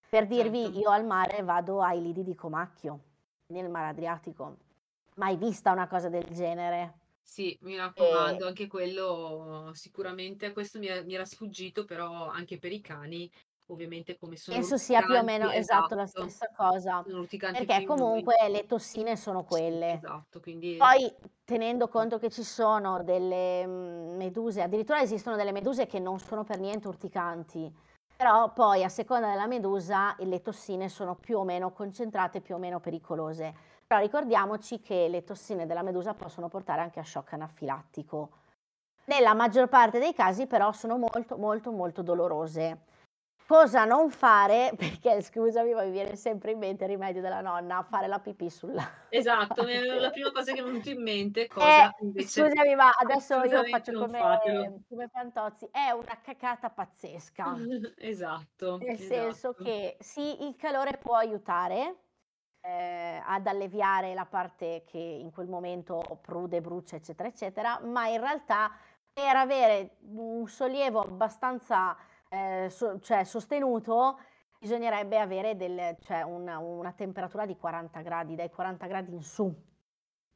Per 0.09 0.27
dirvi 0.27 0.63
Certo. 0.63 0.79
io 0.79 0.89
al 0.89 1.05
mare 1.05 1.43
vado 1.43 1.83
ai 1.83 2.01
lidi 2.01 2.25
di 2.25 2.35
Comacchio 2.35 3.01
nel 3.49 3.69
mare 3.69 3.89
Adriatico. 3.89 4.57
Mai 5.17 5.37
vista 5.37 5.71
una 5.71 5.87
cosa 5.87 6.09
del 6.09 6.25
genere 6.31 7.00
Sì, 7.31 7.57
mi 7.63 7.77
raccomando, 7.77 8.45
anche 8.45 8.67
quello 8.67 9.71
sicuramente, 9.75 10.53
questo 10.53 10.81
mi, 10.81 10.87
è- 10.89 11.05
mi 11.05 11.15
era 11.15 11.25
sfuggito, 11.25 11.85
però 11.85 12.27
anche 12.27 12.59
per 12.59 12.73
i 12.73 12.81
cani, 12.81 13.31
ovviamente 13.67 14.17
come 14.19 14.37
sono 14.37 14.59
penso 14.59 14.77
sia 14.77 15.03
più 15.03 15.17
o 15.19 15.23
meno 15.23 15.51
esatto 15.51 15.95
la 15.95 16.07
esatto, 16.07 16.07
stessa 16.07 16.47
cosa 16.55 17.05
sono 17.05 17.21
urticanti 17.21 17.67
perché 17.67 17.67
come 17.67 17.91
noi. 17.93 18.25
comunque 18.25 18.35
le 18.49 18.67
tossine 18.67 19.17
sono 19.17 19.45
Sì, 19.45 19.71
quelle 19.71 19.89
esatto, 19.89 20.41
quindi 20.41 20.77
Poi, 20.77 21.13
tenendo 21.45 21.89
conto 21.89 22.19
che 22.19 22.31
ci 22.31 22.43
sono 22.45 23.03
delle 23.05 23.67
mm, 23.67 24.17
meduse, 24.17 24.63
addirittura 24.63 25.01
esistono 25.03 25.37
delle 25.37 25.53
meduse 25.53 25.87
che 25.87 25.99
non 26.01 26.19
sono 26.21 26.45
per 26.45 26.59
niente 26.61 26.89
urticanti, 26.89 27.73
però 28.17 28.53
poi 28.53 28.85
a 28.85 28.89
seconda 28.91 29.29
della 29.31 29.47
medusa 29.49 30.17
le 30.21 30.43
tossine 30.43 30.89
sono 30.89 31.17
più 31.17 31.39
o 31.39 31.45
meno 31.45 31.73
concentrate, 31.73 32.41
più 32.43 32.57
o 32.57 32.59
meno 32.59 32.81
pericolose. 32.81 33.55
Però 33.91 34.01
ricordiamoci 34.03 34.81
che 34.81 35.09
le 35.09 35.25
tossine 35.25 35.67
della 35.67 35.83
medusa 35.83 36.15
possono 36.15 36.47
portare 36.47 36.81
anche 36.81 37.01
a 37.01 37.05
shock 37.05 37.33
anafilattico. 37.33 38.31
Nella 39.07 39.35
maggior 39.35 39.69
parte 39.69 39.99
dei 39.99 40.15
casi 40.15 40.47
però 40.47 40.71
sono 40.71 40.97
molto 40.97 41.37
molto 41.37 41.73
molto 41.73 42.01
dolorose. 42.01 42.83
Cosa 43.45 43.85
non 43.85 44.11
fare? 44.11 44.73
Perché 44.79 45.21
scusami, 45.21 45.75
ma 45.75 45.83
mi 45.83 45.91
viene 45.91 46.15
sempre 46.15 46.53
in 46.53 46.59
mente 46.59 46.85
il 46.85 46.91
rimedio 46.91 47.21
della 47.21 47.41
nonna, 47.41 47.83
fare 47.83 48.07
la 48.07 48.21
pipì 48.21 48.49
sulla... 48.49 48.89
esatto, 49.11 49.65
la 49.67 50.11
prima 50.11 50.31
cosa 50.31 50.53
che 50.53 50.63
mi 50.63 50.69
è 50.69 50.71
venuta 50.71 50.91
in 50.91 51.03
mente, 51.03 51.49
cosa 51.49 51.89
Eh, 51.89 51.97
invece 52.03 52.49
scusami, 52.49 52.77
ma 52.77 52.91
adesso 52.97 53.43
io 53.43 53.65
faccio 53.65 53.93
come, 53.99 54.21
come 54.89 55.09
Fantozzi, 55.09 55.69
è 55.73 55.91
una 55.91 56.17
cacata 56.23 56.71
pazzesca, 56.71 57.57
Esatto, 57.97 58.79
nel 58.79 58.99
senso 58.99 59.51
esatto. 59.51 59.65
che 59.65 59.97
sì, 59.99 60.45
il 60.45 60.55
calore 60.55 60.97
può 60.97 61.17
aiutare 61.17 62.05
eh, 62.63 63.21
ad 63.25 63.47
alleviare 63.47 64.15
la 64.15 64.27
parte 64.27 64.85
che 64.87 64.99
in 64.99 65.31
quel 65.31 65.49
momento 65.49 66.19
prude, 66.21 66.61
brucia, 66.61 66.97
eccetera, 66.97 67.29
eccetera, 67.29 67.81
ma 67.85 68.07
in 68.09 68.21
realtà 68.21 68.71
per 69.13 69.35
avere 69.37 69.97
un 70.13 70.47
sollievo 70.47 71.01
abbastanza 71.01 71.97
eh, 72.33 72.69
so- 72.71 73.01
cioè 73.01 73.25
sostenuto 73.25 74.21
bisognerebbe 74.59 75.19
avere 75.19 75.57
del- 75.57 75.97
cioè 76.03 76.23
una, 76.23 76.59
una 76.59 76.93
temperatura 76.93 77.45
di 77.45 77.57
40 77.57 78.03
gradi, 78.03 78.37
dai 78.37 78.51
40 78.51 78.87
gradi 78.87 79.13
in 79.15 79.23
su, 79.23 79.53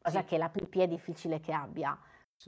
cosa 0.02 0.20
Sì. 0.20 0.24
che 0.24 0.38
la 0.38 0.48
pipì 0.48 0.80
è 0.80 0.88
difficile 0.88 1.38
che 1.40 1.52
abbia. 1.52 1.96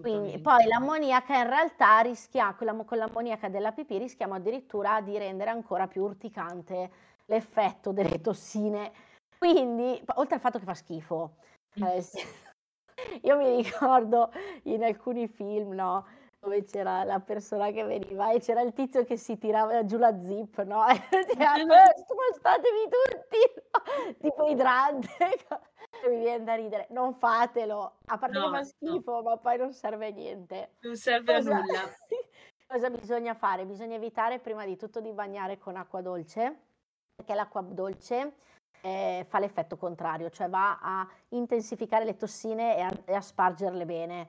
Quindi, 0.00 0.38
poi 0.40 0.64
l'ammoniaca 0.66 1.36
in 1.38 1.48
realtà 1.48 2.00
rischia, 2.00 2.54
con 2.54 2.66
la- 2.66 2.84
con 2.84 2.98
l'ammoniaca 2.98 3.48
della 3.48 3.70
pipì 3.72 3.98
rischiamo 3.98 4.34
addirittura 4.34 5.00
di 5.00 5.16
rendere 5.16 5.50
ancora 5.50 5.86
più 5.86 6.02
urticante 6.02 6.90
l'effetto 7.26 7.92
delle 7.92 8.20
tossine. 8.20 8.92
Quindi, 9.38 10.02
oltre 10.14 10.34
al 10.36 10.40
fatto 10.40 10.58
che 10.58 10.64
fa 10.64 10.74
schifo, 10.74 11.36
eh, 11.74 12.00
sì. 12.00 12.18
io 13.22 13.36
mi 13.36 13.56
ricordo 13.62 14.30
in 14.64 14.82
alcuni 14.82 15.28
film, 15.28 15.72
no? 15.74 16.06
Dove 16.38 16.64
c'era 16.64 17.02
la 17.04 17.20
persona 17.20 17.70
che 17.70 17.82
veniva 17.84 18.30
e 18.30 18.38
c'era 18.40 18.60
il 18.60 18.72
tizio 18.72 19.04
che 19.04 19.16
si 19.16 19.36
tirava 19.36 19.84
giù 19.84 19.98
la 19.98 20.18
zip, 20.20 20.62
no? 20.62 20.84
E 20.88 21.24
diceva, 21.26 21.84
"Eh, 21.84 21.94
spostatevi 21.98 22.88
tutti, 22.88 23.62
no? 23.72 24.14
tipo 24.20 24.46
idrante. 24.46 25.08
Mi 26.08 26.18
viene 26.18 26.44
da 26.44 26.54
ridere, 26.54 26.86
non 26.90 27.14
fatelo, 27.14 27.98
a 28.06 28.18
parte 28.18 28.34
che 28.38 28.44
No, 28.44 28.50
fa 28.50 28.58
no. 28.58 28.64
schifo, 28.64 29.22
ma 29.22 29.36
poi 29.38 29.56
non 29.56 29.72
serve 29.72 30.06
a 30.08 30.10
niente. 30.10 30.76
Non 30.80 30.96
serve 30.96 31.32
a 31.34 31.36
Cosa 31.38 31.60
nulla. 31.60 31.96
cosa 32.68 32.90
bisogna 32.90 33.34
fare? 33.34 33.64
Bisogna 33.64 33.96
evitare 33.96 34.38
prima 34.38 34.64
di 34.66 34.76
tutto 34.76 35.00
di 35.00 35.12
bagnare 35.12 35.58
con 35.58 35.76
acqua 35.76 36.02
dolce, 36.02 36.54
perché 37.14 37.34
l'acqua 37.34 37.62
dolce, 37.62 38.34
ehm, 38.86 39.24
fa 39.24 39.38
l'effetto 39.38 39.76
contrario, 39.76 40.30
cioè 40.30 40.48
va 40.48 40.78
a 40.80 41.08
intensificare 41.30 42.04
le 42.04 42.16
tossine 42.16 42.76
e 42.76 42.80
a 42.80 42.90
e 43.04 43.14
a 43.14 43.20
spargerle 43.20 43.84
bene. 43.84 44.28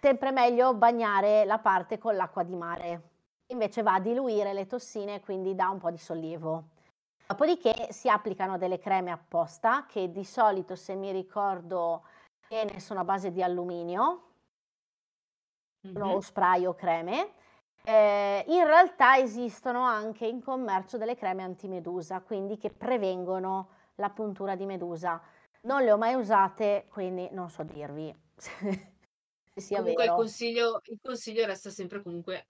Sempre 0.00 0.32
meglio 0.32 0.74
bagnare 0.74 1.44
la 1.44 1.58
parte 1.58 1.98
con 1.98 2.14
l'acqua 2.14 2.42
di 2.42 2.54
mare, 2.54 3.02
invece 3.48 3.82
va 3.82 3.94
a 3.94 4.00
diluire 4.00 4.52
le 4.52 4.66
tossine 4.66 5.16
e 5.16 5.20
quindi 5.20 5.54
dà 5.54 5.68
un 5.68 5.78
po' 5.78 5.90
di 5.90 5.98
sollievo. 5.98 6.64
Dopodiché 7.26 7.88
si 7.90 8.08
applicano 8.08 8.58
delle 8.58 8.78
creme 8.78 9.10
apposta 9.10 9.86
che 9.86 10.10
di 10.10 10.24
solito, 10.24 10.76
se 10.76 10.94
mi 10.94 11.10
ricordo 11.10 12.02
bene, 12.46 12.80
sono 12.80 13.00
a 13.00 13.04
base 13.04 13.32
di 13.32 13.42
alluminio 13.42 14.32
sono 15.92 16.12
o 16.12 16.20
spray 16.20 16.64
o 16.66 16.74
creme. 16.74 17.32
Ehm, 17.86 18.44
in 18.48 18.64
realtà 18.64 19.18
esistono 19.18 19.82
anche 19.82 20.26
in 20.26 20.40
commercio 20.42 20.96
delle 20.96 21.16
creme 21.16 21.42
antimedusa, 21.42 22.20
quindi 22.22 22.56
che 22.56 22.70
prevengono 22.70 23.68
la 23.96 24.10
puntura 24.10 24.56
di 24.56 24.64
medusa. 24.66 25.20
Non 25.62 25.82
le 25.82 25.92
ho 25.92 25.96
mai 25.98 26.14
usate, 26.14 26.86
quindi 26.90 27.28
non 27.32 27.50
so 27.50 27.62
dirvi 27.62 28.14
se 28.36 29.60
sia 29.60 29.80
Comunque 29.80 30.04
il 30.04 30.12
vero. 30.12 30.12
consiglio 30.12 30.80
il 30.84 30.98
consiglio 31.02 31.44
resta 31.46 31.70
sempre 31.70 32.02
comunque 32.02 32.48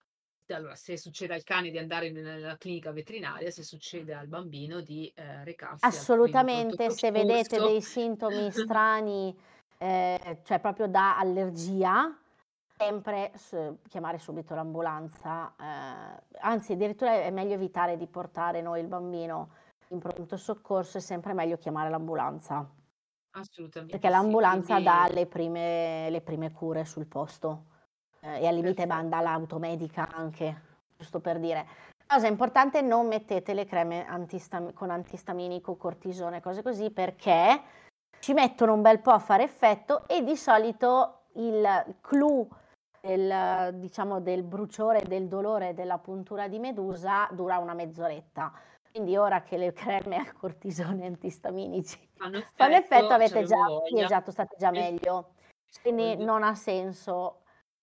allora, 0.48 0.74
se 0.74 0.98
succede 0.98 1.32
al 1.34 1.42
cane 1.42 1.70
di 1.70 1.78
andare 1.78 2.10
nella 2.10 2.58
clinica 2.58 2.92
veterinaria, 2.92 3.50
se 3.50 3.62
succede 3.62 4.12
al 4.14 4.28
bambino 4.28 4.82
di, 4.82 5.10
ehm, 5.14 5.42
recarsi 5.42 5.96
Assolutamente, 5.96 6.88
se 6.90 7.10
vedete 7.10 7.60
dei 7.60 7.82
sintomi 7.82 8.50
strani, 8.50 9.36
ehm, 9.76 10.42
cioè 10.42 10.58
proprio 10.58 10.86
da 10.88 11.18
allergia, 11.18 12.18
sempre 12.84 13.32
chiamare 13.88 14.18
subito 14.18 14.54
l'ambulanza, 14.54 15.54
ehm, 15.58 16.20
anzi 16.40 16.72
addirittura 16.72 17.14
è 17.14 17.30
meglio 17.30 17.54
evitare 17.54 17.96
di 17.96 18.06
portare 18.06 18.60
noi 18.60 18.80
il 18.80 18.86
bambino 18.86 19.50
in 19.88 19.98
pronto 19.98 20.36
soccorso, 20.36 20.98
è 20.98 21.00
sempre 21.00 21.32
meglio 21.32 21.56
chiamare 21.56 21.88
l'ambulanza. 21.88 22.68
Assolutamente 23.36 23.98
Perché 23.98 24.08
sì, 24.08 24.12
l'ambulanza 24.12 24.74
quindi 24.74 24.84
dà 24.84 25.08
le 25.10 25.26
prime 25.26 26.10
le 26.10 26.20
prime 26.20 26.52
cure 26.52 26.84
sul 26.84 27.06
posto, 27.06 27.64
ehm, 28.20 28.42
e 28.42 28.46
al 28.46 28.54
limite 28.54 28.86
manda 28.86 29.20
l'automedica 29.20 30.08
anche, 30.12 30.62
giusto 30.96 31.20
per 31.20 31.38
dire. 31.38 31.66
Cosa 32.06 32.26
importante, 32.26 32.82
non 32.82 33.06
mettete 33.06 33.54
le 33.54 33.64
creme 33.64 34.06
antistam 34.06 34.72
con 34.74 34.90
antistaminico, 34.90 35.76
cortisone, 35.76 36.42
cose 36.42 36.62
così, 36.62 36.90
perché 36.90 37.62
ci 38.20 38.34
mettono 38.34 38.74
un 38.74 38.82
bel 38.82 39.00
po' 39.00 39.10
a 39.10 39.18
fare 39.18 39.42
effetto 39.42 40.06
e 40.06 40.22
di 40.22 40.36
solito 40.36 41.22
il 41.36 41.96
clou 42.02 42.46
del 43.04 43.74
diciamo 43.78 44.20
del 44.20 44.42
bruciore, 44.42 45.02
del 45.02 45.28
dolore 45.28 45.74
della 45.74 45.98
puntura 45.98 46.48
di 46.48 46.58
medusa 46.58 47.28
dura 47.32 47.58
una 47.58 47.74
mezz'oretta. 47.74 48.52
Quindi 48.90 49.16
ora 49.16 49.42
che 49.42 49.56
le 49.58 49.72
creme 49.72 50.16
a 50.16 50.32
cortisone 50.32 51.04
antistaminici 51.06 51.98
Fanno 52.16 52.38
fanno 52.54 52.74
effetto 52.76 52.76
effetto, 52.76 53.12
avete 53.12 53.42
già 53.44 53.56
sì 53.84 54.00
esatto, 54.00 54.30
state 54.30 54.56
già 54.58 54.70
Sì. 54.70 54.78
meglio. 54.78 55.34
Quindi 55.82 56.16
non 56.16 56.42
ha 56.44 56.54
senso, 56.54 57.42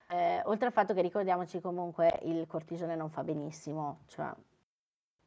ehm, 0.10 0.42
oltre 0.46 0.68
al 0.68 0.72
fatto 0.74 0.94
che 0.94 1.02
ricordiamoci 1.02 1.60
comunque 1.60 2.20
il 2.24 2.48
cortisone 2.48 2.96
non 2.96 3.10
fa 3.10 3.24
benissimo, 3.24 4.04
cioè 4.08 4.34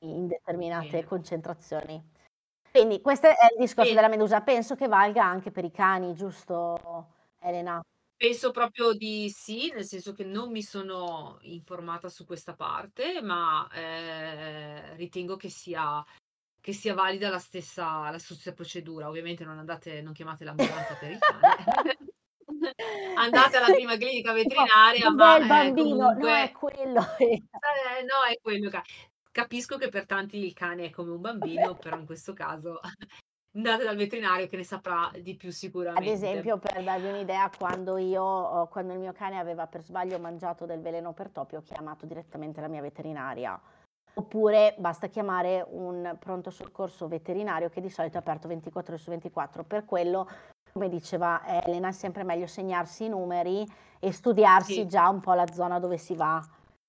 in 0.00 0.26
determinate 0.26 0.88
Bene. 0.90 1.04
concentrazioni. 1.04 2.02
Quindi 2.70 3.00
questo 3.00 3.28
è 3.28 3.36
il 3.52 3.58
discorso 3.60 3.92
Bene. 3.92 3.94
della 3.94 4.08
medusa, 4.08 4.40
penso 4.42 4.74
che 4.74 4.88
valga 4.88 5.24
anche 5.24 5.50
per 5.52 5.64
i 5.64 5.70
cani, 5.70 6.14
giusto 6.14 7.12
Elena? 7.40 7.80
Penso 8.20 8.52
proprio 8.52 8.92
di 8.92 9.28
sì, 9.28 9.70
nel 9.72 9.84
senso 9.84 10.12
che 10.12 10.22
non 10.24 10.50
mi 10.52 10.62
sono 10.62 11.36
informata 11.42 12.08
su 12.08 12.24
questa 12.24 12.54
parte, 12.54 13.20
ma, 13.20 13.68
ehm, 13.72 14.96
ritengo 14.96 15.34
che 15.36 15.48
sia 15.50 16.02
che 16.60 16.72
sia 16.72 16.94
valida 16.94 17.28
la 17.30 17.38
stessa 17.40 18.10
la 18.10 18.18
stessa 18.18 18.52
procedura. 18.54 19.08
Ovviamente 19.08 19.44
non 19.44 19.58
andate 19.58 20.02
non 20.02 20.12
chiamate 20.14 20.44
l'ambulanza 20.44 20.96
per 20.96 21.10
il 21.12 21.22
cane. 21.22 21.56
Andate 23.16 23.56
alla 23.58 23.70
prima 23.70 23.96
clinica 23.96 24.32
Tipo: 24.42 24.62
veterinaria, 24.64 25.10
"Dov'è 25.14 25.38
il 25.38 25.46
ma, 25.46 25.64
ehm, 25.64 25.72
bambino?" 25.74 26.12
"No, 26.12 26.34
è 26.34 26.50
comunque 26.50 26.52
quello." 26.52 27.02
Eh, 27.62 28.02
no, 28.02 28.24
è 28.30 28.38
quello 28.40 28.68
ca 28.70 28.82
capisco 29.30 29.76
che 29.78 29.88
per 29.88 30.06
tanti 30.06 30.38
il 30.44 30.52
cane 30.52 30.86
è 30.86 30.90
come 30.90 31.10
un 31.12 31.20
bambino, 31.20 31.76
però 31.76 31.98
in 31.98 32.06
questo 32.06 32.32
caso 32.34 32.78
andate 33.56 33.84
dal 33.84 33.96
veterinario 33.96 34.48
che 34.48 34.56
ne 34.56 34.64
saprà 34.64 35.10
di 35.20 35.34
più 35.36 35.48
Ad 35.48 35.54
sicuramente. 35.54 36.10
esempio, 36.10 36.58
per 36.58 36.82
darvi 36.82 37.06
un'idea, 37.06 37.50
quando 37.56 37.96
io 37.96 38.22
ho 38.22 38.66
quando 38.68 38.92
il 38.92 38.98
mio 38.98 39.12
cane 39.12 39.38
aveva 39.38 39.66
per 39.66 39.82
sbaglio 39.82 40.18
mangiato 40.18 40.66
del 40.66 40.80
veleno 40.80 41.12
per 41.12 41.30
topi, 41.30 41.56
ho 41.56 41.62
chiamato 41.62 42.06
direttamente 42.06 42.60
la 42.60 42.68
mia 42.68 42.80
veterinaria. 42.80 43.58
Oppure 44.16 44.74
basta 44.78 45.08
chiamare 45.08 45.64
un 45.68 46.16
pronto 46.20 46.50
soccorso 46.50 47.08
veterinario 47.08 47.68
che 47.68 47.80
di 47.80 47.90
solito 47.90 48.16
è 48.16 48.20
aperto 48.20 48.46
24 48.46 48.92
ore 48.92 49.02
su 49.02 49.10
24. 49.10 49.64
Per 49.64 49.84
quello, 49.84 50.28
come 50.72 50.88
diceva 50.88 51.42
Elena, 51.64 51.88
è 51.88 51.92
sempre 51.92 52.22
meglio 52.22 52.46
segnarsi 52.46 53.04
i 53.06 53.08
numeri 53.08 53.66
e 53.98 54.12
studiarsi 54.12 54.72
Sì. 54.74 54.86
già 54.86 55.08
un 55.08 55.20
po' 55.20 55.32
la 55.34 55.46
zona 55.52 55.80
dove 55.80 55.96
si 55.98 56.14
va 56.14 56.40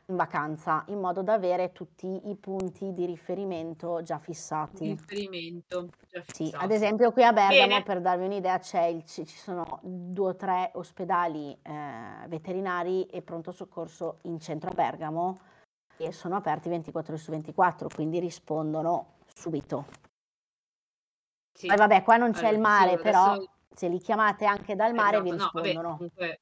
in 0.08 0.16
vacanza, 0.16 0.84
in 0.88 0.99
modo 0.99 1.24
da 1.24 1.34
avere 1.34 1.72
tutti 1.72 2.30
i 2.30 2.36
punti 2.36 2.93
di 2.93 3.06
riferimento 3.06 4.01
già 4.01 4.20
fissati. 4.20 4.89
riferimento 4.89 5.89
già 6.08 6.24
Sì, 6.28 6.51
ad 6.56 6.72
esempio 6.72 7.12
qui 7.12 7.24
a 7.24 7.32
Bergamo, 7.34 7.68
Bene. 7.68 7.84
per 7.84 8.01
darvi 8.01 8.26
un'idea, 8.26 8.60
c'è 8.60 8.84
il 8.86 9.03
ci 9.06 9.26
ci 9.26 9.38
sono 9.38 9.80
2 9.84 10.30
o 10.30 10.36
3 10.36 10.72
ospedali, 10.76 11.58
ehm, 11.62 12.28
veterinari 12.28 13.06
e 13.06 13.22
pronto 13.22 13.51
soccorso 13.51 14.20
in 14.24 14.39
centro 14.39 14.70
a 14.70 14.74
Bergamo 14.74 15.39
e 15.97 16.12
sono 16.12 16.36
aperti 16.36 16.70
24 16.70 17.14
ore 17.14 17.22
su 17.22 17.32
24, 17.32 17.88
quindi 17.93 18.20
rispondono 18.20 19.16
subito. 19.34 19.86
Sì. 21.58 21.68
Poi 21.68 21.78
vabbè, 21.78 22.03
qua 22.03 22.18
non 22.18 22.32
c'è 22.32 22.49
il 22.49 22.60
Allora, 22.60 22.70
sì, 22.70 22.84
mare, 22.84 22.91
ora 22.91 23.01
però 23.01 23.34
adesso 23.34 23.51
se 23.74 23.88
li 23.88 23.99
chiamate 23.99 24.45
anche 24.45 24.76
dal 24.76 24.93
mare 24.93 25.22
vi 25.22 25.32
Esatto, 25.32 25.43
no, 25.43 25.51
vabbè, 25.53 25.68
rispondono. 25.68 25.95
comunque 25.95 26.41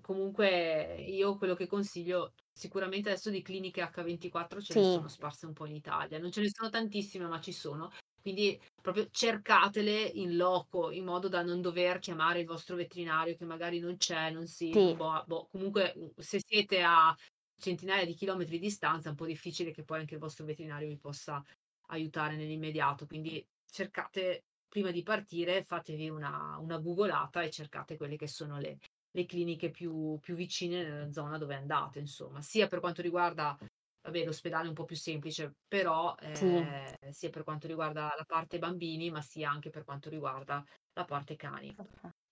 comunque 0.00 0.96
io 1.06 1.36
quello 1.36 1.54
che 1.54 1.66
consiglio 1.66 2.32
sicuramente 2.52 3.10
adesso 3.10 3.30
di 3.30 3.42
cliniche 3.42 3.80
H24 3.82 4.60
ce 4.60 4.74
ne 4.74 4.82
Sì. 4.82 4.82
sono 4.82 5.08
sparse 5.08 5.46
un 5.46 5.52
po' 5.52 5.66
in 5.66 5.74
Italia. 5.74 6.18
Non 6.18 6.30
ce 6.32 6.40
ne 6.40 6.48
sono 6.50 6.68
tantissime, 6.70 7.26
ma 7.26 7.40
ci 7.40 7.52
sono. 7.52 7.90
Quindi 8.20 8.60
proprio 8.80 9.08
cercatele 9.10 10.02
in 10.02 10.36
loco, 10.36 10.90
in 10.90 11.04
modo 11.04 11.28
da 11.28 11.42
non 11.42 11.60
dover 11.60 11.98
chiamare 11.98 12.40
il 12.40 12.46
vostro 12.46 12.76
veterinario 12.76 13.36
che 13.36 13.44
magari 13.44 13.78
non 13.78 13.96
c'è, 13.96 14.30
non 14.30 14.46
si 14.46 14.72
Sì. 14.72 14.96
boh, 14.96 15.24
boh, 15.26 15.46
comunque, 15.50 15.94
se 16.16 16.40
siete 16.44 16.82
a 16.82 17.14
centinaia 17.60 18.04
di 18.04 18.14
chilometri 18.14 18.58
di 18.58 18.66
distanza 18.66 19.08
è 19.08 19.10
un 19.10 19.16
po' 19.16 19.26
difficile 19.26 19.70
che 19.72 19.84
poi 19.84 20.00
anche 20.00 20.14
il 20.14 20.20
vostro 20.20 20.44
veterinario 20.44 20.88
vi 20.88 20.98
possa 20.98 21.42
aiutare 21.90 22.36
nell'immediato. 22.36 23.06
Quindi 23.06 23.44
cercate 23.64 24.44
prima 24.68 24.90
di 24.90 25.02
partire, 25.02 25.62
fatevi 25.64 26.08
una 26.10 26.58
una 26.58 26.78
googolata 26.78 27.42
e 27.42 27.50
cercate 27.50 27.96
quelle 27.96 28.16
che 28.16 28.28
sono 28.28 28.58
le 28.58 28.78
le 29.18 29.26
cliniche 29.26 29.70
più 29.70 30.18
più 30.20 30.34
vicine 30.34 30.82
nella 30.82 31.10
zona 31.12 31.38
dove 31.38 31.54
andate, 31.54 31.98
insomma. 31.98 32.40
Sia 32.42 32.66
per 32.68 32.80
quanto 32.80 33.02
riguarda 33.02 33.56
vabbè, 34.02 34.24
l'ospedale 34.24 34.64
è 34.66 34.68
un 34.68 34.74
po' 34.74 34.84
più 34.84 34.96
semplice, 34.96 35.56
però, 35.66 36.14
Sì. 36.34 36.46
ehm, 36.60 36.94
sia 37.10 37.30
per 37.30 37.44
quanto 37.44 37.66
riguarda 37.66 38.14
la 38.16 38.24
parte 38.26 38.58
bambini, 38.58 39.10
ma 39.10 39.20
sia 39.20 39.50
anche 39.50 39.70
per 39.70 39.84
quanto 39.84 40.08
riguarda 40.08 40.64
la 40.94 41.04
parte 41.04 41.36
cani. 41.36 41.76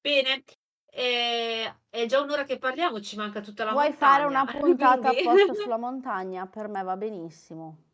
Bene, 0.00 0.44
ehm, 0.86 1.80
è 1.90 2.06
già 2.06 2.20
1 2.20 2.30
ora 2.30 2.44
che 2.44 2.58
parliamo, 2.58 3.00
ci 3.00 3.16
manca 3.16 3.40
tutta 3.40 3.64
la 3.64 3.74
Vuoi 3.74 3.92
fare 3.92 4.24
montagna, 4.24 4.42
una 4.44 4.48
puntata 4.48 5.10
quindi 5.10 5.10
apposta 5.10 5.54
sulla 5.54 5.76
montagna? 5.76 6.48
Per 6.48 6.66
me 6.66 6.82
va 6.82 6.96
benissimo. 6.96 7.92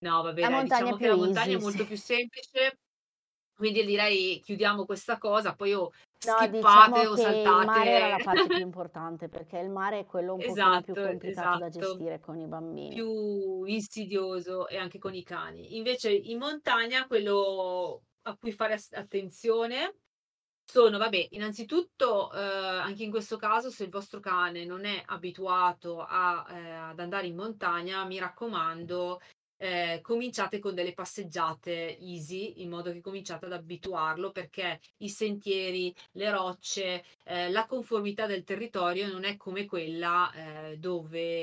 No, 0.00 0.32
dai, 0.32 0.48
montagna 0.50 0.64
diciamo 0.64 0.94
è 0.94 0.96
che 0.96 1.06
più 1.06 1.08
la 1.08 1.16
montagna 1.16 1.56
è 1.56 1.58
easy, 1.58 1.60
molto 1.60 1.84
sì. 1.84 1.84
più 1.84 1.96
semplice, 1.96 2.78
quindi 3.54 3.84
direi 3.84 4.40
chiudiamo 4.40 4.84
questa 4.84 5.18
cosa, 5.18 5.54
poi 5.54 5.74
o 5.74 5.90
No, 6.24 6.48
diciamo 6.48 7.06
o 7.06 7.06
che 7.08 7.22
il 7.22 7.58
mare 7.58 7.90
era 7.92 8.08
la 8.08 8.18
saltate 8.18 8.20
parte 8.20 8.50
più 8.50 8.60
importante, 8.64 9.28
perché 9.28 9.58
il 9.58 9.70
mare 9.70 10.00
è 10.00 10.04
quello 10.04 10.34
un 10.34 10.42
pochino 10.42 10.80
più 10.80 10.96
Esatto, 10.96 10.98
complicato 10.98 11.56
da 11.56 11.68
esatto. 11.68 11.68
gestire 11.68 12.18
con 12.18 12.38
i 12.40 12.46
bambini. 12.48 13.00
Più 13.02 13.64
insidioso 13.64 14.68
e 14.68 14.76
anche 14.76 14.98
con 14.98 15.14
i 15.14 15.22
cani. 15.22 15.76
Invece 15.76 16.12
in 16.12 16.38
montagna 16.38 17.06
quello 17.06 18.04
a 18.22 18.36
cui 18.36 18.52
fare 18.52 18.78
attenzione 18.92 19.96
sono, 20.64 20.98
vabbè, 20.98 21.28
innanzitutto, 21.30 22.28
uhm, 22.32 22.38
anche 22.38 23.04
in 23.04 23.10
questo 23.10 23.36
caso 23.36 23.70
se 23.70 23.84
il 23.84 23.90
vostro 23.90 24.20
cane 24.20 24.64
non 24.64 24.84
è 24.84 25.02
abituato 25.06 26.02
a 26.02 26.46
ehm, 26.50 26.80
ad 26.90 27.00
andare 27.00 27.26
in 27.28 27.36
montagna, 27.36 28.04
mi 28.04 28.18
raccomando, 28.18 29.20
ehm, 29.62 30.00
cominciate 30.00 30.58
con 30.58 30.74
delle 30.74 30.94
passeggiate 30.94 31.96
easy, 31.98 32.62
in 32.62 32.68
modo 32.70 32.92
che 32.92 33.00
cominciate 33.00 33.46
ad 33.46 33.52
abituarlo, 33.52 34.30
perché 34.32 34.80
i 34.98 35.08
sentieri, 35.08 35.94
le 36.12 36.30
rocce, 36.30 37.04
ehm, 37.24 37.52
la 37.52 37.66
conformità 37.66 38.26
del 38.26 38.44
territorio 38.44 39.08
non 39.10 39.24
è 39.24 39.36
come 39.36 39.64
quella, 39.66 40.30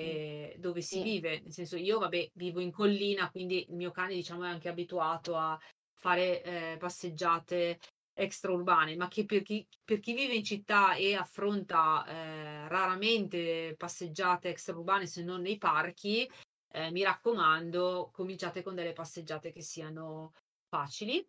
Sì. 0.02 0.24
dove 0.24 0.56
dove 0.58 0.82
si 0.82 1.02
vive. 1.02 1.40
Nel 1.42 1.52
senso 1.52 1.78
io, 1.78 2.00
vabbè, 2.00 2.32
vivo 2.34 2.60
in 2.60 2.72
collina, 2.72 3.30
quindi 3.32 3.66
il 3.70 3.76
mio 3.76 3.92
cane 3.92 4.14
diciamo 4.14 4.44
è 4.44 4.48
anche 4.50 4.70
abituato 4.70 5.36
a 5.36 5.58
fare 5.98 6.42
eh, 6.44 6.78
passeggiate 6.78 7.80
extraurbane, 8.14 8.96
ma 8.98 9.08
che 9.08 9.26
per 9.26 9.42
chi, 9.44 9.66
per 9.84 10.00
chi 10.00 10.14
vive 10.14 10.34
in 10.34 10.44
città 10.44 10.96
e 10.96 11.16
affronta 11.16 12.06
eh, 12.06 12.68
raramente 12.68 13.76
passeggiate 13.78 14.50
extraurbane 14.50 15.06
se 15.08 15.24
non 15.24 15.42
nei 15.42 15.58
parchi, 15.58 16.30
eh, 16.72 16.92
mi 16.92 17.04
raccomando, 17.04 18.10
cominciate 18.14 18.62
con 18.62 18.76
delle 18.76 18.94
passeggiate 18.94 19.52
che 19.52 19.62
siano 19.62 20.34
facili. 20.68 21.26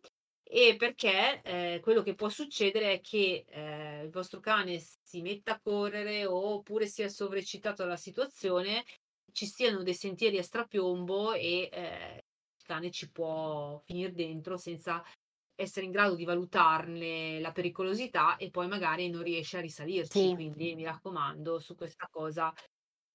E 0.52 0.74
perché 0.76 1.42
eh, 1.42 1.80
quello 1.80 2.02
che 2.02 2.14
può 2.14 2.28
succedere 2.28 2.94
è 2.94 3.00
che 3.00 3.44
eh, 3.46 4.02
il 4.02 4.10
vostro 4.10 4.40
cane 4.40 4.82
si 5.02 5.22
metta 5.22 5.52
a 5.52 5.60
correre 5.60 6.26
oppure 6.26 6.86
sia 6.86 7.08
sovreccitato 7.08 7.84
dalla 7.84 7.96
situazione, 7.96 8.84
ci 9.30 9.46
siano 9.46 9.84
dei 9.84 9.94
sentieri 9.94 10.38
a 10.38 10.42
strapiombo 10.42 11.34
e 11.34 11.68
eh, 11.70 12.14
il 12.16 12.64
cane 12.64 12.90
ci 12.90 13.10
può 13.12 13.80
finire 13.84 14.12
dentro 14.12 14.56
senza 14.56 15.04
essere 15.54 15.86
in 15.86 15.92
grado 15.92 16.16
di 16.16 16.24
valutarne 16.24 17.38
la 17.38 17.52
pericolosità 17.52 18.36
e 18.36 18.50
poi 18.50 18.66
magari 18.66 19.08
non 19.08 19.22
riesce 19.22 19.58
a 19.58 19.60
risalirci. 19.60 20.18
Sì. 20.18 20.34
Quindi 20.34 20.74
mi 20.74 20.82
raccomando, 20.82 21.60
su 21.60 21.76
questa 21.76 22.08
cosa 22.10 22.52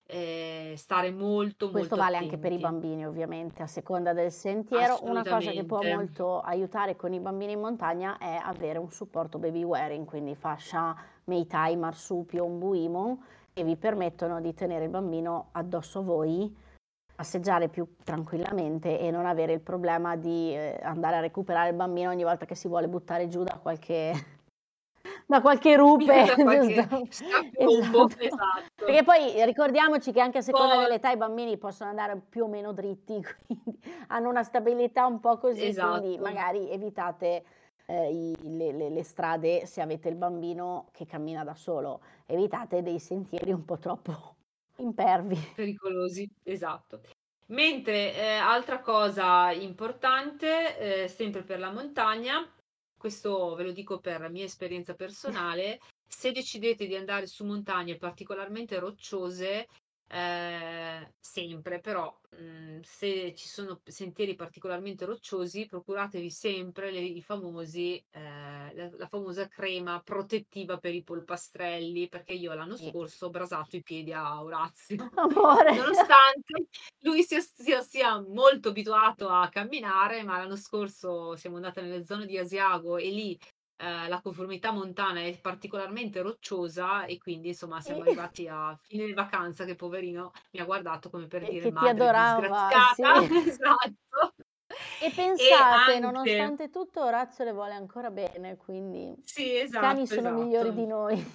eh, 0.07 0.73
stare 0.77 1.11
molto, 1.11 1.69
Questo 1.71 1.95
molto 1.95 1.95
vale 1.95 2.17
attenti. 2.17 2.35
anche 2.35 2.47
per 2.47 2.57
i 2.57 2.61
bambini, 2.61 3.05
ovviamente, 3.05 3.63
a 3.63 3.67
seconda 3.67 4.13
del 4.13 4.31
sentiero. 4.31 4.99
Una 5.01 5.23
cosa 5.23 5.51
che 5.51 5.63
può 5.63 5.81
molto 5.81 6.41
aiutare 6.41 6.95
con 6.95 7.13
i 7.13 7.19
bambini 7.19 7.53
in 7.53 7.59
montagna 7.59 8.17
è 8.17 8.39
avere 8.41 8.77
un 8.77 8.91
supporto 8.91 9.39
baby 9.39 9.63
wearing, 9.63 10.05
quindi 10.05 10.35
fascia 10.35 10.95
Meitai, 11.25 11.75
marsupio, 11.75 12.45
un 12.45 12.59
buimo, 12.59 13.23
che 13.51 13.63
vi 13.63 13.75
permettono 13.75 14.41
di 14.41 14.53
tenere 14.53 14.83
il 14.83 14.91
bambino 14.91 15.47
addosso 15.53 15.99
a 15.99 16.03
voi, 16.03 16.55
passeggiare 17.15 17.69
più 17.69 17.95
tranquillamente 18.03 18.99
e 18.99 19.09
non 19.09 19.25
avere 19.25 19.53
il 19.53 19.61
problema 19.61 20.15
di 20.17 20.53
eh, 20.53 20.79
andare 20.83 21.15
a 21.15 21.19
recuperare 21.21 21.69
il 21.69 21.75
bambino 21.75 22.09
ogni 22.09 22.23
volta 22.23 22.45
che 22.45 22.55
si 22.55 22.67
vuole 22.67 22.87
buttare 22.87 23.27
giù 23.27 23.41
da 23.41 23.57
qualche, 23.61 24.11
da 25.25 25.41
qualche 25.41 25.75
rupe. 25.75 26.05
Da 26.35 26.35
qualche 26.43 26.87
Esatto. 27.57 28.15
esatto. 28.19 28.85
Perché 28.85 29.03
poi 29.03 29.43
ricordiamoci 29.45 30.11
che 30.11 30.21
anche 30.21 30.39
a 30.39 30.41
seconda 30.41 30.75
Poi- 30.75 30.83
dell'età 30.83 31.11
i 31.11 31.17
bambini 31.17 31.57
possono 31.57 31.89
andare 31.89 32.19
più 32.29 32.43
o 32.43 32.47
meno 32.47 32.71
dritti, 32.73 33.19
quindi 33.47 33.79
hanno 34.07 34.29
una 34.29 34.43
stabilità 34.43 35.05
un 35.05 35.19
po' 35.19 35.37
così, 35.37 35.59
quindi 35.73 36.13
Esatto. 36.13 36.21
magari 36.21 36.69
evitate 36.71 37.43
eh, 37.87 38.11
i- 38.11 38.35
le, 38.57 38.71
le- 38.71 38.89
le 38.89 39.03
strade 39.03 39.65
se 39.67 39.79
avete 39.81 40.09
il 40.09 40.15
bambino 40.15 40.87
che 40.91 41.05
cammina 41.05 41.43
da 41.43 41.53
solo, 41.53 42.01
evitate 42.25 42.81
dei 42.81 42.99
sentieri 42.99 43.51
un 43.51 43.63
po' 43.63 43.77
troppo 43.77 44.35
impervi. 44.77 45.53
pericolosi, 45.55 46.27
esatto. 46.43 47.01
Mentre 47.47 48.15
eh, 48.15 48.27
altra 48.37 48.79
cosa 48.79 49.51
importante, 49.51 51.03
eh, 51.03 51.07
sempre 51.07 51.43
per 51.43 51.59
la 51.59 51.71
montagna, 51.71 52.43
questo 52.97 53.55
ve 53.55 53.63
lo 53.63 53.71
dico 53.71 53.99
per 53.99 54.29
mia 54.29 54.45
esperienza 54.45 54.93
personale, 54.95 55.79
se 56.07 56.31
decidete 56.31 56.87
di 56.87 56.95
andare 56.95 57.27
su 57.27 57.45
montagne 57.45 57.97
particolarmente 57.97 58.79
rocciose, 58.79 59.67
eh, 60.07 61.13
sempre 61.19 61.79
però, 61.79 62.15
mh, 62.31 62.79
se 62.81 63.33
ci 63.35 63.47
sono 63.47 63.81
sentieri 63.83 64.35
particolarmente 64.35 65.05
rocciosi, 65.05 65.65
procuratevi 65.65 66.29
sempre 66.29 66.91
le- 66.91 66.99
i 67.01 67.21
famosi, 67.21 67.97
eh, 68.11 68.73
la, 68.75 68.89
la 68.97 69.07
famosa 69.07 69.47
crema 69.47 69.99
protettiva 70.03 70.77
per 70.77 70.93
i 70.93 71.03
polpastrelli, 71.03 72.07
perché 72.07 72.33
io 72.33 72.53
l'anno 72.53 72.77
scorso 72.77 73.27
ho 73.27 73.29
brasato 73.29 73.75
i 73.75 73.81
piedi 73.83 74.13
a 74.13 74.41
Orazio. 74.43 75.09
Amore, 75.15 75.75
Nonostante 75.75 76.67
lui 76.99 77.23
sia, 77.23 77.39
sia- 77.41 77.81
sia 77.81 78.19
molto 78.21 78.69
abituato 78.69 79.27
a 79.29 79.49
camminare, 79.49 80.23
ma 80.23 80.37
l'anno 80.37 80.55
scorso 80.55 81.35
siamo 81.35 81.55
andati 81.57 81.81
nelle 81.81 82.05
zone 82.05 82.25
di 82.25 82.37
Asiago 82.37 82.97
e 82.97 83.09
lì 83.09 83.37
eh, 83.77 84.07
la 84.07 84.21
conformità 84.21 84.71
montana 84.71 85.21
è 85.21 85.37
particolarmente 85.39 86.21
rocciosa 86.21 87.05
e 87.05 87.17
quindi 87.17 87.49
insomma 87.49 87.81
siamo 87.81 87.99
Eh. 88.03 88.07
arrivati 88.07 88.47
a 88.47 88.77
fine 88.81 89.13
vacanza 89.13 89.65
che 89.65 89.75
poverino 89.75 90.31
mi 90.51 90.59
ha 90.59 90.65
guardato 90.65 91.09
come 91.09 91.27
per 91.27 91.43
Che- 91.43 91.49
dire 91.49 91.61
che 91.63 91.67
ti 91.69 91.73
madre 91.73 91.89
adorava, 91.91 92.39
disgraziata. 92.39 93.21
sì. 93.21 93.27
Esatto. 93.59 94.33
e 95.01 95.11
pensate, 95.11 95.53
anche- 95.93 95.99
nonostante 95.99 96.69
tutto 96.69 97.03
Orazio 97.03 97.43
le 97.43 97.51
vuole 97.53 97.73
ancora 97.73 98.09
bene, 98.09 98.55
quindi 98.57 99.13
Sì, 99.23 99.51
i 99.51 99.57
esatto. 99.57 99.85
cani 99.85 100.07
sono 100.07 100.31
migliori 100.31 100.69
esatto. 100.69 100.81
di 100.81 100.87
noi. 100.87 101.25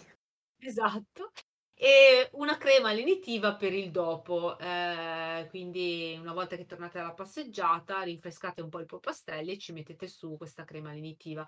Esatto. 0.63 1.31
E 1.75 2.29
una 2.33 2.59
crema 2.59 2.93
lenitiva 2.93 3.55
per 3.55 3.73
il 3.73 3.91
dopo, 3.91 4.59
eh, 4.59 5.47
quindi 5.49 6.15
una 6.21 6.35
volta 6.35 6.55
che 6.57 6.67
tornate 6.67 6.99
dalla 6.99 7.15
passeggiata, 7.15 8.03
rinfrescate 8.03 8.61
un 8.61 8.69
po' 8.69 8.81
i 8.81 8.85
polpastrelli 8.85 9.53
e 9.53 9.59
ci 9.59 9.73
mettete 9.73 10.07
su 10.07 10.37
questa 10.37 10.65
crema 10.65 10.93
lenitiva. 10.93 11.47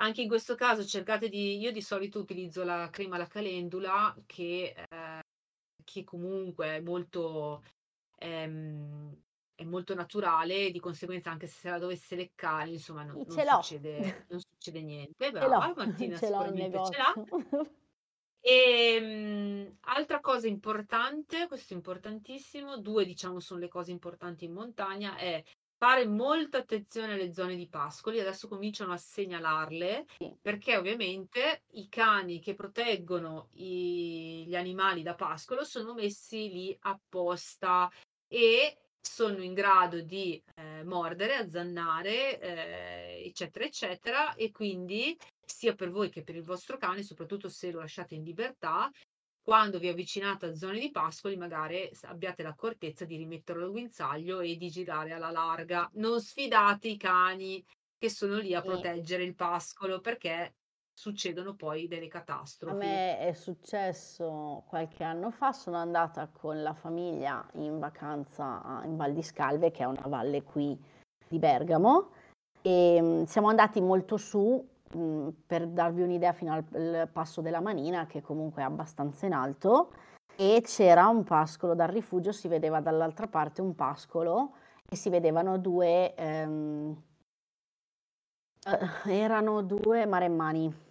Anche 0.00 0.22
in 0.22 0.28
questo 0.28 0.54
caso 0.54 0.84
cercate 0.84 1.28
di, 1.28 1.58
io 1.58 1.72
di 1.72 1.82
solito 1.82 2.20
utilizzo 2.20 2.62
la 2.62 2.88
crema 2.90 3.16
alla 3.16 3.26
calendula 3.26 4.16
che, 4.26 4.74
eh, 4.88 5.22
che 5.84 6.04
comunque 6.04 6.76
è 6.76 6.80
molto, 6.80 7.64
ehm, 8.18 9.22
è 9.54 9.64
molto 9.64 9.94
naturale, 9.94 10.70
di 10.70 10.78
conseguenza 10.78 11.30
anche 11.30 11.48
se 11.48 11.68
la 11.68 11.78
dovesse 11.78 12.14
leccare, 12.14 12.70
insomma 12.70 13.02
non, 13.02 13.24
non 13.26 13.40
succede, 13.40 14.26
non 14.28 14.40
succede 14.40 14.82
niente. 14.82 15.30
Brava, 15.32 15.74
Martina 15.74 16.16
ce 16.16 16.26
sicuramente 16.26 16.80
ce 16.84 16.96
l'ha. 16.96 17.14
E, 18.40 19.00
mh, 19.00 19.78
altra 19.80 20.20
cosa 20.20 20.46
importante, 20.46 21.48
questo 21.48 21.72
è 21.72 21.76
importantissimo, 21.76 22.78
due 22.78 23.04
diciamo 23.04 23.40
sono 23.40 23.58
le 23.58 23.68
cose 23.68 23.90
importanti 23.90 24.44
in 24.44 24.52
montagna, 24.52 25.16
è 25.16 25.42
fare 25.78 26.06
molta 26.06 26.58
attenzione 26.58 27.12
alle 27.12 27.32
zone 27.32 27.54
di 27.54 27.68
pascoli, 27.68 28.18
adesso 28.18 28.48
cominciano 28.48 28.92
a 28.92 28.96
segnalarle, 28.96 30.06
perché 30.42 30.76
ovviamente 30.76 31.62
i 31.72 31.88
cani 31.88 32.40
che 32.40 32.54
proteggono 32.54 33.48
i- 33.52 34.44
gli 34.46 34.56
animali 34.56 35.02
da 35.02 35.14
pascolo 35.14 35.62
sono 35.64 35.94
messi 35.94 36.50
lì 36.50 36.76
apposta 36.80 37.88
e 38.26 38.76
sono 39.00 39.40
in 39.42 39.54
grado 39.54 40.00
di 40.00 40.42
eh, 40.56 40.82
mordere, 40.82 41.36
azzannare, 41.36 42.40
eh, 42.40 43.22
eccetera, 43.24 43.64
eccetera, 43.64 44.34
e 44.34 44.50
quindi 44.50 45.16
sia 45.44 45.74
per 45.74 45.90
voi 45.90 46.10
che 46.10 46.22
per 46.24 46.34
il 46.34 46.42
vostro 46.42 46.76
cane, 46.76 47.02
soprattutto 47.02 47.48
se 47.48 47.70
lo 47.70 47.78
lasciate 47.78 48.16
in 48.16 48.24
libertà, 48.24 48.90
quando 49.48 49.78
vi 49.78 49.88
avvicinate 49.88 50.44
a 50.44 50.54
zone 50.54 50.78
di 50.78 50.90
pascoli, 50.90 51.34
magari 51.38 51.90
abbiate 52.02 52.42
l'accortezza 52.42 53.06
di 53.06 53.16
rimetterlo 53.16 53.64
al 53.64 53.70
guinzaglio 53.70 54.40
e 54.40 54.58
di 54.58 54.68
girare 54.68 55.12
alla 55.12 55.30
larga. 55.30 55.88
Non 55.94 56.20
sfidate 56.20 56.88
i 56.88 56.98
cani 56.98 57.64
che 57.96 58.10
sono 58.10 58.36
lì 58.36 58.52
a 58.54 58.60
proteggere 58.60 59.22
il 59.22 59.34
pascolo 59.34 60.02
perché 60.02 60.56
succedono 60.92 61.54
poi 61.54 61.88
delle 61.88 62.08
A 62.08 62.10
catastrofi. 62.10 62.76
me 62.76 63.18
è 63.20 63.32
successo 63.32 64.64
qualche 64.66 65.02
anno 65.02 65.30
fa, 65.30 65.52
sono 65.52 65.78
andata 65.78 66.28
con 66.30 66.62
la 66.62 66.74
famiglia 66.74 67.42
in 67.54 67.78
vacanza 67.78 68.62
a- 68.62 68.84
in 68.84 68.98
Val 68.98 69.14
di 69.14 69.22
Scalve, 69.22 69.70
che 69.70 69.82
è 69.82 69.86
una 69.86 70.04
valle 70.08 70.42
qui 70.42 70.78
di 71.26 71.38
Bergamo, 71.38 72.10
e 72.60 72.98
mm, 73.00 73.22
siamo 73.22 73.48
andati 73.48 73.80
molto 73.80 74.18
su, 74.18 74.62
per 75.46 75.66
darvi 75.68 76.02
un'idea, 76.02 76.32
fino 76.32 76.52
al 76.52 77.08
passo 77.12 77.40
della 77.40 77.60
Manina, 77.60 78.06
che 78.06 78.22
comunque 78.22 78.62
è 78.62 78.64
abbastanza 78.64 79.26
in 79.26 79.34
alto, 79.34 79.92
e 80.36 80.62
c'era 80.64 81.08
un 81.08 81.24
pascolo 81.24 81.74
dal 81.74 81.88
rifugio, 81.88 82.32
si 82.32 82.48
vedeva 82.48 82.80
dall'altra 82.80 83.26
parte 83.26 83.60
un 83.60 83.74
pascolo 83.74 84.52
e 84.88 84.96
si 84.96 85.10
vedevano 85.10 85.58
due, 85.58 86.14
ehm, 86.14 87.02
eh, 88.64 89.12
erano 89.12 89.62
due 89.62 90.06
maremmani. 90.06 90.86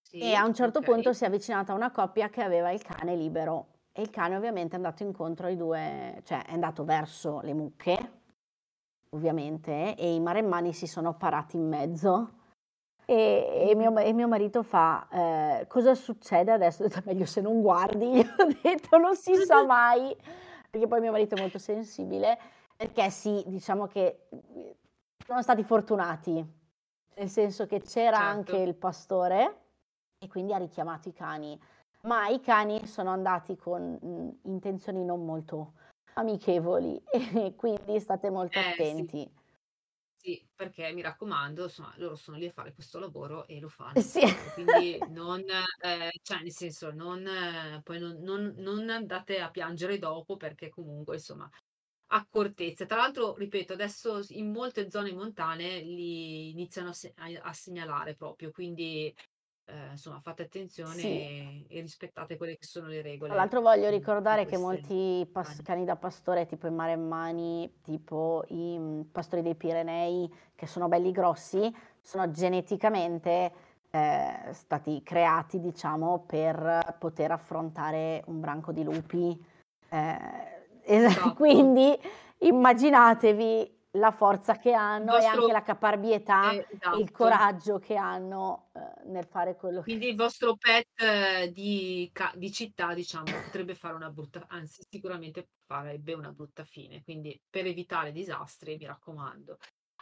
Sì, 0.00 0.20
E 0.20 0.34
a 0.34 0.44
un 0.46 0.54
certo 0.54 0.78
ok. 0.78 0.84
punto 0.84 1.12
si 1.12 1.24
è 1.24 1.26
avvicinata 1.26 1.74
una 1.74 1.90
coppia 1.90 2.28
che 2.30 2.42
aveva 2.42 2.70
il 2.70 2.82
cane 2.82 3.14
libero 3.14 3.66
e 3.92 4.02
il 4.02 4.10
cane 4.10 4.36
ovviamente 4.36 4.72
è 4.72 4.76
andato 4.76 5.02
incontro 5.02 5.46
ai 5.46 5.56
due, 5.56 6.20
cioè 6.24 6.44
è 6.44 6.52
andato 6.52 6.84
verso 6.84 7.40
le 7.42 7.54
mucche, 7.54 8.12
ovviamente, 9.10 9.94
e 9.96 10.14
i 10.14 10.20
maremmani 10.20 10.72
si 10.72 10.86
sono 10.86 11.14
parati 11.14 11.56
in 11.56 11.68
mezzo. 11.68 12.35
E, 13.08 13.68
e 13.70 13.74
mio, 13.76 13.96
e 13.98 14.12
mio 14.12 14.26
marito 14.26 14.64
fa, 14.64 15.06
eh, 15.10 15.66
cosa 15.68 15.94
succede 15.94 16.50
adesso? 16.50 16.82
Ho 16.84 16.88
detto, 16.88 17.02
meglio 17.04 17.24
se 17.24 17.40
non 17.40 17.60
guardi, 17.62 18.06
gli 18.18 18.18
ho 18.38 18.46
detto, 18.62 18.96
non 18.98 19.14
si 19.14 19.36
sa 19.36 19.64
mai, 19.64 20.14
perché 20.68 20.88
poi 20.88 21.00
mio 21.00 21.12
marito 21.12 21.36
è 21.36 21.38
molto 21.38 21.58
sensibile, 21.58 22.36
perché 22.76 23.08
sì, 23.10 23.44
diciamo 23.46 23.86
che 23.86 24.26
sono 25.24 25.40
stati 25.40 25.62
fortunati, 25.62 26.44
nel 27.14 27.28
senso 27.28 27.66
che 27.66 27.80
c'era 27.80 28.16
Certo. 28.16 28.30
anche 28.30 28.56
il 28.56 28.74
pastore 28.74 29.56
e 30.18 30.28
quindi 30.28 30.52
ha 30.52 30.58
richiamato 30.58 31.08
i 31.08 31.12
cani, 31.12 31.58
ma 32.02 32.26
i 32.26 32.40
cani 32.40 32.86
sono 32.88 33.10
andati 33.10 33.56
con 33.56 33.98
mh, 34.00 34.48
intenzioni 34.48 35.04
non 35.04 35.24
molto 35.24 35.74
amichevoli 36.14 37.00
e 37.12 37.54
quindi 37.54 38.00
state 38.00 38.30
molto 38.30 38.58
Eh, 38.58 38.62
attenti. 38.70 39.18
Sì, 39.20 39.30
perché 40.54 40.92
mi 40.92 41.02
raccomando, 41.02 41.64
insomma, 41.64 41.92
loro 41.98 42.16
sono 42.16 42.36
lì 42.36 42.46
a 42.46 42.52
fare 42.52 42.72
questo 42.74 42.98
lavoro 42.98 43.46
e 43.46 43.60
lo 43.60 43.68
fanno. 43.68 44.00
Sì. 44.00 44.20
Quindi 44.52 44.98
non, 45.10 45.40
eh, 45.80 46.10
cioè 46.22 46.40
nel 46.42 46.52
senso, 46.52 46.90
non, 46.92 47.26
eh, 47.26 47.80
poi 47.82 47.98
non, 47.98 48.18
non- 48.20 48.54
non 48.58 48.88
andate 48.90 49.40
a 49.40 49.50
piangere 49.50 49.98
dopo 49.98 50.36
perché 50.36 50.68
comunque, 50.68 51.14
insomma, 51.16 51.48
accortezza. 52.08 52.86
Tra 52.86 52.96
l'altro, 52.98 53.34
ripeto, 53.36 53.72
adesso 53.72 54.20
in 54.30 54.50
molte 54.50 54.90
zone 54.90 55.12
montane 55.12 55.80
li 55.80 56.50
iniziano 56.50 56.90
a, 56.90 56.92
se- 56.92 57.14
a 57.16 57.52
segnalare 57.52 58.14
proprio, 58.14 58.50
quindi 58.50 59.14
eh, 59.66 59.90
insomma 59.90 60.20
fate 60.20 60.42
attenzione 60.42 60.94
Sì. 60.94 61.06
e, 61.08 61.64
e 61.68 61.80
rispettate 61.80 62.36
quelle 62.36 62.56
che 62.56 62.64
sono 62.64 62.86
le 62.86 63.00
Tra 63.00 63.10
regole. 63.10 63.34
l'altro 63.34 63.60
voglio 63.60 63.90
di 63.90 63.96
ricordare 63.96 64.42
che 64.44 64.56
queste 64.58 64.64
molti 64.64 65.26
pas- 65.30 65.48
cani. 65.48 65.62
cani 65.62 65.84
da 65.84 65.96
pastore, 65.96 66.46
tipo 66.46 66.66
i 66.66 66.70
maremmani, 66.70 67.78
tipo 67.82 68.44
i 68.48 68.78
mm, 68.78 69.00
pastori 69.12 69.42
dei 69.42 69.54
Pirenei, 69.56 70.32
che 70.54 70.66
sono 70.66 70.88
belli 70.88 71.10
grossi, 71.10 71.74
sono 72.00 72.30
geneticamente 72.30 73.52
eh, 73.90 74.52
stati 74.52 75.02
creati, 75.02 75.58
diciamo, 75.60 76.24
per 76.26 76.96
poter 76.98 77.32
affrontare 77.32 78.22
un 78.26 78.40
branco 78.40 78.70
di 78.72 78.84
lupi. 78.84 79.44
Eh, 79.88 80.18
es- 80.82 81.04
Esatto. 81.04 81.34
quindi 81.34 81.98
immaginatevi 82.38 83.75
la 83.96 84.10
forza 84.10 84.56
che 84.58 84.72
hanno 84.72 85.16
e 85.16 85.24
anche 85.24 85.36
vostro, 85.36 85.52
la 85.52 85.62
caparbietà 85.62 86.50
eh, 86.50 86.56
e 86.56 86.58
il 86.58 86.66
esatto. 86.70 87.06
coraggio 87.12 87.78
che 87.78 87.96
hanno 87.96 88.68
eh, 88.74 89.08
nel 89.08 89.26
fare 89.26 89.56
quello 89.56 89.78
che... 89.78 89.84
Quindi 89.84 90.08
il 90.08 90.16
vostro 90.16 90.56
pet 90.56 90.88
eh, 91.00 91.50
di, 91.52 92.08
ca- 92.12 92.32
di 92.34 92.52
città, 92.52 92.94
diciamo, 92.94 93.24
potrebbe 93.44 93.74
fare 93.74 93.94
una 93.94 94.10
brutta, 94.10 94.44
anzi 94.48 94.84
sicuramente 94.88 95.48
farebbe 95.66 96.12
una 96.14 96.30
brutta 96.30 96.64
fine. 96.64 97.02
Quindi 97.02 97.40
per 97.48 97.66
evitare 97.66 98.12
disastri, 98.12 98.76
mi 98.76 98.86
raccomando. 98.86 99.58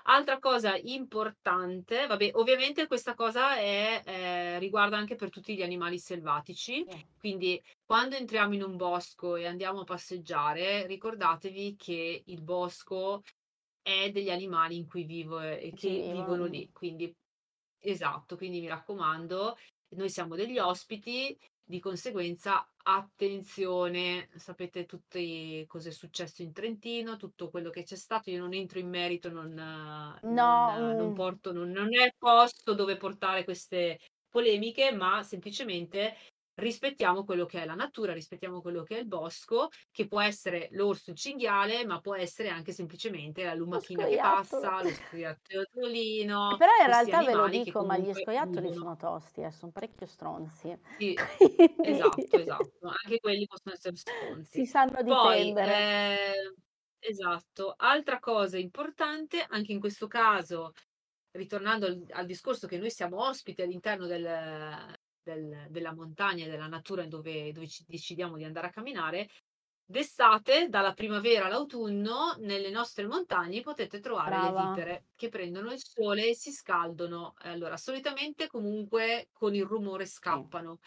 Altra 0.07 0.39
cosa 0.39 0.77
importante, 0.77 2.07
vabbè, 2.07 2.33
ovviamente 2.35 2.87
questa 2.87 3.15
cosa 3.15 3.57
è, 3.57 4.03
eh, 4.05 4.59
riguarda 4.59 4.99
anche 4.99 5.15
per 5.15 5.31
tutti 5.31 5.57
gli 5.57 5.63
animali 5.63 5.99
selvatici, 5.99 6.85
quindi 7.19 7.59
quando 7.87 8.15
entriamo 8.15 8.53
in 8.53 8.63
un 8.63 8.77
bosco 8.77 9.35
e 9.37 9.47
andiamo 9.47 9.81
a 9.81 9.85
passeggiare, 9.85 10.87
ricordatevi 10.87 11.77
che 11.77 12.23
il 12.27 12.43
bosco 12.43 13.23
è 13.85 14.11
degli 14.11 14.31
animali 14.31 14.77
in 14.77 14.87
cui 14.89 15.05
vivo 15.05 15.41
e 15.41 15.73
Ci 15.77 15.91
che 15.91 16.09
vivono 16.09 16.47
vivono. 16.47 16.47
lì, 16.47 16.71
quindi 16.73 17.15
esatto, 17.79 18.37
quindi 18.37 18.61
mi 18.61 18.69
raccomando, 18.69 19.57
noi 19.97 20.09
siamo 20.09 20.35
degli 20.37 20.59
ospiti, 20.59 21.37
di 21.63 21.81
conseguenza 21.81 22.67
attenzione, 22.83 24.31
sapete 24.37 24.87
tutte 24.87 25.65
cosa 25.67 25.89
è 25.91 25.93
successo 25.93 26.43
in 26.43 26.53
Trentino, 26.53 27.17
tutto 27.17 27.51
quello 27.51 27.71
che 27.71 27.83
c'è 27.85 27.97
stato, 27.97 28.31
io 28.31 28.41
non 28.41 28.55
entro 28.55 28.79
in 28.79 28.89
merito, 28.89 29.31
non, 29.31 29.53
No, 30.23 30.79
non, 30.79 30.97
non 30.97 31.13
porto, 31.13 31.53
non, 31.53 31.71
non 31.71 31.95
è 31.95 32.05
il 32.07 32.15
posto 32.17 32.75
dove 32.75 32.97
portare 32.97 33.45
queste 33.45 33.99
polemiche, 34.29 34.93
ma 34.93 35.23
semplicemente 35.23 36.15
rispettiamo 36.55 37.25
quello 37.25 37.47
che 37.47 37.63
è 37.63 37.65
la 37.67 37.75
natura, 37.75 38.13
rispettiamo 38.13 38.61
quello 38.61 38.83
che 38.83 38.97
è 38.97 39.01
il 39.01 39.07
bosco, 39.07 39.69
che 39.91 40.07
può 40.07 40.21
essere 40.21 40.69
l'orso, 40.73 41.11
il 41.11 41.17
cinghiale, 41.17 41.85
ma 41.87 42.01
può 42.01 42.15
essere 42.17 42.49
anche 42.49 42.73
semplicemente 42.73 43.45
la 43.45 43.55
lumachina 43.55 44.07
che 44.07 44.19
passa, 44.19 44.83
lo 44.83 44.93
scoiattolino, 44.93 46.59
Però 46.59 46.73
in 46.81 46.87
realtà 46.89 47.23
ve 47.23 47.35
lo 47.35 47.49
dico, 47.49 47.85
ma 47.85 47.97
gli 47.99 48.13
scoiattoli 48.15 48.73
vivono. 48.73 48.73
sono 48.73 48.97
tosti, 48.97 49.43
eh, 49.43 49.51
sono 49.53 49.71
parecchio 49.73 50.07
stronzi. 50.07 50.77
Sì, 50.97 51.21
esatto, 51.81 52.39
esatto, 52.39 52.89
anche 53.05 53.19
quelli 53.19 53.47
possono 53.47 53.75
essere 53.75 53.97
si 54.53 54.65
stronzi. 54.65 54.65
sanno 54.65 55.03
Poi, 55.05 55.53
difendere. 55.53 55.59
eh, 55.61 56.55
esatto, 56.99 57.75
altra 57.77 58.19
cosa 58.21 58.59
importante, 58.59 59.45
anche 59.49 59.73
in 59.73 59.81
questo 59.81 60.07
caso, 60.07 60.73
ritornando 61.33 61.87
al, 61.87 62.05
al 62.11 62.27
discorso 62.27 62.67
che 62.69 62.79
noi 62.79 62.91
siamo 62.91 63.27
ospiti 63.27 63.63
all'interno 63.63 64.07
del- 64.07 64.95
del- 65.25 65.67
della 65.71 65.93
montagna 65.95 66.45
e 66.45 66.49
della 66.49 66.67
natura 66.69 67.07
dove, 67.07 67.51
dove 67.53 67.67
ci 67.69 67.85
decidiamo 67.87 68.37
di 68.37 68.45
andare 68.45 68.69
a 68.69 68.71
camminare, 68.71 69.29
d'estate, 69.87 70.69
dalla 70.69 70.95
primavera 70.95 71.47
all'autunno, 71.47 72.37
nelle 72.39 72.71
nostre 72.71 73.07
montagne 73.07 73.61
potete 73.63 74.01
trovare 74.01 74.39
le 74.39 74.53
Brava. 74.53 74.53
vipere 74.53 75.07
che 75.15 75.29
prendono 75.29 75.73
il 75.73 75.81
sole 75.83 76.29
e 76.29 76.35
si 76.35 76.53
scaldano. 76.53 77.35
Allora, 77.39 77.77
solitamente 77.77 78.47
comunque 78.47 79.29
con 79.33 79.55
il 79.55 79.65
rumore 79.65 80.07
scappano. 80.07 80.79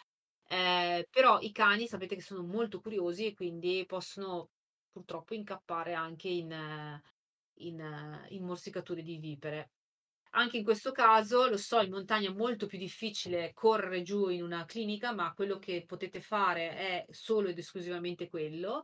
Eh, 0.50 1.08
però 1.10 1.40
i 1.42 1.52
cani 1.52 1.88
sapete 1.88 2.16
che 2.16 2.22
sono 2.22 2.44
molto 2.44 2.80
curiosi 2.80 3.26
e 3.28 3.34
quindi 3.34 3.84
possono 3.86 4.50
purtroppo 4.92 5.34
incappare 5.34 5.94
anche 5.94 6.30
in, 6.30 6.52
eh, 6.52 7.02
in, 7.60 7.80
eh, 7.82 8.28
in 8.30 8.44
morsicature 8.46 9.02
di 9.04 9.18
vipere. 9.18 9.72
Anche 10.32 10.58
in 10.58 10.64
questo 10.64 10.92
caso, 10.92 11.48
lo 11.48 11.58
so, 11.58 11.80
in 11.82 11.92
montagna 11.92 12.30
è 12.30 12.34
molto 12.34 12.66
più 12.68 12.78
difficile 12.78 13.52
correre 13.54 14.02
giù 14.02 14.30
in 14.30 14.44
una 14.44 14.66
clinica, 14.66 15.14
ma 15.14 15.34
quello 15.34 15.58
che 15.58 15.84
potete 15.86 16.22
fare 16.22 16.76
è 16.76 17.06
solo 17.10 17.50
ed 17.50 17.58
esclusivamente 17.58 18.30
quello. 18.30 18.84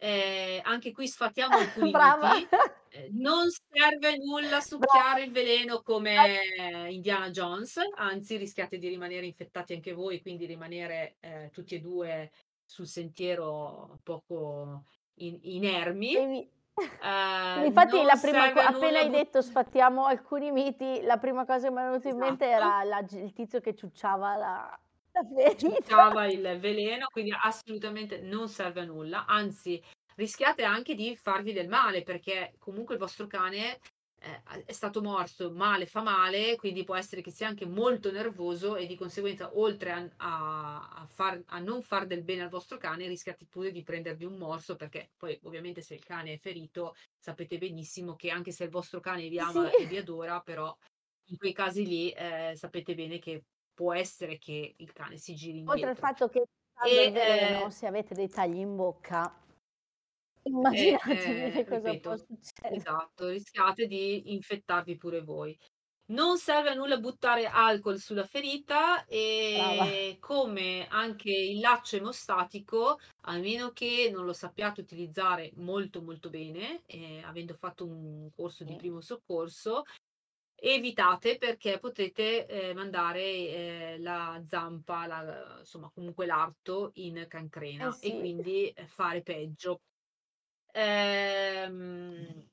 Eh, 0.00 0.60
anche 0.62 0.92
qui 0.92 1.08
sfatiamo 1.08 1.56
alcuni 1.58 1.90
Brava. 1.90 2.34
miti. 2.34 2.48
Eh, 2.90 3.08
non 3.18 3.48
serve 3.50 4.16
nulla 4.16 4.48
Brava. 4.48 4.60
succhiare 4.62 5.24
il 5.24 5.32
veleno 5.32 5.82
come 5.82 6.88
Indiana 6.90 7.30
Jones, 7.30 7.78
anzi 7.96 8.36
rischiate 8.36 8.78
di 8.78 8.88
rimanere 8.88 9.26
infettati 9.26 9.72
anche 9.74 9.92
voi, 9.92 10.20
quindi 10.20 10.46
rimanere 10.46 11.16
eh, 11.20 11.50
tutti 11.52 11.74
e 11.74 11.80
due 11.80 12.30
sul 12.64 12.86
sentiero 12.86 13.98
poco 14.02 14.84
in- 15.16 15.38
inermi. 15.42 16.12
Devi- 16.12 16.50
Eh, 16.80 17.66
Infatti, 17.66 18.02
la 18.02 18.18
prima 18.20 18.52
co- 18.52 18.60
appena 18.60 18.98
hai 18.98 19.08
but- 19.08 19.16
detto 19.16 19.42
sfatiamo 19.42 20.04
alcuni 20.06 20.50
miti, 20.52 21.00
la 21.02 21.16
prima 21.18 21.44
cosa 21.44 21.68
che 21.68 21.72
mi 21.74 21.80
è 21.80 21.84
venuta 21.84 22.08
in 22.08 22.16
mente 22.18 22.46
Esatto. 22.50 22.64
era 22.64 22.84
la- 22.84 23.04
il 23.10 23.32
tizio 23.32 23.60
che 23.60 23.74
ciucciava 23.74 24.36
la, 24.36 24.78
la 25.12 25.20
ferita. 25.34 25.74
ciucciava 25.76 26.26
il 26.26 26.58
veleno, 26.60 27.06
quindi 27.10 27.34
assolutamente 27.42 28.20
non 28.20 28.48
serve 28.48 28.80
a 28.80 28.84
nulla, 28.84 29.24
anzi 29.26 29.82
rischiate 30.16 30.64
anche 30.64 30.94
di 30.94 31.14
farvi 31.16 31.52
del 31.52 31.68
male 31.68 32.02
perché 32.02 32.54
comunque 32.58 32.94
il 32.94 33.00
vostro 33.00 33.26
cane 33.26 33.78
eh, 34.20 34.64
è 34.64 34.72
stato 34.72 35.00
morso, 35.02 35.50
male 35.52 35.86
fa 35.86 36.02
male, 36.02 36.56
quindi 36.56 36.84
può 36.84 36.94
essere 36.96 37.20
che 37.22 37.30
sia 37.30 37.46
anche 37.48 37.66
molto 37.66 38.10
nervoso 38.10 38.76
e 38.76 38.86
di 38.86 38.96
conseguenza 38.96 39.50
oltre 39.56 39.92
a, 39.92 40.08
a- 40.16 40.88
a 41.02 41.06
far- 41.06 41.42
a 41.46 41.58
non 41.60 41.82
far 41.82 42.06
del 42.06 42.22
bene 42.24 42.42
al 42.42 42.48
vostro 42.48 42.76
cane 42.78 43.06
rischiate 43.06 43.46
pure 43.46 43.70
di 43.70 43.82
prendervi 43.82 44.24
un 44.24 44.36
morso 44.36 44.76
perché 44.76 45.10
poi 45.16 45.38
ovviamente 45.42 45.80
se 45.82 45.94
il 45.94 46.04
cane 46.04 46.32
è 46.34 46.38
ferito 46.38 46.94
sapete 47.18 47.58
benissimo 47.58 48.14
che 48.16 48.30
anche 48.30 48.50
se 48.52 48.64
il 48.64 48.70
vostro 48.70 49.00
cane 49.00 49.28
vi 49.28 49.38
ama 49.38 49.70
Sì. 49.70 49.82
e 49.82 49.86
vi 49.86 49.96
adora, 49.96 50.40
però 50.40 50.74
in 51.30 51.36
quei 51.36 51.52
casi 51.52 51.86
lì 51.86 52.10
eh, 52.10 52.52
sapete 52.56 52.94
bene 52.94 53.18
che 53.18 53.44
può 53.72 53.92
essere 53.94 54.38
che 54.38 54.74
il 54.76 54.92
cane 54.92 55.16
si 55.16 55.34
giri 55.34 55.58
Oltre 55.64 55.90
al 55.90 55.96
indietro. 55.96 56.02
fatto 56.06 56.28
che 56.28 56.42
E, 56.84 57.12
eh, 57.14 57.70
se 57.70 57.86
avete 57.86 58.14
dei 58.14 58.28
tagli 58.28 58.58
in 58.58 58.76
bocca, 58.76 59.34
immaginatevi 60.48 61.50
eh, 61.50 61.64
cosa 61.64 61.96
può 61.96 62.16
ripeto, 62.16 62.16
succedere. 62.16 62.86
esatto, 62.86 63.28
rischiate 63.28 63.86
di 63.86 64.32
infettarvi 64.34 64.96
pure 64.96 65.22
voi. 65.22 65.56
Non 66.10 66.38
serve 66.38 66.70
a 66.70 66.74
nulla 66.74 66.98
buttare 66.98 67.46
alcol 67.46 67.98
sulla 67.98 68.24
ferita 68.24 69.04
Brava. 69.52 69.86
e 69.86 70.16
come 70.20 70.86
anche 70.88 71.30
il 71.30 71.60
laccio 71.60 71.96
emostatico, 71.96 72.98
a 73.22 73.38
meno 73.38 73.72
che 73.72 74.10
non 74.12 74.24
lo 74.24 74.32
sappiate 74.32 74.80
utilizzare 74.80 75.52
molto 75.56 76.02
molto 76.02 76.30
bene, 76.30 76.82
eh, 76.86 77.22
avendo 77.22 77.54
fatto 77.54 77.86
un 77.86 78.30
corso 78.34 78.64
di 78.64 78.74
primo 78.74 79.00
soccorso, 79.02 79.82
evitate 80.54 81.38
perché 81.38 81.78
potete 81.78 82.46
eh, 82.46 82.74
mandare 82.74 83.22
eh, 83.22 83.96
la 84.00 84.42
zampa, 84.46 85.06
la- 85.06 85.56
insomma 85.60 85.90
comunque 85.90 86.26
l'arto 86.26 86.90
in 86.94 87.26
cancrena 87.28 87.88
Eh 87.88 87.92
e 87.98 88.10
sì. 88.10 88.18
quindi 88.18 88.68
eh, 88.70 88.86
fare 88.88 89.22
peggio. 89.22 89.80
Ehm, 90.72 92.46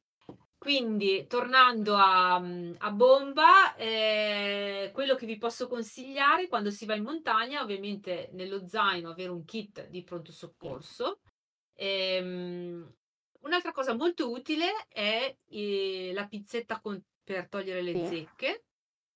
quindi, 0.57 1.27
tornando 1.27 1.95
a, 1.95 2.35
a 2.35 2.91
bomba, 2.91 3.75
eh, 3.75 4.89
quello 4.93 5.15
che 5.15 5.25
vi 5.25 5.37
posso 5.37 5.67
consigliare 5.67 6.47
quando 6.47 6.71
si 6.71 6.85
va 6.85 6.95
in 6.95 7.03
montagna, 7.03 7.61
ovviamente 7.61 8.29
nello 8.33 8.67
zaino 8.67 9.09
avere 9.11 9.29
un 9.29 9.45
kit 9.45 9.87
di 9.89 10.03
pronto 10.03 10.31
soccorso. 10.31 11.19
Ehm, 11.73 12.95
un'altra 13.41 13.71
cosa 13.71 13.93
molto 13.95 14.31
utile 14.31 14.87
è 14.87 15.35
eh, 15.45 16.11
la 16.13 16.27
pizzetta 16.27 16.79
con- 16.81 17.03
per 17.23 17.47
togliere 17.49 17.81
le 17.81 17.99
Sì. 17.99 17.99
zecche. 18.01 18.63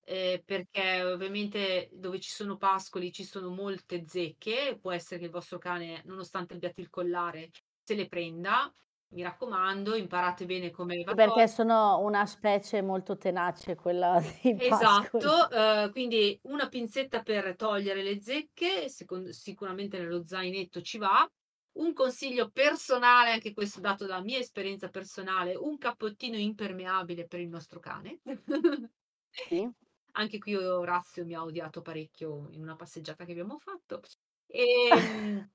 eh, 0.04 0.41
perché 0.43 1.04
ovviamente 1.04 1.89
dove 1.93 2.20
ci 2.20 2.32
sono 2.32 2.58
pascoli 2.58 3.12
ci 3.12 3.24
sono 3.24 3.50
molte 3.50 4.06
zecche, 4.08 4.78
può 4.82 4.91
essere 4.91 5.20
che 5.20 5.26
il 5.28 5.32
vostro 5.32 5.60
cane, 5.60 6.02
nonostante 6.06 6.56
abbiate 6.56 6.82
il 6.82 6.89
collare, 6.89 7.52
se 7.84 7.93
le 7.95 8.08
prenda. 8.08 8.74
Mi 9.12 9.24
raccomando, 9.24 9.95
imparate 9.95 10.45
bene 10.45 10.70
come 10.70 11.03
va 11.03 11.14
Perché 11.16 11.47
sono 11.47 11.99
una 11.99 12.26
specie 12.28 12.82
molto 12.84 13.18
tenace, 13.18 13.76
quella 13.76 14.22
dei 14.43 14.55
pascoli. 14.55 15.24
Esatto, 15.24 15.49
eh, 15.49 15.89
quindi 15.91 16.39
una 16.43 16.68
pinzetta 16.68 17.24
per 17.24 17.55
togliere 17.55 18.03
le 18.03 18.22
zecche, 18.22 18.88
secon- 18.88 19.32
sicuramente 19.32 19.97
nello 19.97 20.26
zainetto 20.26 20.82
ci 20.82 20.99
va. 20.99 21.28
Un 21.72 21.93
consiglio 21.93 22.49
personale, 22.49 23.32
anche 23.32 23.53
questo 23.53 23.80
dato 23.80 24.05
dalla 24.05 24.22
mia 24.22 24.38
esperienza 24.38 24.89
personale, 24.89 25.55
un 25.55 25.78
cappottino 25.78 26.38
impermeabile 26.38 27.26
per 27.26 27.39
il 27.39 27.49
nostro 27.49 27.80
cane. 27.80 28.20
Sì. 29.32 29.70
Anche 30.14 30.39
qui 30.39 30.55
Orazio 30.55 31.24
mi 31.24 31.36
ha 31.36 31.43
odiato 31.43 31.82
parecchio 31.82 32.47
in 32.51 32.62
una 32.62 32.76
passeggiata 32.76 33.26
che 33.26 33.32
abbiamo 33.32 33.57
fatto. 33.60 34.01
Ehm, 34.51 35.47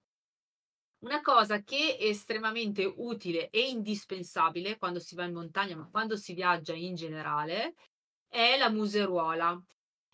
Una 1.05 1.21
cosa 1.21 1.63
che 1.63 1.99
è 1.99 2.05
estremamente 2.05 2.83
utile 2.97 3.51
e 3.51 3.69
indispensabile 3.69 4.79
quando 4.79 4.99
si 5.01 5.15
va 5.15 5.25
in 5.25 5.35
montagna, 5.35 5.77
ma 5.77 5.87
quando 5.91 6.17
si 6.17 6.33
viaggia 6.33 6.73
in 6.73 6.95
generale, 6.95 7.75
è 8.27 8.57
la 8.57 8.71
museruola. 8.71 9.63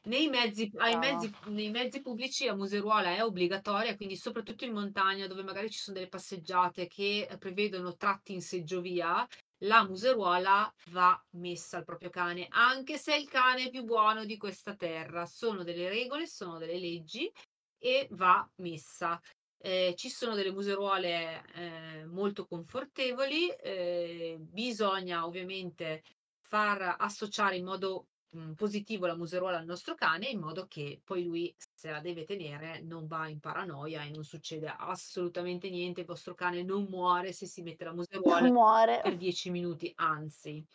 Nei 0.07 0.29
mezzi, 0.29 0.69
ai 0.79 0.97
mezzi, 0.97 1.31
nei 1.47 1.71
mezzi 1.71 2.01
pubblici 2.01 2.47
la 2.47 2.57
museruola 2.57 3.15
è 3.15 3.23
obbligatoria, 3.23 3.95
quindi 3.95 4.17
soprattutto 4.17 4.65
in 4.65 4.73
montagna 4.73 5.29
dove 5.29 5.45
magari 5.45 5.71
ci 5.71 5.79
sono 5.79 5.97
delle 5.97 6.09
passeggiate 6.09 6.89
che 6.89 7.29
prevedono 7.39 7.95
tratti 7.95 8.33
in 8.33 8.43
seggiovia, 8.43 9.25
la 9.59 9.87
museruola 9.87 10.75
va 10.87 11.25
messa 11.37 11.77
al 11.77 11.85
proprio 11.85 12.11
cane, 12.11 12.49
anche 12.51 12.99
se 12.99 13.13
è 13.13 13.17
il 13.17 13.29
cane 13.29 13.71
più 13.71 13.85
buono 13.85 14.25
di 14.25 14.37
questa 14.37 14.75
terra. 14.75 15.25
Sono 15.25 15.63
delle 15.63 15.89
regole, 15.89 16.27
sono 16.27 16.59
delle 16.59 16.79
leggi 16.79 17.31
e 17.79 18.09
va 18.11 18.45
messa. 18.57 19.21
Eh, 19.63 19.93
ci 19.95 20.09
sono 20.09 20.35
delle 20.35 20.53
museruole 20.53 21.45
eh, 21.53 22.07
molto 22.07 22.47
confortevoli, 22.47 23.51
eh, 23.51 24.39
bisogna 24.41 25.27
ovviamente 25.27 26.03
far 26.41 26.97
associare 26.99 27.57
in 27.57 27.67
modo 27.67 28.09
mh, 28.31 28.53
positivo 28.55 29.05
la 29.05 29.15
museruola 29.17 29.59
al 29.59 29.67
nostro 29.67 29.95
cane 29.95 30.29
in 30.31 30.41
modo 30.41 30.67
che 30.67 31.03
poi 31.05 31.25
lui 31.25 31.55
se 31.75 31.91
la 31.91 32.01
deve 32.01 32.25
tenere 32.25 32.81
non 32.81 33.07
va 33.07 33.29
in 33.29 33.39
paranoia 33.39 34.03
e 34.03 34.09
non 34.11 34.25
succede 34.25 34.67
assolutamente 34.75 35.69
niente, 35.69 36.01
il 36.01 36.07
vostro 36.07 36.33
cane 36.35 36.63
non 36.63 36.85
muore 36.89 37.33
se 37.35 37.45
si 37.45 37.61
mette 37.61 37.85
la 37.85 37.93
museruola 37.93 38.51
per 38.99 39.15
10 39.17 39.51
minuti, 39.51 39.93
anzi. 39.97 40.67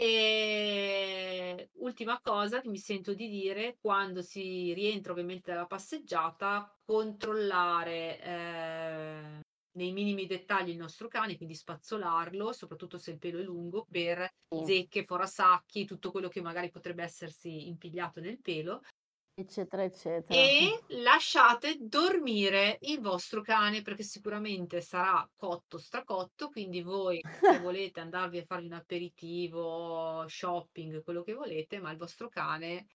E 0.00 1.70
ultima 1.78 2.20
cosa 2.20 2.60
che 2.60 2.68
mi 2.68 2.78
sento 2.78 3.14
di 3.14 3.28
dire, 3.28 3.78
quando 3.80 4.22
si 4.22 4.72
rientra 4.72 5.10
ovviamente 5.10 5.50
dalla 5.50 5.66
passeggiata, 5.66 6.72
controllare 6.84 8.20
eh, 8.22 9.40
nei 9.72 9.92
minimi 9.92 10.26
dettagli 10.26 10.68
il 10.68 10.76
nostro 10.76 11.08
cane, 11.08 11.36
quindi 11.36 11.56
spazzolarlo, 11.56 12.52
soprattutto 12.52 12.96
se 12.96 13.10
il 13.10 13.18
pelo 13.18 13.40
è 13.40 13.42
lungo, 13.42 13.86
per 13.90 14.24
zecche, 14.64 15.02
forasacchi, 15.02 15.84
tutto 15.84 16.12
quello 16.12 16.28
che 16.28 16.42
magari 16.42 16.70
potrebbe 16.70 17.02
essersi 17.02 17.66
impigliato 17.66 18.20
nel 18.20 18.40
pelo. 18.40 18.82
Eccetera, 19.38 19.84
eccetera. 19.84 20.34
E 20.36 20.82
lasciate 21.00 21.76
dormire 21.78 22.78
il 22.80 22.98
vostro 23.00 23.40
cane 23.40 23.82
perché 23.82 24.02
sicuramente 24.02 24.80
sarà 24.80 25.30
cotto, 25.36 25.78
stracotto, 25.78 26.48
quindi 26.48 26.82
voi 26.82 27.20
se 27.22 27.60
volete 27.62 28.00
andarvi 28.00 28.38
a 28.38 28.44
farvi 28.44 28.66
un 28.66 28.72
aperitivo, 28.72 30.24
shopping, 30.26 31.04
quello 31.04 31.22
che 31.22 31.34
volete, 31.34 31.78
ma 31.78 31.92
il 31.92 31.98
vostro 31.98 32.28
cane 32.28 32.86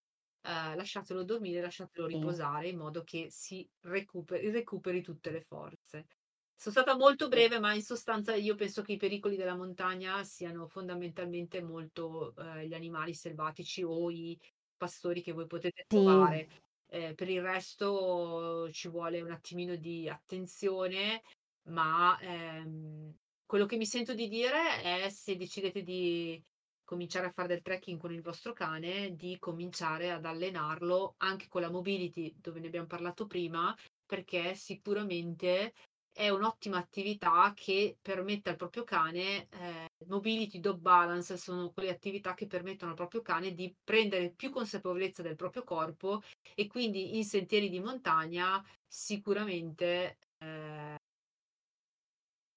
eh, 0.42 0.76
lasciatelo 0.76 1.24
dormire, 1.24 1.62
lasciatelo 1.62 2.08
riposare 2.08 2.68
in 2.68 2.78
modo 2.78 3.06
che 3.06 3.28
si 3.30 3.66
recuperi, 3.84 4.52
recuperi 4.52 5.02
tutte 5.02 5.32
le 5.32 5.44
forze. 5.44 6.08
Sono 6.54 6.76
stata 6.76 6.98
molto 6.98 7.30
breve, 7.30 7.58
ma 7.60 7.74
in 7.74 7.82
sostanza 7.82 8.36
io 8.36 8.56
penso 8.56 8.82
che 8.82 8.92
i 8.92 8.98
pericoli 8.98 9.38
della 9.38 9.56
montagna 9.56 10.22
siano 10.26 10.68
fondamentalmente 10.68 11.62
molto 11.62 12.34
eh, 12.36 12.68
gli 12.68 12.74
animali 12.74 13.14
selvatici 13.14 13.82
o 13.82 14.10
i 14.12 14.38
pastori 14.84 15.22
che 15.22 15.32
voi 15.34 15.48
potete 15.48 15.86
Sì. 15.90 15.98
trovare. 16.04 16.48
Eh, 16.88 17.14
per 17.16 17.30
il 17.30 17.42
resto 17.42 18.70
ci 18.72 18.88
vuole 18.90 19.22
un 19.22 19.32
attimino 19.32 19.76
di 19.76 20.08
attenzione, 20.10 21.22
ma 21.70 22.18
ehm, 22.20 23.16
quello 23.46 23.66
che 23.66 23.78
mi 23.78 23.86
sento 23.86 24.14
di 24.14 24.28
dire 24.28 24.82
è 24.82 25.10
se 25.10 25.36
decidete 25.36 25.82
di 25.84 26.42
cominciare 26.84 27.28
a 27.28 27.32
fare 27.32 27.48
del 27.48 27.62
trekking 27.62 28.00
con 28.00 28.14
il 28.14 28.22
vostro 28.22 28.52
cane, 28.54 29.16
di 29.16 29.38
cominciare 29.40 30.12
ad 30.12 30.26
allenarlo 30.26 31.14
anche 31.18 31.48
con 31.48 31.62
la 31.62 31.72
mobility, 31.72 32.34
dove 32.38 32.60
ne 32.60 32.68
abbiamo 32.68 32.88
parlato 32.88 33.26
prima, 33.26 33.76
perché 34.06 34.54
sicuramente 34.56 35.74
è 36.14 36.30
un'ottima 36.30 36.78
attività 36.78 37.52
che 37.56 37.98
permette 38.00 38.52
al 38.52 38.56
proprio 38.56 38.84
cane, 38.84 39.48
eh, 39.50 39.90
mobility, 40.06 40.60
dog 40.60 40.78
balance, 40.80 41.38
sono 41.38 41.72
quelle 41.72 41.90
attività 41.90 42.36
che 42.36 42.46
permettono 42.46 42.92
al 42.92 42.98
proprio 42.98 43.22
cane 43.22 43.54
di 43.54 43.76
prendere 43.84 44.32
più 44.32 44.52
consapevolezza 44.52 45.24
del 45.24 45.36
proprio 45.36 45.64
corpo 45.64 46.22
e 46.56 46.68
quindi 46.68 47.18
in 47.18 47.26
sentieri 47.26 47.68
di 47.68 47.80
montagna 47.80 48.64
sicuramente 48.88 50.20
eh, 50.38 50.96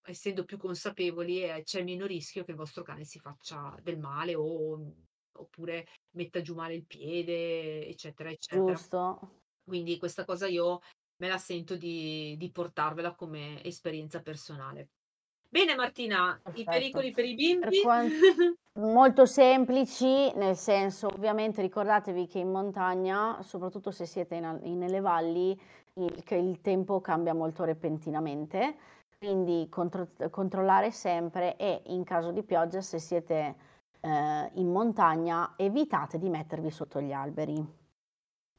essendo 0.03 0.45
più 0.45 0.59
consapevoli 0.59 1.43
eh, 1.43 1.63
c'è 1.63 1.83
meno 1.83 2.05
rischio 2.05 2.45
che 2.45 2.51
il 2.51 2.57
vostro 2.57 2.83
cane 2.83 3.05
si 3.05 3.19
faccia 3.19 3.75
del 3.83 3.99
male 3.99 4.35
o, 4.35 4.93
oppure 5.33 5.87
metta 6.11 6.43
giù 6.43 6.55
male 6.55 6.75
il 6.75 6.85
piede, 6.85 7.87
eccetera, 7.87 8.31
eccetera. 8.31 8.75
Giusto. 8.75 9.41
Quindi 9.65 9.99
questa 9.99 10.25
cosa 10.25 10.47
io 10.47 10.81
me 11.19 11.29
la 11.29 11.39
sento 11.39 11.77
di, 11.77 12.35
di 12.39 12.51
portarvela 12.51 13.15
come 13.15 13.63
esperienza 13.63 14.21
personale. 14.21 14.89
Bene 15.49 15.75
Martina, 15.75 16.39
Perfetto. 16.43 16.61
i 16.61 16.65
pericoli 16.65 17.11
per 17.13 17.25
i 17.25 17.35
bimbi? 17.35 17.69
Per 17.69 17.81
quanto, 17.81 18.15
molto 18.81 19.27
semplici, 19.27 20.33
nel 20.35 20.57
senso 20.57 21.07
ovviamente 21.07 21.63
ricordatevi 21.63 22.27
che 22.27 22.41
in 22.41 22.51
montagna, 22.51 23.41
soprattutto 23.43 23.91
se 23.91 24.05
siete 24.07 24.35
in, 24.35 24.59
in, 24.65 24.79
nelle 24.79 25.01
valli, 25.01 25.59
il, 25.95 26.25
il 26.29 26.61
tempo 26.61 27.01
cambia 27.01 27.33
molto 27.33 27.65
repentinamente, 27.65 28.77
quindi 29.19 29.67
contro, 29.71 30.09
controllare 30.31 30.91
sempre 30.91 31.57
e 31.57 31.83
in 31.87 32.05
caso 32.05 32.33
di 32.33 32.43
pioggia 32.43 32.83
se 32.83 32.99
siete 32.99 33.55
eh, 34.01 34.51
in 34.55 34.71
montagna 34.71 35.55
evitate 35.57 36.19
di 36.19 36.29
mettervi 36.29 36.71
sotto 36.71 37.01
gli 37.01 37.13
alberi 37.13 37.85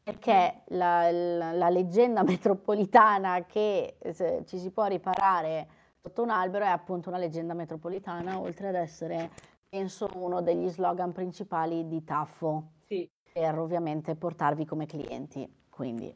perché 0.07 0.61
la, 0.67 1.11
la, 1.11 1.51
la, 1.51 1.69
leggenda 1.69 2.23
metropolitana 2.23 3.43
che 3.43 3.97
ci 4.45 4.57
si 4.57 4.69
può 4.71 4.85
riparare 4.85 5.67
sotto 6.01 6.23
un 6.23 6.29
albero 6.29 6.63
è 6.63 6.69
appunto 6.69 7.09
una 7.09 7.17
leggenda 7.17 7.53
metropolitana, 7.53 8.39
oltre 8.39 8.69
ad 8.69 8.75
essere, 8.75 9.31
penso, 9.67 10.07
uno 10.13 10.41
degli 10.41 10.69
slogan 10.69 11.11
principali 11.11 11.89
di 11.89 12.05
Taffo, 12.05 12.69
sì. 12.85 13.09
per 13.33 13.59
ovviamente 13.59 14.15
portarvi 14.15 14.63
come 14.63 14.85
clienti. 14.85 15.45
Quindi 15.69 16.15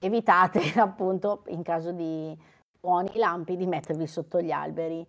evitate 0.00 0.60
appunto, 0.80 1.44
in 1.46 1.62
caso 1.62 1.92
di 1.92 2.36
buoni 2.80 3.12
lampi, 3.14 3.56
di 3.56 3.66
mettervi 3.66 4.08
sotto 4.08 4.40
gli 4.40 4.50
alberi. 4.50 5.06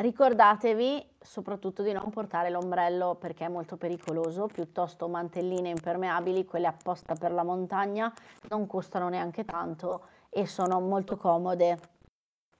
Ricordatevi 0.00 1.04
soprattutto 1.20 1.82
di 1.82 1.90
non 1.90 2.10
portare 2.10 2.50
l'ombrello 2.50 3.16
perché 3.16 3.46
è 3.46 3.48
molto 3.48 3.76
pericoloso, 3.76 4.46
piuttosto 4.46 5.08
mantelline 5.08 5.70
impermeabili, 5.70 6.44
quelle 6.44 6.68
apposta 6.68 7.14
per 7.14 7.32
la 7.32 7.42
montagna, 7.42 8.12
non 8.48 8.68
costano 8.68 9.08
neanche 9.08 9.44
tanto 9.44 10.06
e 10.30 10.46
sono 10.46 10.78
molto 10.78 11.16
comode. 11.16 11.80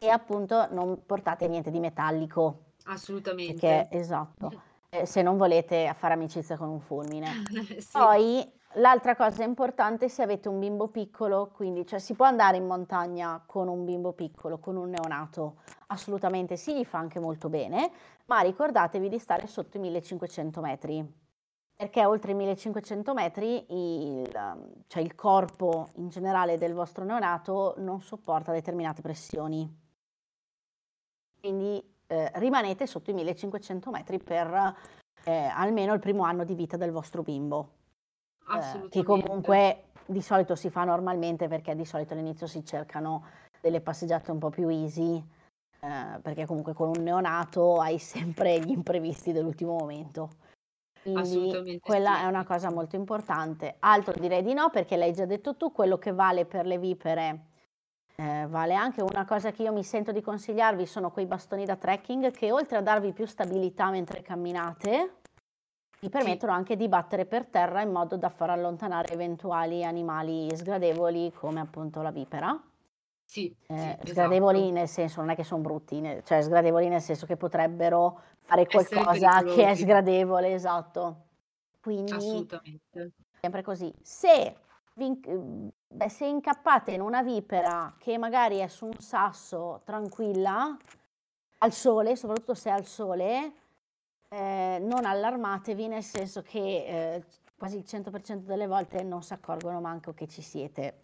E 0.00 0.08
appunto 0.08 0.66
non 0.72 1.04
portate 1.06 1.46
niente 1.46 1.70
di 1.70 1.78
metallico. 1.78 2.72
Assolutamente. 2.86 3.54
Perché, 3.54 3.96
esatto, 3.96 4.62
eh, 4.88 5.06
se 5.06 5.22
non 5.22 5.36
volete 5.36 5.94
fare 5.96 6.14
amicizia 6.14 6.56
con 6.56 6.68
un 6.68 6.80
fulmine. 6.80 7.44
sì. 7.78 7.90
Poi 7.92 8.52
L'altra 8.74 9.16
cosa 9.16 9.44
importante 9.44 10.10
se 10.10 10.22
avete 10.22 10.48
un 10.48 10.58
bimbo 10.58 10.88
piccolo, 10.88 11.50
quindi 11.54 11.86
cioè 11.86 11.98
si 11.98 12.14
può 12.14 12.26
andare 12.26 12.58
in 12.58 12.66
montagna 12.66 13.42
con 13.44 13.66
un 13.66 13.84
bimbo 13.84 14.12
piccolo, 14.12 14.58
con 14.58 14.76
un 14.76 14.90
neonato, 14.90 15.62
assolutamente 15.86 16.56
sì, 16.56 16.76
gli 16.76 16.84
fa 16.84 16.98
anche 16.98 17.18
molto 17.18 17.48
bene, 17.48 17.90
ma 18.26 18.40
ricordatevi 18.40 19.08
di 19.08 19.18
stare 19.18 19.46
sotto 19.46 19.78
i 19.78 19.80
1500 19.80 20.60
metri, 20.60 21.12
perché 21.74 22.04
oltre 22.04 22.32
i 22.32 22.34
1500 22.34 23.14
metri 23.14 23.64
il, 23.70 24.30
cioè 24.86 25.02
il 25.02 25.14
corpo 25.14 25.88
in 25.94 26.10
generale 26.10 26.58
del 26.58 26.74
vostro 26.74 27.04
neonato 27.04 27.74
non 27.78 28.02
sopporta 28.02 28.52
determinate 28.52 29.00
pressioni. 29.00 29.66
Quindi 31.40 31.82
eh, 32.06 32.30
rimanete 32.34 32.86
sotto 32.86 33.10
i 33.10 33.14
1500 33.14 33.90
metri 33.90 34.18
per 34.18 34.74
eh, 35.24 35.44
almeno 35.54 35.94
il 35.94 36.00
primo 36.00 36.24
anno 36.24 36.44
di 36.44 36.54
vita 36.54 36.76
del 36.76 36.90
vostro 36.90 37.22
bimbo 37.22 37.76
eh, 38.50 38.88
che 38.88 39.02
comunque 39.02 39.84
di 40.06 40.22
solito 40.22 40.54
si 40.54 40.70
fa 40.70 40.84
normalmente 40.84 41.48
perché 41.48 41.74
di 41.74 41.84
solito 41.84 42.14
all'inizio 42.14 42.46
si 42.46 42.64
cercano 42.64 43.24
delle 43.60 43.80
passeggiate 43.80 44.30
un 44.30 44.38
po' 44.38 44.50
più 44.50 44.68
easy, 44.68 45.22
eh, 45.80 46.18
perché 46.22 46.46
comunque 46.46 46.72
con 46.72 46.88
un 46.88 47.02
neonato 47.02 47.80
hai 47.80 47.98
sempre 47.98 48.58
gli 48.60 48.70
imprevisti 48.70 49.32
dell'ultimo 49.32 49.76
momento. 49.76 50.30
Quindi 51.02 51.78
quella 51.80 52.16
sì. 52.16 52.22
è 52.22 52.26
una 52.26 52.44
cosa 52.44 52.70
molto 52.70 52.96
importante. 52.96 53.76
Altro 53.78 54.14
direi 54.18 54.42
di 54.42 54.52
no 54.52 54.70
perché 54.70 54.96
l'hai 54.96 55.12
già 55.12 55.24
detto 55.24 55.56
tu, 55.56 55.72
quello 55.72 55.96
che 55.96 56.12
vale 56.12 56.44
per 56.44 56.66
le 56.66 56.78
vipere 56.78 57.40
eh, 58.16 58.46
vale 58.48 58.74
anche. 58.74 59.02
Una 59.02 59.24
cosa 59.24 59.52
che 59.52 59.62
io 59.62 59.72
mi 59.72 59.84
sento 59.84 60.12
di 60.12 60.20
consigliarvi 60.20 60.86
sono 60.86 61.10
quei 61.10 61.26
bastoni 61.26 61.64
da 61.64 61.76
trekking 61.76 62.30
che 62.32 62.50
oltre 62.50 62.78
a 62.78 62.82
darvi 62.82 63.12
più 63.12 63.26
stabilità 63.26 63.90
mentre 63.90 64.22
camminate, 64.22 65.18
ti 65.98 66.08
permettono 66.08 66.52
anche 66.52 66.76
di 66.76 66.88
battere 66.88 67.26
per 67.26 67.46
terra 67.46 67.82
in 67.82 67.90
modo 67.90 68.16
da 68.16 68.28
far 68.28 68.50
allontanare 68.50 69.12
eventuali 69.12 69.84
animali 69.84 70.48
sgradevoli 70.54 71.32
come 71.32 71.60
appunto 71.60 72.02
la 72.02 72.10
vipera. 72.10 72.60
Sì, 73.24 73.54
eh, 73.66 73.98
sì 74.02 74.10
sgradevoli 74.12 74.60
esatto. 74.60 74.72
nel 74.72 74.88
senso, 74.88 75.20
non 75.20 75.30
è 75.30 75.34
che 75.34 75.44
sono 75.44 75.60
brutti, 75.60 76.00
cioè 76.24 76.40
sgradevoli 76.40 76.88
nel 76.88 77.02
senso 77.02 77.26
che 77.26 77.36
potrebbero 77.36 78.20
fare 78.38 78.66
qualcosa 78.66 79.42
che 79.42 79.66
è 79.66 79.74
sgradevole, 79.74 80.54
esatto. 80.54 81.24
Quindi, 81.80 82.12
Assolutamente. 82.12 83.12
sempre 83.40 83.62
così. 83.62 83.92
Se 84.00 84.56
vi, 84.94 85.20
beh, 85.88 86.08
se 86.08 86.26
incappate 86.26 86.92
in 86.92 87.00
una 87.00 87.22
vipera 87.22 87.94
che 87.98 88.16
magari 88.18 88.58
è 88.58 88.66
su 88.68 88.86
un 88.86 88.98
sasso 88.98 89.82
tranquilla, 89.84 90.76
al 91.58 91.72
sole, 91.72 92.16
soprattutto 92.16 92.54
se 92.54 92.70
è 92.70 92.72
al 92.72 92.84
sole, 92.84 93.52
eh, 94.28 94.78
non 94.80 95.04
allarmatevi 95.04 95.88
nel 95.88 96.02
senso 96.02 96.42
che 96.42 96.58
eh, 96.58 97.24
quasi 97.56 97.78
il 97.78 97.84
100% 97.86 98.36
delle 98.38 98.66
volte 98.66 99.02
non 99.02 99.22
si 99.22 99.32
accorgono 99.32 99.80
manco 99.80 100.12
che 100.12 100.26
ci 100.26 100.42
siete 100.42 101.02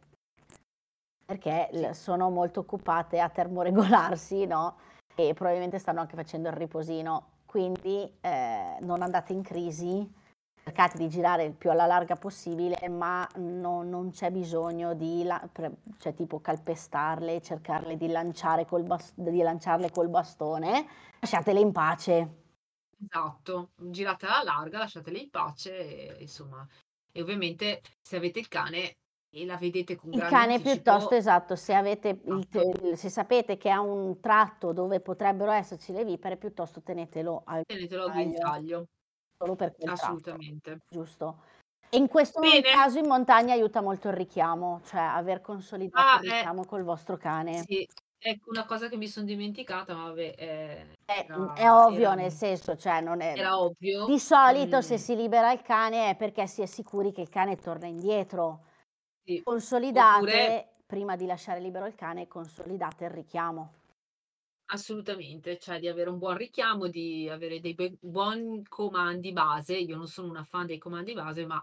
perché 1.24 1.70
sì. 1.72 1.88
sono 1.92 2.30
molto 2.30 2.60
occupate 2.60 3.20
a 3.20 3.28
termoregolarsi 3.28 4.44
no? 4.46 4.76
e 5.14 5.32
probabilmente 5.34 5.78
stanno 5.78 6.00
anche 6.00 6.16
facendo 6.16 6.48
il 6.48 6.54
riposino 6.54 7.30
quindi 7.46 8.12
eh, 8.20 8.76
non 8.80 9.00
andate 9.02 9.32
in 9.32 9.42
crisi 9.42 10.22
cercate 10.64 10.96
di 10.96 11.08
girare 11.08 11.44
il 11.44 11.52
più 11.52 11.70
alla 11.70 11.84
larga 11.84 12.16
possibile, 12.16 12.88
ma 12.88 13.28
no, 13.36 13.82
non 13.82 14.10
c'è 14.10 14.30
bisogno 14.30 14.94
di, 14.94 15.22
la, 15.22 15.40
cioè, 15.98 16.14
tipo 16.14 16.40
calpestarle, 16.40 17.42
cercarle 17.42 17.98
di, 17.98 18.08
lanciare 18.08 18.64
col 18.64 18.82
bast- 18.82 19.12
di 19.14 19.42
lanciarle 19.42 19.90
col 19.90 20.08
bastone, 20.08 20.86
lasciatele 21.20 21.60
in 21.60 21.70
pace. 21.70 22.43
Esatto, 23.02 23.70
girate 23.76 24.26
alla 24.26 24.42
larga, 24.42 24.78
lasciatele 24.78 25.18
in 25.18 25.30
pace, 25.30 26.16
e, 26.16 26.22
insomma, 26.22 26.66
e 27.12 27.22
ovviamente 27.22 27.80
se 28.00 28.16
avete 28.16 28.40
il 28.40 28.48
cane 28.48 28.96
e 29.30 29.44
la 29.44 29.56
vedete 29.56 29.96
con 29.96 30.12
il 30.12 30.20
cane 30.20 30.54
anticipo, 30.54 30.70
piuttosto 30.70 31.14
esatto 31.14 31.56
se, 31.56 31.74
avete 31.74 32.20
esatto. 32.24 32.70
il, 32.84 32.96
se 32.96 33.08
sapete 33.08 33.56
che 33.56 33.68
ha 33.68 33.80
un 33.80 34.20
tratto 34.20 34.72
dove 34.72 35.00
potrebbero 35.00 35.50
esserci 35.50 35.92
le 35.92 36.04
vipere 36.04 36.36
piuttosto 36.36 36.82
tenetelo 36.82 37.42
al 37.44 37.64
tenetelo 37.66 38.04
al 38.04 38.12
guinzaglio 38.12 38.86
solo 39.36 39.56
per 39.56 39.74
quel 39.74 39.90
Assolutamente. 39.90 40.70
Tratto, 40.70 40.86
giusto. 40.88 41.42
E 41.90 41.96
in 41.96 42.08
questo 42.08 42.40
Bene. 42.40 42.62
caso 42.62 42.98
in 42.98 43.06
montagna 43.06 43.52
aiuta 43.52 43.80
molto 43.80 44.08
il 44.08 44.14
richiamo, 44.14 44.80
cioè 44.84 45.00
aver 45.00 45.40
consolidato 45.40 46.06
ah, 46.06 46.20
il 46.22 46.30
eh, 46.30 46.34
richiamo 46.36 46.62
eh, 46.62 46.66
col 46.66 46.82
vostro 46.82 47.16
cane. 47.16 47.62
Sì, 47.66 47.86
ecco 48.26 48.48
una 48.48 48.64
cosa 48.64 48.88
che 48.88 48.96
mi 48.96 49.06
sono 49.06 49.26
dimenticata, 49.26 49.94
ma 49.94 50.04
vabbè, 50.04 50.34
eh, 50.38 50.86
è, 51.04 51.26
era, 51.28 51.52
è, 51.52 51.70
ovvio 51.70 52.12
era, 52.12 52.14
nel 52.14 52.30
senso, 52.30 52.74
cioè 52.74 53.02
non 53.02 53.20
è... 53.20 53.34
Era 53.36 53.60
ovvio. 53.60 54.06
Di 54.06 54.18
solito 54.18 54.78
mm. 54.78 54.80
se 54.80 54.96
si 54.96 55.14
libera 55.14 55.52
il 55.52 55.60
cane 55.60 56.10
è 56.10 56.16
perché 56.16 56.46
si 56.46 56.62
è 56.62 56.66
sicuri 56.66 57.12
che 57.12 57.20
il 57.20 57.28
cane 57.28 57.56
torna 57.56 57.86
indietro. 57.86 58.64
Sì. 59.22 59.42
Consolidate, 59.42 60.16
Oppure... 60.20 60.74
prima 60.86 61.16
di 61.16 61.26
lasciare 61.26 61.60
libero 61.60 61.84
il 61.84 61.94
cane, 61.94 62.26
consolidate 62.26 63.04
il 63.04 63.10
richiamo. 63.10 63.72
Assolutamente, 64.72 65.58
cioè 65.58 65.78
di 65.78 65.88
avere 65.88 66.08
un 66.08 66.16
buon 66.16 66.38
richiamo, 66.38 66.86
di 66.86 67.28
avere 67.28 67.60
dei 67.60 67.74
be- 67.74 67.98
buoni 68.00 68.64
comandi 68.66 69.32
base. 69.32 69.76
Io 69.76 69.96
non 69.96 70.06
sono 70.06 70.28
una 70.28 70.44
fan 70.44 70.64
dei 70.64 70.78
comandi 70.78 71.12
base, 71.12 71.44
ma 71.44 71.62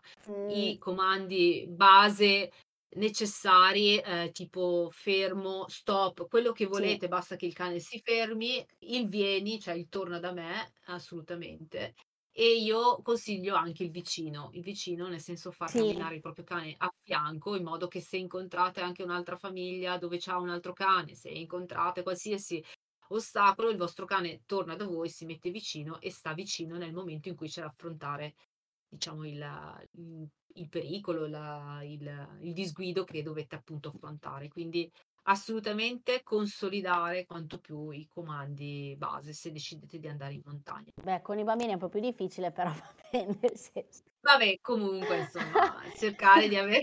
i 0.50 0.78
comandi 0.78 1.66
base 1.68 2.52
necessari, 2.96 3.98
eh, 4.00 4.32
tipo 4.32 4.90
fermo, 4.92 5.66
stop, 5.68 6.28
quello 6.28 6.52
che 6.52 6.66
Sì. 6.72 7.02
volete, 7.06 7.08
basta 7.08 7.36
che 7.36 7.46
il 7.46 7.54
cane 7.54 7.80
si 7.80 8.00
fermi, 8.04 8.66
il 8.80 9.08
vieni, 9.08 9.60
cioè 9.60 9.76
il 9.76 9.88
torna 9.90 10.20
da 10.20 10.32
me, 10.34 10.74
assolutamente. 10.86 11.94
E 12.34 12.56
io 12.58 13.02
consiglio 13.02 13.56
anche 13.56 13.84
il 13.84 13.92
vicino, 13.92 14.50
il 14.54 14.62
vicino 14.62 15.08
nel 15.08 15.20
senso 15.20 15.52
far 15.52 15.72
Sì. 15.72 15.74
camminare 15.74 16.16
il 16.16 16.22
proprio 16.22 16.46
cane 16.46 16.74
a 16.78 16.90
fianco, 17.02 17.56
in 17.56 17.64
modo 17.64 17.88
che 17.88 18.00
se 18.02 18.18
incontrate 18.18 18.80
anche 18.82 19.04
un'altra 19.04 19.36
famiglia 19.38 19.98
dove 19.98 20.18
c'ha 20.20 20.38
un 20.40 20.50
altro 20.50 20.72
cane, 20.74 21.14
se 21.16 21.30
incontrate 21.30 22.04
qualsiasi 22.04 22.64
ostacolo, 23.10 23.70
il 23.70 23.78
vostro 23.78 24.06
cane 24.06 24.44
torna 24.46 24.76
da 24.76 24.86
voi, 24.86 25.10
si 25.10 25.26
mette 25.26 25.50
vicino 25.52 26.00
e 26.00 26.12
sta 26.12 26.34
vicino 26.34 26.78
nel 26.78 26.94
momento 26.94 27.28
in 27.30 27.36
cui 27.36 27.50
c'è 27.50 27.62
da 27.62 27.68
affrontare, 27.68 28.34
diciamo, 28.92 29.26
il, 29.26 29.44
il, 30.56 30.70
pericolo, 30.70 31.28
la, 31.28 31.80
il, 31.84 32.38
il 32.42 32.54
disguido 32.54 33.04
che 33.04 33.24
dovete 33.24 33.56
appunto 33.56 33.90
affrontare. 33.90 34.50
Quindi 34.50 34.92
assolutamente 35.24 36.24
consolidare 36.24 37.26
quanto 37.26 37.60
più 37.60 37.92
i 37.92 38.08
comandi 38.08 38.96
base 38.98 39.34
se 39.34 39.52
decidete 39.52 40.00
di 40.00 40.08
andare 40.08 40.34
in 40.34 40.42
montagna. 40.46 40.92
Beh, 41.02 41.22
con 41.22 41.40
i 41.40 41.44
bambini 41.44 41.72
è 41.72 41.74
un 41.74 41.80
po' 41.80 41.90
più 41.90 42.02
difficile, 42.02 42.52
però 42.52 42.72
va 42.72 42.94
bene. 43.12 43.40
Vabbè, 44.20 44.60
comunque, 44.62 45.20
insomma, 45.20 45.82
cercare 45.96 46.48
di 46.48 46.58
avere... 46.58 46.82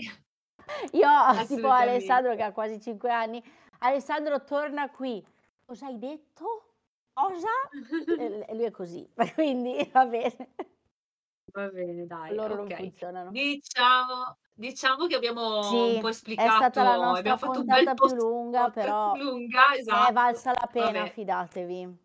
Io 0.93 1.07
ho 1.09 1.45
tipo 1.45 1.69
Alessandro 1.69 2.35
che 2.35 2.43
ha 2.43 2.51
quasi 2.51 2.79
5 2.79 3.11
anni. 3.11 3.43
Alessandro, 3.79 4.43
torna 4.43 4.89
qui 4.89 5.23
cosa 5.65 5.85
hai 5.85 5.99
detto? 5.99 6.73
Cosa? 7.13 7.47
e 8.47 8.55
lui 8.55 8.63
è 8.63 8.71
così, 8.71 9.07
quindi 9.35 9.87
va 9.91 10.05
bene. 10.05 10.49
Va 11.53 11.69
bene, 11.69 12.05
dai. 12.05 12.33
Loro 12.35 12.55
non 12.55 12.71
funzionano. 12.71 13.37
Diciamo, 13.37 14.39
diciamo 14.53 15.07
che 15.07 15.15
abbiamo 15.15 15.41
sì, 15.57 15.77
un 15.87 15.97
po' 15.97 16.07
esplicato, 16.09 16.39
è 16.41 16.49
stata 16.49 16.83
la 16.83 16.95
nostra 16.97 17.19
abbiamo 17.19 17.37
fatto 17.37 17.59
un 17.61 17.67
bel 17.67 17.91
più 17.93 18.13
lunga, 18.13 18.69
però 18.69 19.15
lunga, 19.15 19.75
esatto. 19.75 20.09
è 20.09 20.11
valsa 20.11 20.51
la 20.51 20.67
pena, 20.71 21.05
Vabbè. 21.05 21.07
fidatevi. 21.07 21.97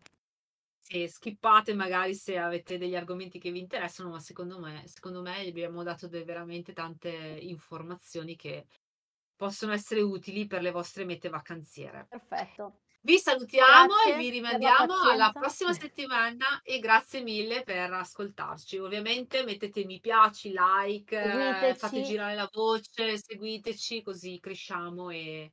Sì, 0.79 1.07
skippate 1.07 1.73
magari 1.73 2.13
se 2.15 2.37
avete 2.37 2.77
degli 2.77 2.95
argomenti 2.95 3.39
che 3.39 3.51
vi 3.51 3.59
interessano, 3.59 4.09
ma 4.11 4.19
secondo 4.19 4.59
me, 4.59 4.83
secondo 4.87 5.21
me 5.23 5.39
abbiamo 5.47 5.81
dato 5.83 6.07
veramente 6.09 6.73
tante 6.73 7.09
informazioni 7.09 8.35
che 8.35 8.67
possono 9.35 9.73
essere 9.73 10.01
utili 10.01 10.45
per 10.47 10.61
le 10.61 10.71
vostre 10.71 11.03
mete 11.05 11.29
vacanziere. 11.29 12.09
Perfetto. 12.09 12.81
Vi 13.05 13.19
salutiamo 13.19 13.85
grazie 13.85 14.15
e 14.15 14.17
vi 14.17 14.29
rimandiamo 14.31 14.99
alla 15.01 15.31
prossima 15.31 15.73
settimana 15.73 16.59
e 16.63 16.79
grazie 16.79 17.21
mille 17.21 17.61
per 17.61 17.93
ascoltarci. 17.93 18.79
Ovviamente 18.79 19.43
mettete 19.43 19.85
mi 19.85 19.99
piace, 19.99 20.49
like, 20.49 21.15
seguiteci. 21.15 21.77
fate 21.77 22.01
girare 22.01 22.33
la 22.33 22.49
voce, 22.51 23.15
seguiteci 23.15 24.01
così 24.01 24.39
cresciamo 24.39 25.11
e 25.11 25.51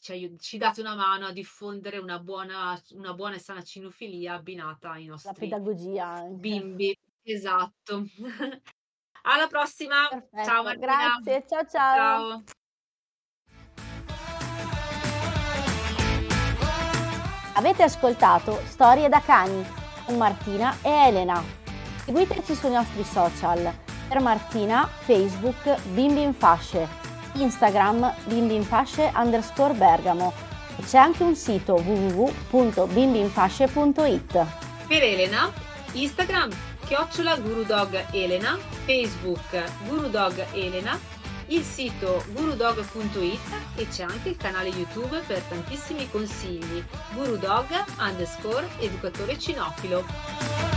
ci, 0.00 0.36
ci, 0.38 0.56
date 0.56 0.82
una 0.82 0.94
mano 0.94 1.26
a 1.26 1.32
diffondere 1.32 1.98
una 1.98 2.20
buona, 2.20 2.80
una 2.90 3.12
buona 3.12 3.34
e 3.34 3.40
sana 3.40 3.62
cinofilia 3.64 4.34
abbinata 4.34 4.92
ai 4.92 5.06
nostri 5.06 5.32
La 5.32 5.56
pedagogia 5.56 6.06
anche. 6.06 6.36
bimbi. 6.36 6.96
Esatto. 7.24 8.04
alla 9.22 9.48
prossima. 9.48 10.06
Perfetto. 10.08 10.44
Ciao 10.44 10.62
Martina. 10.62 11.18
Grazie, 11.20 11.44
ciao 11.48 11.66
ciao. 11.66 11.96
Ciao. 11.96 12.44
Avete 17.56 17.84
ascoltato 17.84 18.60
Storie 18.66 19.08
da 19.08 19.20
cani 19.20 19.64
con 20.04 20.16
Martina 20.16 20.76
e 20.82 20.90
Elena. 20.90 21.40
Seguiteci 22.04 22.52
sui 22.52 22.72
nostri 22.72 23.04
social. 23.04 23.72
Per 24.08 24.20
Martina, 24.20 24.90
Facebook 25.02 25.80
Bimbi 25.92 26.22
in 26.22 26.34
Fasce, 26.34 26.88
Instagram 27.34 28.12
Bimbi 28.24 28.56
in 28.56 28.64
Fasce 28.64 29.12
underscore 29.14 29.74
Bergamo 29.74 30.32
e 30.76 30.82
c'è 30.82 30.98
anche 30.98 31.22
un 31.22 31.36
sito 31.36 31.74
www.bimbinfasce.it. 31.74 34.46
Per 34.88 35.02
Elena, 35.02 35.52
Instagram 35.92 36.50
chiocciola 36.84 37.36
Gurudog 37.36 38.06
Elena, 38.10 38.58
Facebook 38.84 39.62
Gurudog 39.86 40.44
Elena 40.52 40.98
il 41.48 41.62
sito 41.62 42.24
gurudog.it 42.32 43.76
e 43.76 43.88
c'è 43.88 44.04
anche 44.04 44.30
il 44.30 44.36
canale 44.36 44.68
YouTube 44.68 45.18
per 45.26 45.40
tantissimi 45.42 46.08
consigli. 46.10 46.84
Gurudog 47.14 47.66
underscore 47.98 48.66
educatore 48.78 49.38
cinofilo. 49.38 50.73